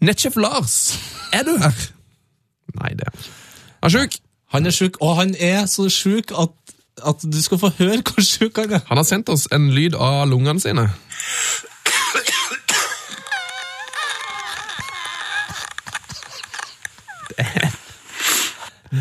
[0.05, 0.77] Netchef Lars,
[1.35, 1.75] er du her?
[2.79, 3.35] Nei, det er han ikke.
[3.83, 4.21] Han er sjuk.
[4.53, 6.53] Han er sjuk, og han er så sjuk at,
[7.09, 8.85] at du skal få høre hvor sjuk han er.
[8.91, 10.89] Han har sendt oss en lyd av lungene sine.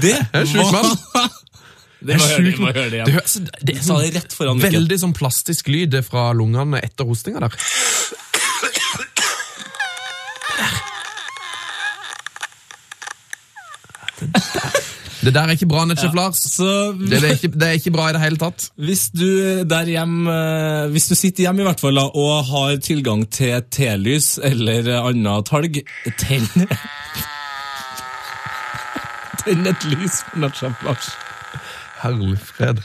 [0.01, 0.93] Det er sjuk mann.
[2.01, 3.11] Det må jeg høre, det må jeg det, det Det, igjen.
[3.13, 7.05] høres, det er Jeg sa det rett foran veldig sånn plastisk lyd fra lungene etter
[7.05, 7.57] hostinga der.
[15.21, 16.39] Det der er ikke bra, Netchef Lars.
[16.55, 16.67] Så
[16.97, 18.69] Det, det, er ikke, det er ikke bra i det hele tatt.
[18.77, 19.27] hvis du
[19.69, 24.39] der hjem, eh, hvis du sitter hjemme i hvert fall og har tilgang til telys
[24.43, 25.81] eller annet talg,
[26.17, 26.47] tenn
[29.41, 31.07] Tenn et lys for Natchef Lars.
[32.01, 32.81] Herlig fred.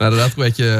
[0.00, 0.70] Nei, det der tror jeg ikke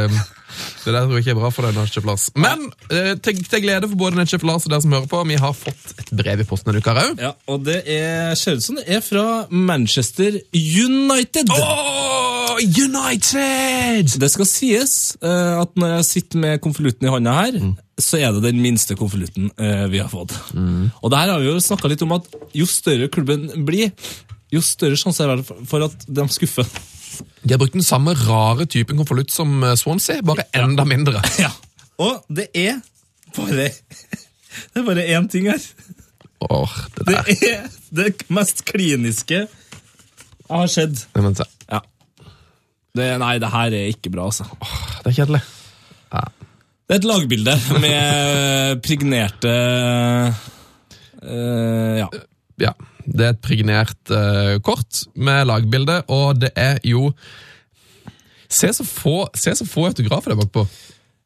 [0.84, 2.28] det der tror jeg ikke er bra for deg, Netchef Lars.
[2.38, 5.38] Men eh, til, til glede for både Netchef Lars og dere som hører på, vi
[5.40, 7.20] har fått et brev i posten denne uka òg.
[7.20, 11.52] Ja, og det er ser ut som det er fra Manchester United.
[11.56, 14.16] Oh, United!
[14.20, 17.60] Det skal sies eh, at når jeg sitter med konvolutten i hånda her,
[18.00, 20.34] så er det den minste konvolutten eh, vi har fått.
[20.54, 23.92] Og det her har vi jo snakka litt om at jo større klubben blir,
[24.50, 26.66] jo større sjanse er det for at de skuffer.
[27.42, 31.22] De har brukt den samme rare typen konvolutt som eh, Swansea, bare enda mindre.
[31.44, 31.50] Ja.
[32.00, 32.78] Og det er
[33.36, 33.68] bare
[34.74, 35.62] Det er bare én ting her.
[36.50, 37.48] Åh, det Det der.
[37.52, 39.42] er det mest kliniske
[40.50, 41.04] jeg har sett.
[41.70, 41.78] Ja.
[42.96, 44.48] Det, nei, det her er ikke bra, altså.
[45.04, 45.40] Det er kjedelig.
[46.10, 49.52] Det er et lagbilde med prignerte
[51.22, 52.08] uh, Ja.
[52.60, 52.72] Ja,
[53.06, 57.12] det er et pregnert uh, kort med lagbilde, og det er jo
[58.50, 60.64] Se så få, se så få autografer det er bakpå.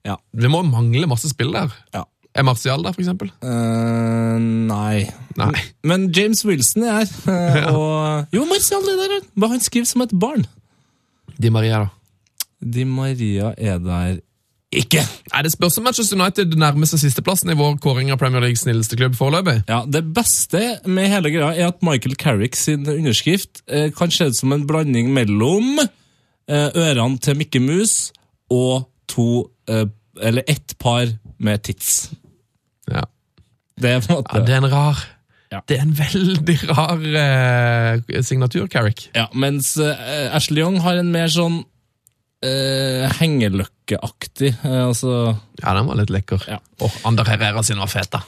[0.05, 0.17] ja.
[0.37, 1.73] Det må mangle masse spill der.
[1.95, 2.03] ja.
[2.35, 3.29] Er Martial der, for eksempel?
[3.47, 4.37] Uh,
[4.69, 5.05] nei.
[5.39, 5.53] Nei.
[5.87, 7.13] Men James Wilson er her.
[7.31, 9.15] eh, og Jo, Martial er der!
[9.39, 9.51] han.
[9.55, 10.43] Han skriver som et barn.
[11.41, 11.89] Di Maria, da.
[12.61, 14.19] Di Maria er der
[14.81, 15.03] ikke.
[15.33, 18.65] Nei, Det spørs om Manchester United nærmer seg sisteplassen i vår kåring av Premier Leagues
[18.67, 19.63] snilleste klubb foreløpig.
[19.69, 24.31] Ja, Det beste med hele greia er at Michael Carrick sin underskrift eh, kan se
[24.31, 28.13] ut som en blanding mellom eh, ørene til Mikke Mus
[28.53, 29.87] og to eh,
[30.23, 31.09] Eller ett par
[31.39, 32.11] med tits.
[32.87, 33.03] Ja.
[33.81, 35.01] Det er på en måte ja, Det er en rar
[35.51, 35.61] Ja.
[35.69, 39.09] Det er en veldig rar eh, signatur, Carrick.
[39.15, 41.61] Ja, mens eh, Ashley Young har en mer sånn
[42.45, 46.45] uh, hengeløkkeaktig eh, altså, Ja, den var litt lekker.
[46.51, 46.61] Ja.
[46.85, 48.23] Og Ander Herrera sin var fet, da.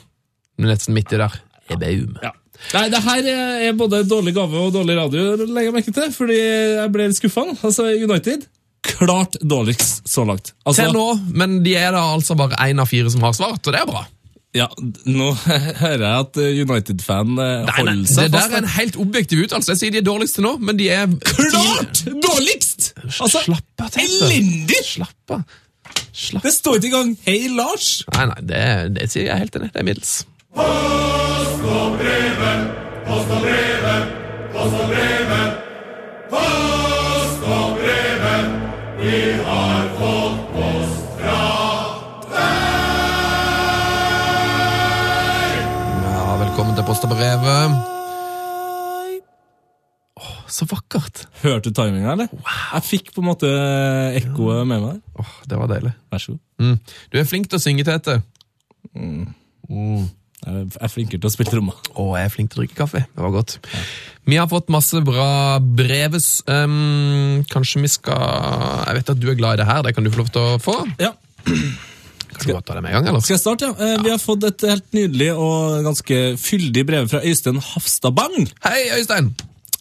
[0.63, 1.39] Nesten midt i der.
[1.71, 2.19] Ebaum.
[2.23, 2.33] ja.
[2.73, 6.07] Nei, det her er er både dårlig gave og dårlig radio, legger jeg merke til,
[6.15, 7.43] fordi jeg ble litt skuffa.
[7.61, 8.47] Altså, United
[8.87, 10.53] klart dårligst så langt.
[10.65, 11.07] Altså, Til nå,
[11.37, 13.89] men de er da altså bare én av fire som har svart, og det er
[13.89, 14.05] bra.
[14.57, 14.67] Ja,
[15.05, 15.27] nå
[15.83, 19.69] hører jeg at eh, United-fan holder Nei, nei, det der er en helt objektiv uttalelse.
[19.75, 22.81] Jeg sier de er dårligst til nå, men de er Klart dårligst!
[23.07, 24.81] Altså, Slapp av, elendig!
[24.85, 25.41] Slapp av.
[26.17, 27.91] Slapp Det står ikke engang 'Hei, Lars'.
[28.17, 28.61] Nei, nei, det,
[28.97, 29.69] det sier jeg helt enig.
[29.73, 30.13] Det er middels.
[30.57, 30.65] Ja,
[51.47, 52.27] Hørte du timinga, eller?
[52.73, 53.49] Jeg fikk på en måte
[54.19, 55.01] ekkoet med meg.
[55.21, 55.93] Åh, det var deilig.
[56.11, 56.41] Vær så god.
[56.59, 56.77] Mm.
[57.13, 58.17] Du er flink til å synge, Tete.
[60.47, 61.79] Jeg er flinkere til å spille trommer.
[61.99, 63.03] Og jeg er flink til å drikke kaffe.
[63.07, 63.57] Det var godt.
[64.27, 65.29] Vi har fått masse bra
[65.63, 66.29] breves.
[66.47, 69.83] Um, kanskje vi skal Jeg vet at du er glad i det her.
[69.87, 70.77] Det kan du få lov til å få.
[71.01, 71.13] Ja,
[72.37, 73.23] Kan du ta det med en gang, eller?
[73.25, 73.71] Skal jeg starte?
[73.71, 73.91] ja?
[73.95, 74.01] ja.
[74.03, 78.51] Vi har fått et helt nydelig og ganske fyldig brev fra Øystein Hafstad Bang.
[78.67, 79.31] Hei, Øystein!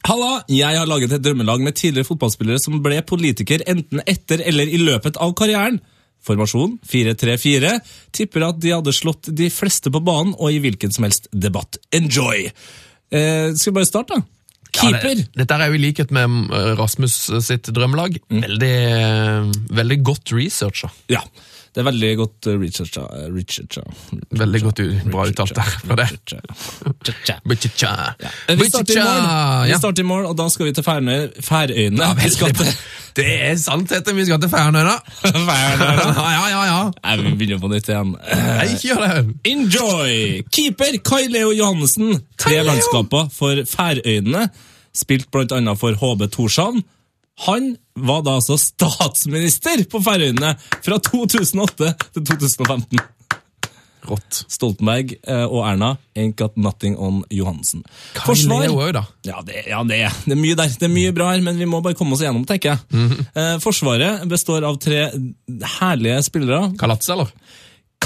[0.06, 0.44] Halla!
[0.52, 4.78] Jeg har laget et drømmelag med tidligere fotballspillere som ble politiker enten etter eller i
[4.78, 5.80] løpet av karrieren.
[6.26, 7.72] Formasjon 4-3-4.
[8.14, 11.80] Tipper at de hadde slått de fleste på banen og i hvilken som helst debatt.
[11.94, 12.46] Enjoy!
[12.46, 14.32] Eh, skal vi bare starte, da?
[14.76, 15.18] Ja, Keeper.
[15.22, 18.20] det, dette er jo i likhet med eh, Rasmus sitt drømmelag.
[18.30, 20.92] Veldig, eh, veldig godt researcha.
[21.10, 21.24] Ja.
[21.76, 23.02] Det er veldig godt researcha.
[23.34, 23.84] Richard Richard
[24.40, 24.78] Veldig godt
[25.12, 25.72] bra uttalt der.
[25.84, 26.06] For det.
[28.48, 32.08] Eh, Vi starter i morgen, og da skal vi til Færøy, Færøyene.
[33.16, 34.96] Det er sannheten, vi skal til Færøyene.
[36.36, 36.80] Ja, ja, ja.
[37.04, 38.16] Nei, vi begynner på nytt igjen.
[38.16, 39.36] Nei, ikke gjør det.
[39.52, 40.16] Enjoy!
[40.56, 42.22] Keeper Kai Leo Johannessen.
[42.40, 44.48] Tre landskaper for Færøyene.
[44.96, 46.80] Spilt annet for HB Torshavn.
[47.44, 50.54] Han var da altså statsminister på Færøyene
[50.84, 53.02] fra 2008 til 2015.
[54.06, 54.38] Rått.
[54.52, 57.82] Stoltenberg eh, og Erna ain't got nothing on Johansen.
[58.14, 58.62] Forsvar.
[59.26, 60.70] Ja, det, ja det, det er mye der.
[60.70, 62.84] Det er mye bra her, men vi må bare komme oss igjennom, tenker jeg.
[62.94, 63.28] Mhm.
[63.34, 65.08] eh, forsvaret består av tre
[65.80, 66.70] herlige spillere.
[66.78, 67.34] Kalatse, eller?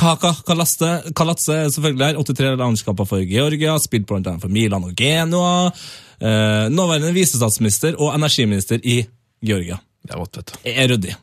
[0.01, 2.21] Kaka Kalaste, Kalatse er selvfølgelig her.
[2.25, 4.39] 83 landskaper for Georgia, spilt bl.a.
[4.41, 5.71] for Milan og Genoa.
[6.21, 9.03] Eh, nåværende visestatsminister og energiminister i
[9.45, 9.81] Georgia.
[10.05, 10.61] Det er godt, vet du.
[10.71, 11.17] Er ryddig.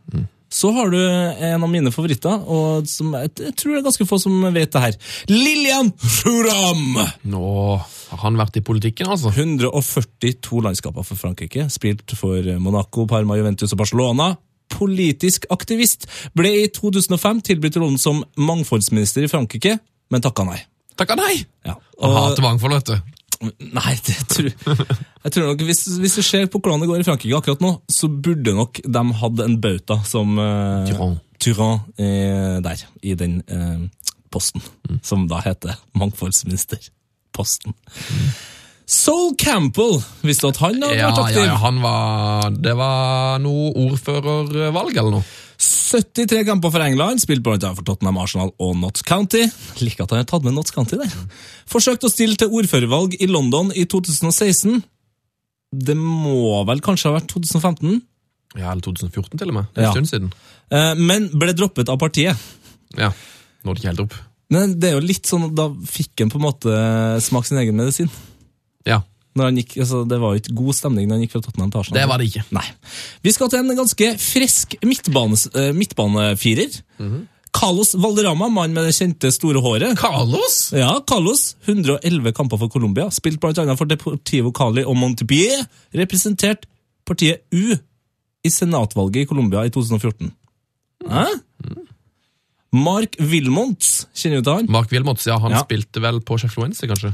[0.49, 4.07] Så har du en av mine favoritter, og som jeg, jeg tror det er ganske
[4.07, 4.97] få som vet det her.
[5.27, 7.01] Lillian Thuram!
[7.27, 7.49] Nå
[8.07, 9.33] har han vært i politikken, altså.
[9.33, 14.31] 142 landskaper for Frankrike, spilt for Monaco, Parma, Juventus og Barcelona.
[14.71, 16.07] Politisk aktivist.
[16.37, 19.77] Ble i 2005 tilbudt rollen som mangfoldsminister i Frankrike,
[20.13, 20.61] men takka nei.
[20.97, 21.35] Takka nei!
[21.67, 21.75] Ja.
[21.99, 22.15] Og...
[22.15, 23.16] hater mangfold, vet du.
[23.43, 27.07] Nei, det tror jeg tror nok, hvis, hvis du ser på hvordan det går i
[27.07, 31.17] Frankrike akkurat nå, så burde nok de hatt en bauta som uh, Tyrann.
[31.37, 33.81] Tyrann eh, der, i den eh,
[34.33, 34.63] posten,
[35.05, 37.75] som da heter mangfoldsministerposten.
[38.87, 41.41] Sol Campbell, visste du at han hadde vært ja, aktiv?
[41.43, 45.27] ja, han var Det var noe ordførervalg eller noe.
[45.87, 47.57] 73 kamper for England, spilt bl.a.
[47.73, 49.45] for Tottenham, Arsenal og Notts County.
[49.79, 51.13] Liker at han har tatt med Notts County der.
[51.71, 54.81] Forsøkt å stille til ordførervalg i London i 2016.
[55.87, 58.01] Det må vel kanskje ha vært 2015,
[58.57, 59.65] Ja, eller 2014 til og med.
[59.75, 59.91] Det er en Ja.
[59.93, 60.29] stund siden.
[60.71, 62.37] eh, men ble droppet av partiet.
[62.97, 63.11] Ja,
[63.65, 64.13] Nådde ikke helt opp.
[64.49, 67.75] Men det er jo litt sånn, da fikk han på en måte smake sin egen
[67.75, 68.09] medisin.
[68.85, 69.01] Ja,
[69.61, 71.97] gikk, altså, det var jo ikke god stemning når han gikk fra Tottenham til Arsenal.
[72.01, 72.43] Det var det ikke.
[72.57, 72.65] Nei.
[73.23, 76.79] Vi skal til en ganske frisk midtbanes, Mm midtbanefirer.
[77.57, 79.95] Carlos Valderama, mann med det kjente store håret.
[79.97, 80.57] Carlos!
[80.77, 81.55] Ja, Carlos.
[81.65, 83.07] 111 kamper for Colombia.
[83.09, 85.63] Spilt annet for Deportivo Cali og Montepié.
[85.97, 86.67] Representert
[87.07, 87.73] partiet U
[88.45, 90.29] i senatvalget i Colombia i 2014.
[91.09, 91.25] Hæ?
[92.77, 94.67] Mark Wilmonts, kjenner du til han?
[94.69, 95.63] Mark Wilmots, ja, han Ja.
[95.63, 97.13] spilte vel på Sheffield Wednesday, kanskje?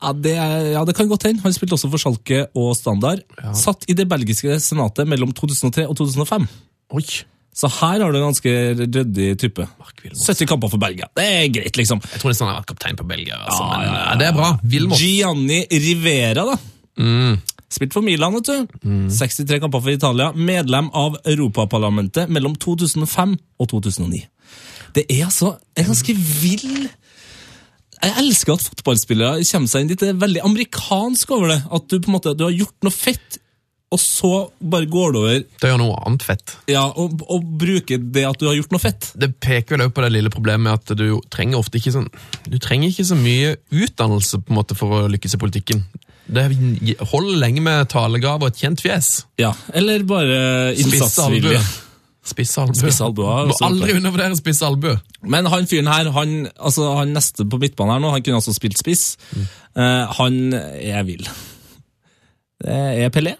[0.00, 1.42] Ja det, er, ja, det kan godt hende.
[1.44, 3.20] Han spilte også for Schalke og Standard.
[3.36, 3.52] Ja.
[3.56, 6.46] Satt i det belgiske senatet mellom 2003 og 2005.
[6.96, 7.04] Oi!
[7.60, 9.66] Så her har du en ganske ryddig type.
[10.14, 11.08] 70 kamper for Belgia.
[11.18, 12.00] Det er greit, liksom.
[12.12, 13.40] Jeg tror nesten han har vært kaptein på Belgia.
[13.42, 14.50] Altså, Ja, men ja, det er bra.
[14.62, 15.02] Vilmos.
[15.02, 16.56] Gianni Rivera, da.
[17.00, 17.40] Mm.
[17.70, 18.78] Spilt for Milan, vet du.
[19.18, 20.30] 63 kamper for Italia.
[20.32, 24.22] Medlem av Europaparlamentet mellom 2005 og 2009.
[24.96, 26.88] Det er altså en ganske vill
[28.00, 30.00] Jeg elsker at fotballspillere kommer seg inn dit.
[30.00, 31.60] Det er veldig amerikansk over det.
[31.68, 33.36] At du på en måte du har gjort noe fett,
[33.90, 34.28] og så
[34.62, 36.52] bare går det over Det gjør noe annet fett.
[36.70, 39.08] ja, og, og bruker det at du har gjort noe fett.
[39.18, 42.06] Det peker vel også på det lille problemet med at du trenger ofte ikke sånn
[42.46, 45.82] Du trenger ikke så mye utdannelse på en måte for å lykkes i politikken.
[46.30, 46.44] Det
[47.10, 49.08] holder lenge med talegave og et kjent fjes.
[49.42, 50.38] Ja, Eller bare
[50.78, 51.58] innsatsvilje.
[52.30, 52.78] Spisse albue.
[52.78, 54.96] Spisse albue, Må aldri undervurdere spisse albue.
[55.34, 58.54] Men han fyren her, han, altså, han neste på midtbanen her nå, han kunne altså
[58.56, 59.16] spilt spiss.
[59.36, 61.26] Eh, han er vill.
[62.60, 63.34] Det er Pelé,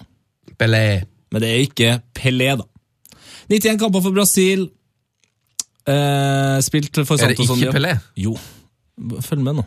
[0.59, 0.85] Pelé.
[1.33, 2.67] men det er ikke Pelé, da.
[3.51, 4.69] 91 kamper for Brasil.
[5.89, 7.95] Uh, spilt for Santos Er det ikke Pelé?
[8.21, 8.37] Jo.
[9.25, 9.65] Følg med nå.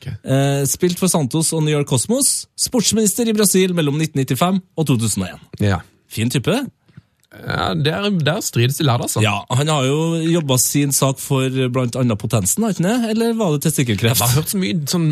[0.00, 0.14] Okay.
[0.24, 2.46] Uh, spilt for Santos og New York Cosmos.
[2.60, 5.44] Sportsminister i Brasil mellom 1995 og 2001.
[5.62, 5.78] Ja.
[6.10, 6.56] Fin type.
[7.44, 9.22] Ja der, der strides de lærde, altså.
[9.24, 9.98] Ja, Han har jo
[10.30, 13.10] jobba sin sak for annet potensen, har ikke det?
[13.14, 14.20] Eller var det testikkelkreft?
[14.22, 15.08] Jeg har hørt så mye sånn,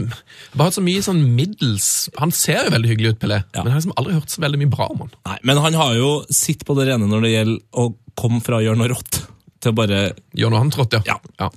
[0.59, 1.89] hørt så mye sånn middels
[2.21, 3.63] Han ser jo veldig hyggelig ut, Pelé, Ja.
[3.63, 5.13] men jeg har liksom aldri hørt så veldig mye bra om han.
[5.27, 7.89] Nei, men han har jo sitt på det rene når det gjelder å
[8.19, 9.23] komme fra å gjøre noe rått
[9.63, 10.01] til å bare
[10.37, 11.03] Gjøre noe annet rått, ja.
[11.07, 11.19] ja.
[11.39, 11.51] Ja.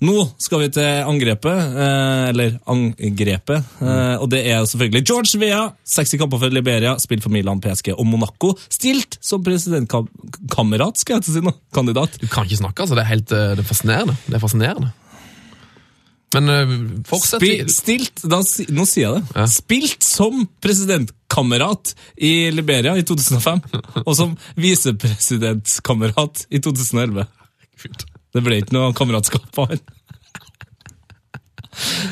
[0.00, 4.20] Nå skal vi til angrepet, eh, eller angrepet, Mm.
[4.22, 5.72] og det er selvfølgelig George Vea.
[5.84, 8.52] 60 kamper for Liberia, spilt for Milan, PSG og Monaco.
[8.70, 11.54] Stilt som presidentkamerat, skal jeg til å si nå.
[11.74, 12.14] Kandidat.
[12.20, 12.94] Du kan ikke snakke, altså.
[12.94, 14.16] Det er helt eh, det er fascinerende.
[14.28, 14.92] Det er fascinerende.
[16.34, 17.40] Men fortsett.
[17.40, 18.42] Spil, stilt, da,
[18.76, 19.34] nå sier jeg det.
[19.34, 19.46] Ja.
[19.48, 23.62] Spilt som presidentkamerat i Liberia i 2005,
[24.04, 27.24] og som visepresidentkamerat i 2011.
[28.34, 29.84] Det ble ikke noe kameratskap av han.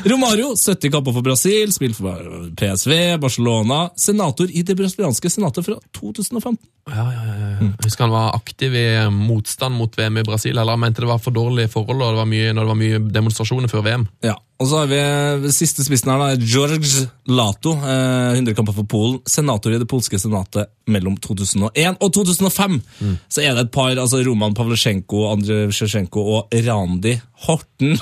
[0.05, 3.89] Romario, 70 kamper for Brasil, spilt for PSV, Barcelona.
[3.95, 6.57] Senator i det brasilianske senatet fra 2015.
[6.87, 7.47] Ja, ja, ja.
[7.59, 11.03] Jeg husker han var aktiv i eh, motstand mot VM i Brasil, eller han mente
[11.03, 13.83] det var for dårlige forhold og det var mye, når det var mye demonstrasjoner før
[13.83, 14.05] VM.
[14.23, 17.75] Ja, og så har vi eh, siste spissen her, da, George Lato.
[17.75, 19.19] Eh, 100 kamper for Polen.
[19.27, 22.79] Senator i det polske senatet mellom 2001 og 2005.
[23.27, 27.99] Så er det et par, altså Roman Pavlosjenko, Andrej Sjevtsjenko og Randi Horten.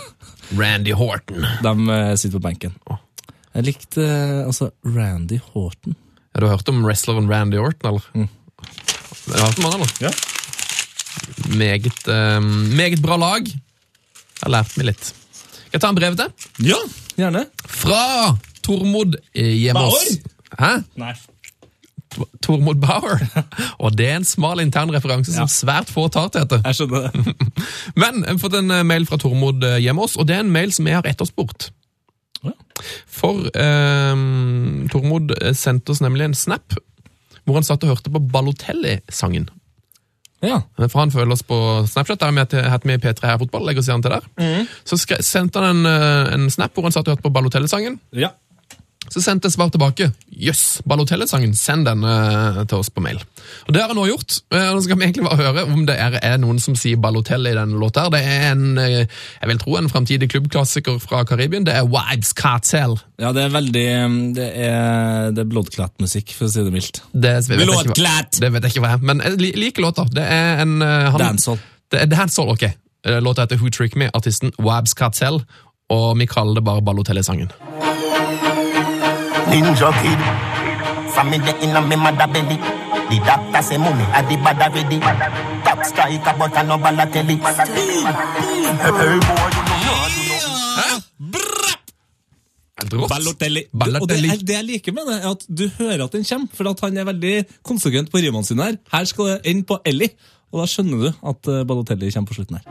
[0.54, 1.46] Randy Horton.
[1.64, 2.76] De eh, sitter på benken.
[3.56, 5.96] Jeg likte eh, altså Randy Horton.
[6.34, 8.30] Ja, du har hørt om wrestleren Randy Horton, eller?
[9.26, 9.94] Du har hørt om han, eller?
[10.04, 10.12] Ja.
[11.56, 12.40] Meget, eh,
[12.76, 13.48] meget bra lag.
[13.48, 15.14] Jeg har lært meg litt.
[15.36, 16.50] Skal jeg ta en brev til?
[16.68, 16.82] Ja,
[17.18, 17.46] gjerne.
[17.66, 18.36] Fra
[18.66, 20.20] Tormod Hjemås.
[20.60, 20.76] Hæ?
[21.00, 21.16] Nei.
[22.46, 23.22] Tormod Bauer.
[23.84, 26.62] Og det er en smal intern referanse som svært få tar til etter.
[26.66, 27.36] Jeg skjønner det.
[28.02, 30.54] Men jeg har fått en eh, mail fra Tormod hjemme oss og det er en
[30.54, 31.70] mail som jeg har etterspurt.
[33.10, 34.24] For eh,
[34.92, 36.76] Tormod eh, sendte oss nemlig en snap
[37.46, 39.46] hvor han satt og hørte på Balotelli-sangen.
[40.42, 40.64] Ja.
[40.78, 41.58] For han følger oss på
[41.90, 43.68] Snapchat, der vi har hatt med i P3 her fotball.
[43.68, 44.66] legger oss igjen til der.
[44.86, 48.00] Så skre, sendte han en, eh, en snap hvor han satt og hørte på Balotelli-sangen.
[48.14, 48.34] ja.
[49.14, 50.08] Så sendte jeg svar tilbake.
[50.36, 53.20] Jøss, Balotelli-sangen, send den eh, til oss på mail.
[53.68, 54.40] Og Det har jeg nå gjort.
[54.52, 57.52] Eh, Nå skal vi egentlig bare høre om det er, er noen som sier Balotelle
[57.54, 58.08] i denne låta.
[58.12, 61.64] Det er en, eh, jeg vil tro en framtidig klubbklassiker fra Karibien.
[61.68, 62.98] Det er Wives Cartel.
[63.22, 63.86] Ja, det er veldig
[64.36, 67.02] Det er, det er bloodclat-musikk, for å si det mildt.
[67.14, 70.08] Det vet, hva- det vet jeg ikke hva er, men jeg li- liker låta.
[70.12, 71.60] Det er en han- Dancehall.
[71.92, 72.66] Det er dancehall, ok.
[73.22, 75.44] Låta heter Who Trick Me, artisten Wabs Cartel,
[75.90, 77.52] og vi kaller det bare Balotelli-sangen.
[79.50, 80.22] Ninja kid.
[81.14, 82.58] Family in a me mother belly.
[83.10, 85.00] The doctor say money at the bad already.
[85.64, 87.36] Top striker but I no Balotelli.
[88.82, 90.06] Hey boy, you know
[92.96, 93.10] Rått.
[93.10, 93.62] Ballotelli.
[93.74, 94.30] Balotelli.
[94.30, 96.70] Og det, det jeg liker med det, er at du hører at den kommer, for
[96.70, 97.36] at han er veldig
[97.66, 98.76] konsekvent på rimene sine her.
[98.94, 100.12] Her skal det inn på Ellie,
[100.52, 102.64] og da skjønner du at Ballotelli kommer på slutten her.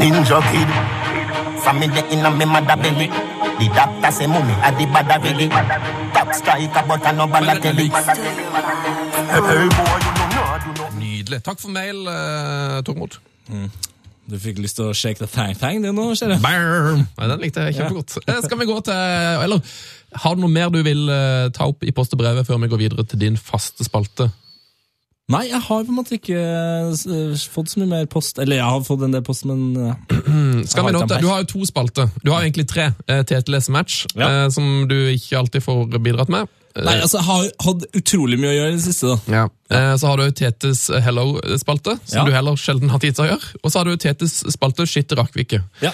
[0.00, 0.70] Ninja kid.
[1.68, 3.08] A me mother belly.
[3.58, 5.48] The doctor say money at the bad already.
[6.14, 7.90] Top striker but I no Balotelli.
[10.98, 11.42] Nydelig.
[11.42, 13.18] Takk for mail, eh, Tormod.
[14.28, 16.42] Du fikk lyst til å shake the thang-thang, du nå, ser jeg.
[16.44, 17.06] Bam!
[17.16, 18.18] Nei, den likte jeg kjempegodt.
[18.28, 18.92] Eh, Skal vi gå til
[19.46, 19.62] Eller
[20.22, 22.68] har du noe mer du vil eh, ta opp i post og brevet før vi
[22.68, 24.28] går videre til din faste spalte?
[25.28, 28.38] Nei, jeg har på en måte ikke eh, fått så mye mer post.
[28.40, 31.02] Eller jeg har fått en del post, men eh, Skal vi nå.
[31.20, 32.08] Du har jo to spalter.
[32.24, 32.86] Du har egentlig tre.
[33.10, 34.28] Uh, Tete leser match, Ja.
[34.30, 36.48] eh, som du ikke alltid får bidratt med.
[36.72, 39.36] Eh, Nei, altså, jeg har hatt utrolig mye å gjøre i det siste, da.
[39.36, 39.44] Ja.
[39.76, 42.24] Eh, Så har du Tetes Hello-spalte, som Ja.
[42.24, 43.52] du heller sjelden har tid til å gjøre.
[43.62, 45.60] Og så har du Tetes spalte Shit Rakvike.
[45.60, 45.86] vi.
[45.90, 45.92] Ja.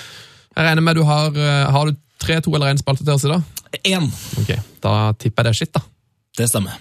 [0.55, 3.25] Jeg regner med du har eh, Har du tre, to eller én spalte til oss
[3.27, 3.43] i dag?
[3.83, 4.07] Én.
[4.39, 5.81] Ok, Da tipper jeg det er shit, da.
[6.39, 6.79] Det stemmer.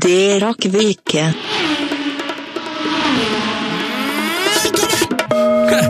[0.00, 1.24] Det rakk vi ikke.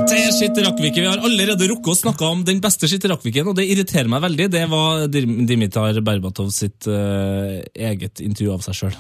[0.09, 1.03] Det Skitt rakk vi ikke.
[1.03, 3.67] Vi har allerede rukket å snakke om den beste Skitt rakk vi ikke, og det
[3.69, 4.47] irriterer meg veldig.
[4.55, 8.97] Det var Dimitar Berbatov sitt uh, eget intervju av seg sjøl,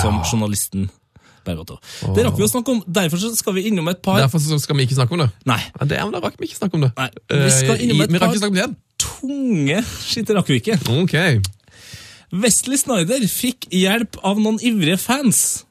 [0.00, 0.90] som journalisten
[1.46, 1.78] Berbatov.
[2.18, 4.88] Det rakk vi å snakke om, derfor skal vi innom et par Derfor skal vi
[4.90, 5.30] ikke snakke om det.
[5.46, 6.92] Nei, Ja, det, men da rakk vi ikke snakke om det.
[6.98, 10.80] Nei, vi skal Eh, innom et par- tunge Skitt rakk vi ikke.
[10.98, 11.14] Ok.
[12.30, 15.64] Wesley Snyder fikk hjelp av noen ivrige fans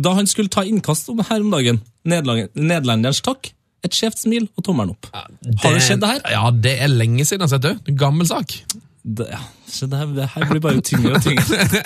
[0.00, 1.82] da han skulle ta innkast om her om dagen.
[2.04, 3.52] Nederlenderens takk,
[3.84, 5.10] et skjevt smil og tommelen opp.
[5.14, 6.24] Har det skjedd det her?
[6.34, 7.74] Ja, det er lenge siden jeg har sett det.
[7.86, 8.56] Det Gammel sak.
[9.04, 11.84] Det, ja, så det, her, det her blir bare tyngre og tyngre.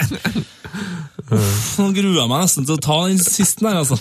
[1.35, 3.99] Uff, Nå gruer jeg meg nesten til å ta den siste der, altså.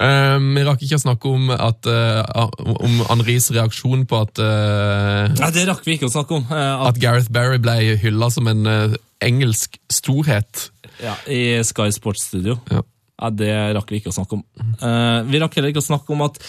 [0.00, 5.30] Eh, vi rakk ikke å snakke om, at, uh, om Henris reaksjon på at, uh,
[5.38, 6.48] Nei, det rakk vi ikke å snakke om.
[6.50, 10.70] Uh, at Gareth Barry ble hylla som en eh, engelsk storhet.
[11.02, 12.58] ja, I Sky Sports Studio.
[12.70, 12.82] Ja.
[13.14, 14.42] Ja, Det rakk vi ikke å snakke om.
[14.58, 16.40] Eh, vi rakk heller ikke å snakke om at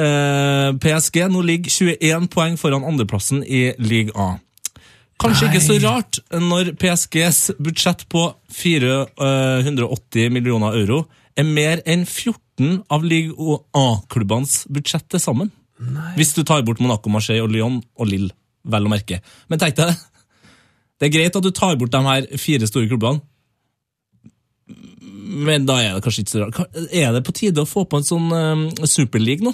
[0.00, 4.38] eh, PSG nå ligger 21 poeng foran andreplassen i league A.
[5.20, 11.06] Kanskje ikke så rart når PSGs budsjett på 480 millioner euro
[11.36, 12.36] er mer enn 14
[12.92, 15.52] av Ligue A-klubbenes budsjett til sammen.
[16.16, 18.32] Hvis du tar bort Monaco, Marseille og Lyon og Lille,
[18.64, 19.20] vel å merke.
[19.50, 19.96] Men tenk deg det.
[20.96, 23.20] Det er greit at du tar bort de her fire store klubbene,
[25.36, 26.78] men da er det kanskje ikke så rart.
[26.94, 29.52] Er det på tide å få på en sånn uh, superleague nå?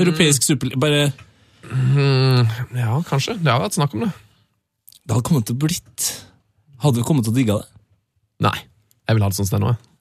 [0.00, 0.80] Europeisk superleague.
[0.80, 1.12] Bare
[2.74, 3.36] Ja, kanskje.
[3.38, 4.10] Det har vært snakk om det.
[5.04, 6.10] Det hadde kommet til å blitt
[6.84, 7.82] Hadde du kommet til å digge det?
[8.44, 8.56] Nei.
[9.08, 9.72] Jeg vil ha det sånn som det er nå.
[9.72, 9.93] jeg.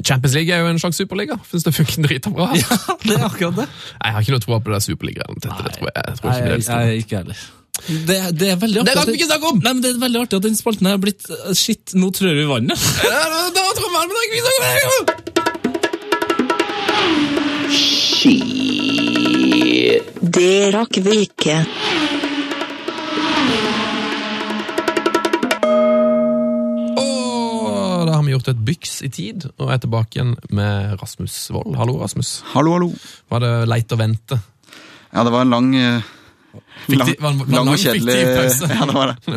[0.00, 1.36] Champions League er jo en slags superliga.
[1.50, 2.46] Syns det funker dritbra.
[2.56, 3.66] Ja, det er akkurat det.
[4.00, 5.34] Jeg har ikke noe tro på det der superligaen.
[5.36, 7.42] Det, det tror jeg, jeg tror ikke det er jeg, jeg, ikke heller.
[7.82, 9.56] Det, det er veldig artig Det rakk vi ikke snakke om!
[9.64, 12.10] Nei, men det er veldig artig at den spalten her er blitt eh, Shit, nå
[12.14, 12.78] trør vi vannet.
[13.08, 13.22] Ja,
[13.56, 15.16] da- tror jeg vannet, men vi snakker om det.
[20.36, 21.56] Det rakk vi ikke.
[28.50, 31.76] Et byks i tid, og er tilbake igjen med Rasmus Wold.
[31.78, 32.42] Hallo, Rasmus.
[32.54, 32.88] Hallo, hallo.
[33.30, 34.38] Var det leit å vente?
[35.12, 36.02] Ja, det var en lang eh,
[36.52, 38.68] lang, Fiktiv- var var lang og kjedelig pause.
[38.76, 39.36] Ja, det var det.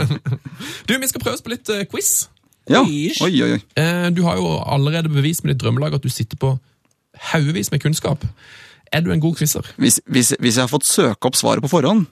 [0.88, 2.30] Du, Vi skal prøve oss på litt uh, quiz.
[2.72, 2.82] Ja.
[2.82, 3.60] Oi, oi, oi.
[3.77, 6.56] Eh, Du har jo allerede bevist med ditt drømmelag at du sitter på
[7.32, 8.26] haugevis med kunnskap.
[8.91, 9.68] Er du en god quizer?
[9.77, 12.06] Hvis, hvis, hvis jeg har fått søke opp svaret på forhånd,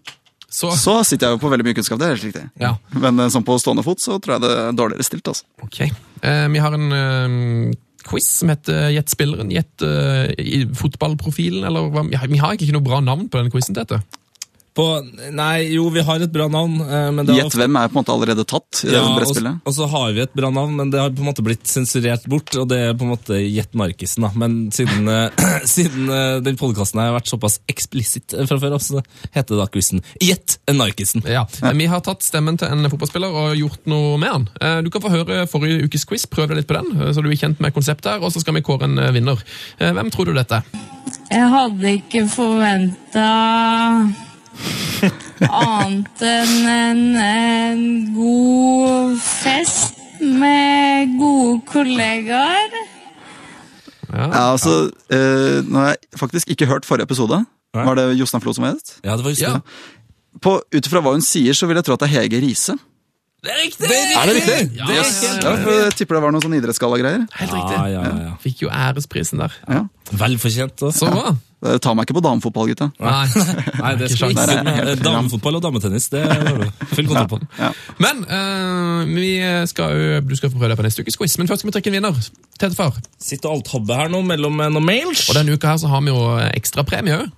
[0.53, 1.97] Så, så sitter jeg jo på veldig mye kunnskap.
[1.97, 2.43] det er helt riktig.
[2.61, 2.75] Ja.
[2.93, 5.31] Men eh, sånn på stående fot så tror jeg det er dårligere stilt.
[5.31, 5.47] altså.
[5.65, 5.79] ok.
[6.21, 12.05] Eh, Vi har en eh, quiz som heter Gjett spilleren, gjett eh, fotballprofilen, eller hva?
[12.05, 14.01] Vi har, egentlig ikke noe bra navn på den quizen, dette.
[14.73, 14.85] På,
[15.37, 16.79] nei, jo, vi har et bra navn.
[16.81, 19.59] eh, det Gjett hvem er på en måte allerede tatt i Ja, og, brettspillet.
[19.69, 22.25] og så har vi et bra navn, men det har på en måte blitt sensurert
[22.25, 22.49] bort.
[22.57, 24.31] Og det er på en måte Gjett Narkisen, da.
[24.33, 25.45] Men siden, eh,
[25.75, 29.03] siden eh, den podkasten har vært såpass eksplisitt fra før, så
[29.35, 31.21] heter da quizen Gjett Narkisen.
[31.29, 34.49] Ja, ja, Vi har tatt stemmen til en fotballspiller og gjort noe med han.
[34.83, 37.37] Du kan få høre forrige ukes quiz, prøv deg litt på den, så du er
[37.37, 39.37] kjent med konseptet her, og så skal vi kåre en vinner.
[39.77, 40.83] Hvem tror du dette er?
[41.29, 43.27] Jeg hadde ikke forventa
[45.49, 47.83] annet enn en, en
[48.15, 52.77] god fest med gode kollegaer.
[54.13, 57.41] Ja, altså, eh, Nå har jeg faktisk ikke hørt forrige episode.
[57.73, 57.85] Nei.
[57.87, 58.97] Var det Jostein Flo som het?
[59.01, 59.61] Ja, det var Jostein.
[59.63, 60.57] Ja.
[60.73, 62.75] Ut ifra hva hun sier, så vil jeg tro at det er Hege Riise.
[63.43, 63.87] Det er riktig!
[63.91, 64.59] Er det riktig?
[64.77, 65.31] Ja, det er riktig.
[65.43, 67.25] Ja, for jeg tipper det var noen sånn idrettsgalla-greier.
[67.41, 67.75] Helt riktig.
[67.75, 68.35] ja, ja, ja.
[68.39, 69.57] Fikk jo æresprisen der.
[69.67, 69.81] Ja.
[70.11, 70.75] Velfortjent.
[70.79, 70.91] da.
[70.91, 71.35] Så bra.
[71.63, 72.89] Det tar meg ikke på damefotball, gutta.
[72.99, 73.27] Nei.
[73.79, 74.55] Nei, det skal ikke.
[74.67, 77.37] Eh, Damefotball og dametennis, det har du full kontroll på.
[77.55, 77.69] Ja.
[78.03, 79.29] Men uh, vi
[79.71, 81.75] skal jo, du skal få prøve deg på neste ukes quiz, men først skal vi
[81.77, 82.19] trekke en vinner.
[82.59, 82.97] Tetefar.
[83.15, 85.23] Sitter og hobbe her nå mellom eh, noen mails.
[85.31, 86.19] Og denne uka her så har vi jo
[86.49, 87.31] ekstrapremie òg.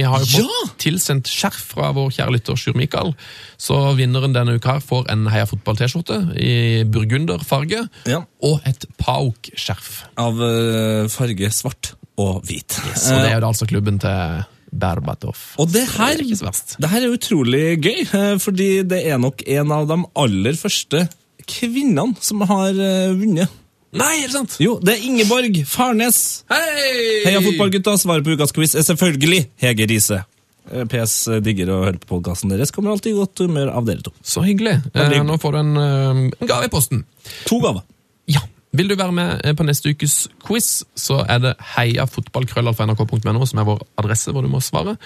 [0.00, 0.64] Vi har jo fått Ja!
[0.86, 3.12] tilsendt skjerf fra vår kjære lytter Sjur Mikael.
[3.60, 8.22] Så vinneren denne uka her får en Heia Fotball-T-skjorte i burgunderfarge Ja.
[8.40, 10.06] og et Pauk-skjerf.
[10.16, 12.76] Av uh, farge svart og hvit.
[12.96, 14.44] Så det er jo altså klubben til
[14.76, 15.36] Berbatov.
[15.60, 19.72] Og det her, Det er her er utrolig gøy, eh, fordi det er nok en
[19.72, 21.06] av de aller første
[21.46, 23.52] kvinnene som har eh, vunnet.
[23.96, 24.56] Nei, er det sant?
[24.60, 26.44] Jo, det er Ingeborg Farnes.
[26.50, 27.22] Hei!
[27.24, 30.24] Heia fotballgutta, svaret på ukas quiz er selvfølgelig Hege Riise.
[30.72, 31.14] Eh, PS
[31.44, 32.74] digger å høre på podkasten deres.
[32.74, 34.12] Kommer alltid i godt humør av dere to.
[34.26, 34.80] Så hyggelig.
[34.92, 37.04] Eh, nå får du en, eh, en gave i posten.
[37.46, 37.86] To gaver.
[38.26, 38.42] Ja.
[38.76, 43.64] Vil du være med eh, på neste ukes quiz, så er det heiafotballkrøllalfa.nrk.no som er
[43.64, 44.96] vår adresse hvor du må svare.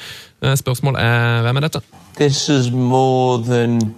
[0.41, 1.81] Spørsmålet Spørsmål er hvem er dette?
[2.17, 3.95] This is more than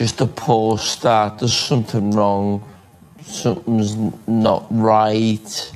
[0.00, 1.38] just a poor start.
[1.38, 2.62] there's something wrong,
[3.22, 3.96] something's
[4.26, 5.72] not right,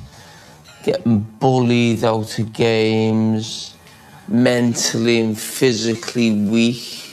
[0.85, 3.75] getting bullied out of games,
[4.27, 7.03] mentally and physically weak.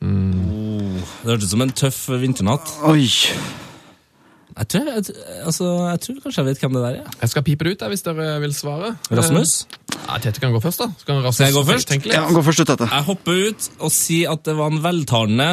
[0.00, 2.70] Det hørtes ut som en tøff vinternatt.
[2.86, 3.08] Oi!
[4.56, 5.02] Jeg tror, jeg,
[5.44, 7.08] altså, jeg tror kanskje jeg vet hvem det der er.
[7.20, 8.94] Jeg skal pipe det ut der, hvis dere vil svare.
[9.12, 9.50] Rasmus?
[9.68, 10.86] Eh, Ja, Tete kan gå først, da.
[11.00, 11.92] Så kan Rasmus jeg gå først?
[12.06, 12.88] Ja, han går først ut, Tete.
[12.92, 15.50] Jeg hopper ut og sier at det var en veltalende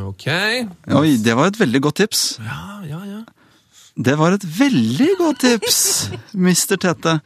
[0.00, 0.26] Ok.
[0.96, 2.22] Oi, det var et veldig godt tips.
[2.42, 3.20] Ja, ja, ja.
[3.94, 5.76] Det var et veldig godt tips,
[6.34, 6.74] Mr.
[6.82, 7.18] Tete.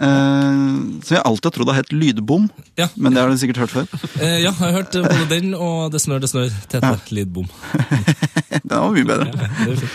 [0.00, 0.56] Eh,
[1.04, 2.48] som jeg alltid har trodd har hett lydbom,
[2.78, 2.88] Ja.
[2.96, 3.86] men det har du sikkert hørt før.
[4.20, 6.48] Eh, ja, jeg har hørt både den og Det snør, det snør.
[6.68, 7.46] Tete Lydbom
[8.68, 9.26] Den var mye bedre.
[9.26, 9.90] Ja, det.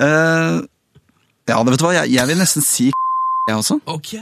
[0.00, 0.60] Eh,
[1.50, 2.90] ja, vet du hva, jeg, jeg vil nesten si
[3.48, 3.80] jeg også.
[3.86, 4.14] Ok.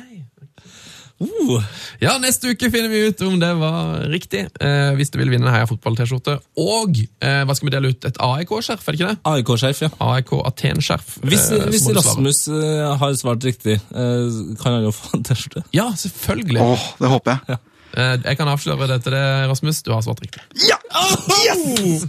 [1.19, 1.62] Uh,
[1.99, 4.45] Ja, neste uke finner vi ut om det var riktig.
[4.62, 6.36] Eh, hvis du vil vinne Heia fotball-T-skjorte.
[6.62, 8.07] Og eh, hva skal vi dele ut?
[8.07, 9.19] Et AIK-skjerf, er det ikke det?
[9.32, 9.90] AIK-skjerf, ja.
[10.12, 11.16] AIK Aten-skjerf.
[11.27, 11.89] Hvis, eh, hvis.
[11.99, 15.65] Rasmus eh, har svart riktig, eh, kan han jo få en T-skjorte.
[15.74, 16.62] Ja, selvfølgelig.
[16.62, 17.59] Åh, det håper jeg.
[17.99, 19.82] Eh, jeg kan avsløre det til deg, Rasmus.
[19.82, 20.45] Du har svart riktig.
[20.69, 20.78] Ja!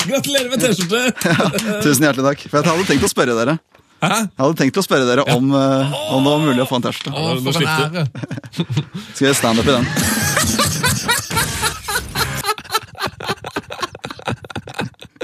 [0.06, 1.02] Gratulerer med T-skjorte!
[1.86, 2.46] Tusen hjertelig takk.
[2.52, 3.58] For jeg hadde tenkt å spørre dere.
[4.00, 4.16] Hæ?
[4.16, 6.86] Jeg hadde tenkt å spørre dere om, eh, om det var mulig å få en
[6.88, 7.12] T-skjorte.
[7.12, 8.04] Å, nå for en slipper ære.
[9.12, 9.86] Skal jeg standup i den?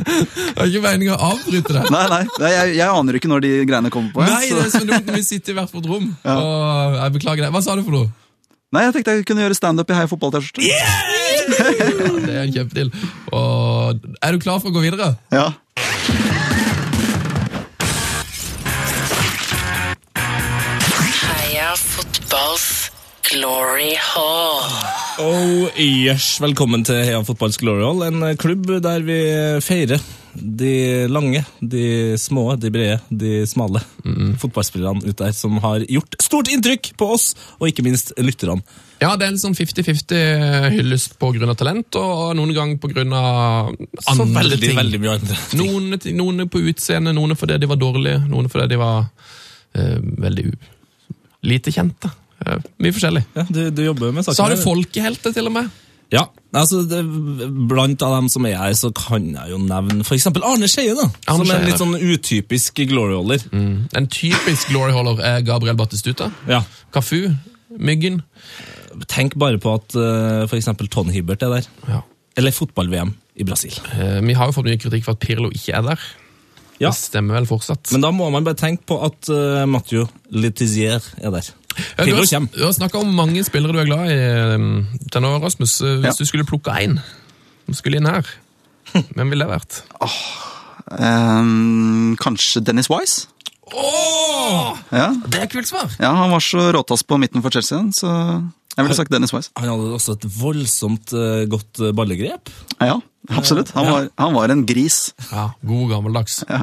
[0.06, 1.84] Det er ikke meningen å avbryte det.
[1.94, 4.26] Nei, nei, nei jeg, jeg aner ikke når de greiene kommer på.
[4.28, 4.82] Nei, det er så.
[4.82, 6.12] så dumt når vi sitter i hvert vårt rom.
[6.36, 7.52] Og jeg beklager det.
[7.56, 8.12] Hva sa du for noe?
[8.76, 10.66] nei, jeg tenkte jeg kunne gjøre standup i Heia fotball-T-skjorte.
[10.68, 10.96] Ja,
[12.26, 12.90] det er en kjempedeal.
[13.32, 15.14] Og er du klar for å gå videre?
[15.32, 15.48] Ja.
[23.32, 24.66] Glory Hall.
[25.20, 29.16] Oh yes, Velkommen til Heia Fotballs Glory Hall, en klubb der vi
[29.66, 30.02] feirer
[30.36, 33.82] de lange, de små, de brede, de smale
[34.42, 38.62] fotballspillerne ute der som har gjort stort inntrykk på oss, og ikke minst lytterne.
[39.02, 43.74] Ja, det er en sånn 50-50 hyllest av talent, og noen ganger på grunn av
[44.04, 44.78] Så andre veldig, ting.
[44.78, 45.64] veldig mye andre ting.
[45.64, 49.98] Noen, noen på utseende, noen fordi de var dårlige, noen fordi de var uh,
[50.28, 50.56] veldig u
[51.46, 52.10] lite kjente.
[52.46, 53.26] Eh, mye forskjellig.
[53.36, 54.38] Ja, du, du jobber med saker.
[54.38, 55.74] Så har du folkehelter, til og med.
[56.14, 57.02] Ja, altså det,
[57.70, 60.94] Blant av dem som er her, så kan jeg jo nevne eksempel Arne Skeie.
[60.98, 63.48] da, Arne Som er en litt sånn utypisk gloryholder.
[63.52, 63.76] Mm.
[63.98, 66.30] En typisk gloryholder er Gabriel Battistuta.
[66.50, 66.62] Ja.
[66.94, 67.32] Cafu.
[67.76, 68.22] Myggen.
[69.12, 70.70] Tenk bare på at uh, f.eks.
[70.94, 71.72] Ton Hibbert er der.
[71.90, 72.04] Ja.
[72.38, 73.74] Eller fotball-VM i Brasil.
[73.96, 76.08] Uh, vi har jo fått mye kritikk for at Pirlo ikke er der.
[76.80, 76.92] Ja.
[76.92, 77.90] Det stemmer vel fortsatt.
[77.96, 81.50] Men da må man bare tenke på at uh, Mathieu Letizier er der.
[81.98, 84.18] Ja, du har, du har snakka om mange spillere du er glad i
[84.56, 84.68] um,
[85.12, 85.78] til nå, Rasmus.
[85.82, 86.18] Eh, Hvis Ja.
[86.20, 86.98] du skulle plukke én
[87.66, 88.26] som skulle inn her,
[89.16, 89.82] hvem ville det vært?
[91.00, 93.28] Ehm, kanskje Dennis Wise?
[94.94, 95.08] Ja.
[95.26, 95.90] Det er kult svar!
[96.00, 98.12] ja, han var så råtass på midten for Chelsea, så
[98.76, 99.50] jeg ville sagt Dennis Wise.
[99.58, 102.52] Han hadde også et voldsomt eh, godt eh, ballegrep.
[102.84, 103.00] Ja,
[103.34, 103.72] absolutt.
[103.74, 105.14] Han var, han var en gris.
[105.32, 106.44] Ja, God gammeldags.
[106.50, 106.62] Ja.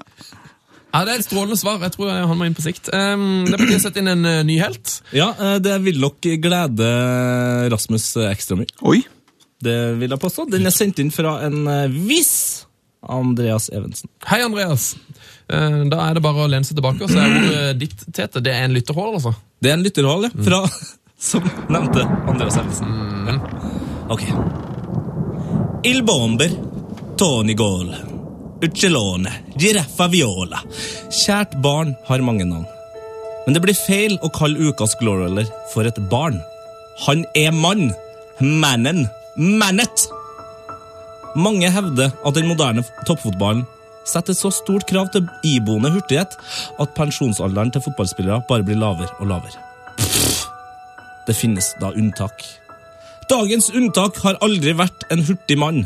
[0.92, 1.78] Ja, Det er et strålende svar.
[1.80, 2.90] Jeg tror han må inn på sikt.
[2.92, 4.98] Um, det er på tide å sette inn en eh, ny helt.
[5.16, 6.90] Ja, eh, det vil nok glede
[7.72, 8.68] Rasmus ekstra mye.
[8.84, 9.00] Oi!
[9.62, 10.48] Det vil jeg påstå.
[10.52, 12.34] Den er sendt inn fra en eh, viss
[13.08, 14.10] Andreas Evensen.
[14.28, 14.92] Hei, Andreas.
[15.50, 17.02] Uh, Da er det bare å lene seg tilbake.
[17.06, 18.42] og så er ordet ditt, Tete.
[18.44, 19.32] Det er en lytterhål, altså.
[19.62, 20.34] Det er en lytterhål, ja.
[20.46, 20.60] Fra,
[21.32, 22.92] som nevnte Andreas Evensen.
[23.32, 23.38] Ja.
[24.12, 24.28] Ok.
[25.88, 26.52] Il bomber,
[27.18, 27.90] Tony Gaul,
[28.62, 30.60] Uccelone, Giraffa Viola.
[31.10, 32.68] Kjært barn har mange navn.
[33.42, 36.38] Men det blir feil å kalle ukas Glorioler for et barn.
[37.08, 37.90] Han er mann.
[38.38, 39.08] Mannen.
[39.36, 40.06] Mannet.
[41.34, 43.64] Mange hevder at den moderne toppfotballen
[44.06, 46.34] setter så stort krav til iboende hurtighet
[46.82, 49.58] at pensjonsalderen til fotballspillere bare blir lavere og lavere.
[51.26, 52.44] Det finnes da unntak.
[53.30, 55.84] Dagens unntak har aldri vært en hurtig mann.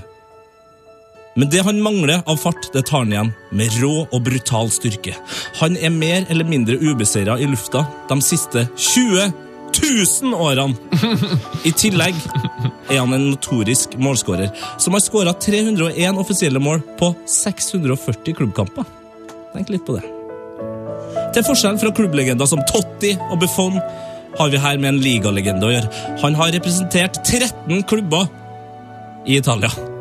[1.36, 5.12] Men det han mangler av fart, det tar han igjen med rå og brutal styrke.
[5.60, 9.32] Han er mer eller mindre ubeseira i lufta de siste 20
[9.76, 10.74] 000 årene.
[11.68, 12.16] I tillegg
[12.88, 14.48] er han en notorisk målskårer,
[14.80, 18.86] som har skåra 301 offisielle mål på 640 klubbkamper.
[19.52, 20.06] Tenk litt på det.
[21.36, 23.76] Til forskjell fra klubblegender som Totti og Buffon
[24.36, 25.92] har vi her med en ligalegende å gjøre.
[26.24, 28.24] Han har representert 13 klubber
[29.26, 29.95] i Italia.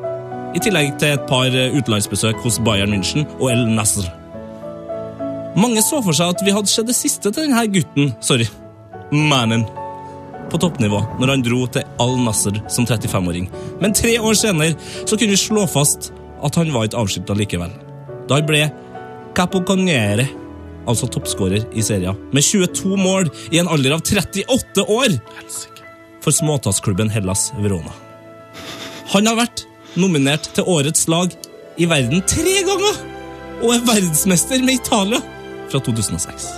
[0.55, 4.07] I tillegg til et par eh, utenlandsbesøk hos Bayern München og El Nasr.
[5.59, 8.47] Mange så for seg at vi hadde sett det siste til denne gutten, sorry,
[9.11, 9.65] mannen,
[10.51, 13.49] på toppnivå når han dro til Al Nasr som 35-åring.
[13.81, 16.11] Men tre år senere så kunne vi slå fast
[16.45, 17.75] at han var ikke avskilta likevel.
[18.29, 18.63] Da han ble
[19.35, 20.29] capoconiere,
[20.87, 25.19] altså toppskårer i serien, med 22 mål i en alder av 38 år
[26.23, 27.91] for småtassklubben Hellas Verona.
[29.11, 29.67] Han har vært
[29.99, 31.33] nominert til årets lag
[31.77, 32.99] i verden tre ganger,
[33.63, 35.21] og er verdensmester med Italia
[35.71, 36.49] fra 2006.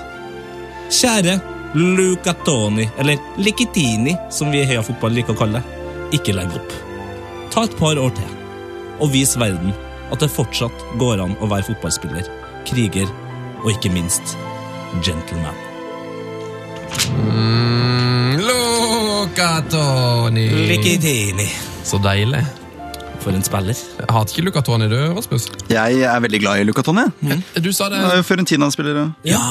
[0.97, 1.38] Kjære
[1.77, 5.84] Luca Toni, eller Likitini, som vi i Heia Fotball liker å kalle det,
[6.18, 6.76] ikke legg opp.
[7.53, 8.35] Ta et par år til,
[9.03, 9.76] og vis verden
[10.11, 12.30] at det fortsatt går an å være fotballspiller,
[12.69, 13.09] kriger
[13.64, 14.38] og ikke minst
[15.03, 15.57] gentleman.
[17.11, 20.47] Mm, Luca Toni.
[20.72, 21.49] Likitini.
[21.84, 22.45] Så deilig.
[23.27, 23.75] For en spiller.
[24.07, 25.49] Hater ikke Luca Toni, du, Rasmus?
[25.67, 27.03] Jeg er veldig glad i Luca Toni.
[27.59, 29.01] Du sa det er Fiorentina-spiller.
[29.27, 29.41] Ja!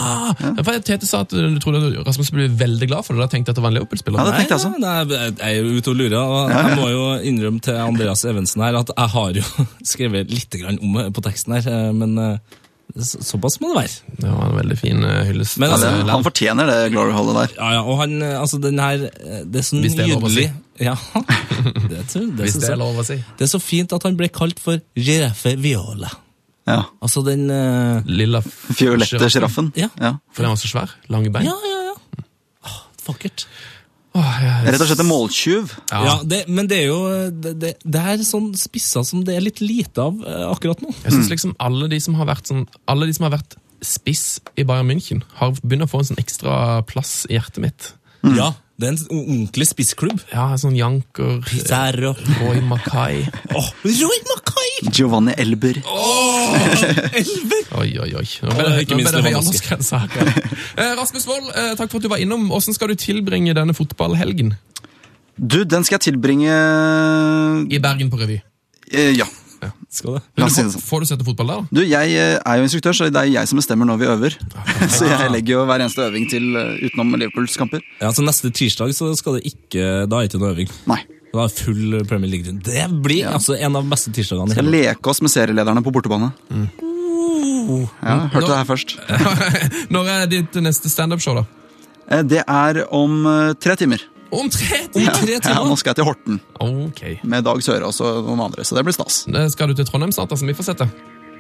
[0.41, 0.53] Ja!
[0.65, 3.27] For Tete sa at du trodde Rasmus ble veldig glad for det.
[3.27, 4.23] Da tenkte jeg at det var en Leopold-spiller.
[4.23, 4.81] Ja, det tenkte jeg også.
[4.81, 8.25] Nei, nei, jeg er jo ute og lurer, og jeg må jo innrømme til Andreas
[8.25, 12.17] Evensen her at jeg har jo skrevet litt grann om på teksten her, eh, men
[12.23, 12.57] eh,
[13.05, 14.17] såpass må det være.
[14.23, 15.59] Det var en veldig fin eh, hyllest.
[15.61, 17.57] Men altså, det, han fortjener det glory holdet der.
[17.59, 20.15] Ja, ja, og han, eh, altså den her, eh, det er så Hvis det er
[20.15, 20.47] lov å si.
[20.77, 23.15] Ja, det, tror, det, Hvis det er lov å si.
[23.17, 26.11] det er så fint at han ble kalt for Giraffe Viola.
[26.69, 26.83] Ja.
[27.01, 29.71] Altså den uh, Lilla Fiolette sjiraffen.
[29.79, 29.89] Ja.
[29.97, 30.17] Ja.
[30.35, 30.93] For den var så svær.
[31.13, 31.49] Lange bein.
[31.49, 32.27] Ja, ja, ja.
[32.69, 33.47] Åh, vakkert.
[34.17, 35.73] Åh, jeg- Rett og slett en måltyv.
[35.93, 36.01] Ja.
[36.07, 39.45] Ja, det, men det er jo det, det, det er sånn spisser som det er
[39.45, 40.95] litt lite av eh, akkurat nå.
[41.05, 44.39] Jeg synes liksom alle de som har vært sånn Alle de som har vært spiss
[44.57, 47.91] i Bayern München, har begynt å få en sånn ekstra plass i hjertet mitt.
[48.25, 50.23] Ja, det er en ordentlig spissklubb.
[50.33, 52.15] Ja, sånn Janker, Pizarro.
[52.41, 53.21] Roy Mackay
[53.55, 54.66] Oh, Roy Mackay!
[54.93, 55.79] Giovanni Elber.
[57.77, 58.27] Oi, oi, oi.
[58.45, 60.07] Nå ble det, ikke minst her.
[60.77, 62.47] Eh, Rasmus Wold, eh, takk for at du var innom.
[62.53, 64.53] Hvordan skal du tilbringe denne fotballhelgen?
[65.37, 66.53] Du, den skal jeg tilbringe
[67.73, 68.39] I Bergen på revy.
[68.93, 69.27] eh, Ja.
[69.91, 70.21] Skal det?
[70.37, 70.83] Men får, sånn.
[70.85, 71.79] får du sette fotball der, da?
[71.79, 74.37] Du, jeg er jo instruktør, så det er jeg som bestemmer når vi øver.
[74.93, 76.45] Så jeg legger jo hver eneste øving til
[76.85, 77.81] utenom Liverpools kamper.
[78.03, 80.69] Ja, så Neste tirsdag så skal det ikke Da er det ikke noe øving.
[80.93, 81.01] Nei.
[81.37, 82.53] Da var full Premier League.
[82.65, 84.55] Det blir altså en av de beste tirsdagene.
[84.57, 86.31] Skal leke oss med serielederne på bortebane.
[88.01, 88.95] Ja, hørte det her først.
[89.93, 91.45] Når er ditt neste standup-show, da?
[92.09, 94.01] Eh, Det er om eh, tre timer.
[94.33, 95.53] Om tre Om tre timer!
[95.53, 97.03] Ja, nå skal jeg til Horten Ok.
[97.31, 99.21] med Dag Sørås og noen andre, så det blir stas.
[99.31, 100.89] Eh, Skal du til Trondheim snart, da, som vi får sette?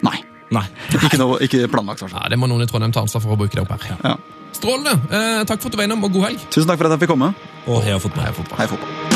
[0.06, 0.20] Nei,
[0.54, 0.62] Nei.
[1.08, 2.04] ikke, noe, ikke planlagt.
[2.04, 2.20] i hvert.
[2.20, 3.96] Ja, Det må noen i Trondheim ta ansvar for å bruke det opp her.
[4.04, 4.14] Ja.
[4.54, 4.92] Strålende.
[5.08, 6.46] Eh, takk for at du var innom, og god helg.
[6.52, 7.32] Tusen takk for at jeg fikk komme.
[7.66, 8.28] Og heia fotball.
[8.28, 8.60] Heia fotball.
[8.62, 9.15] Hei, fotball.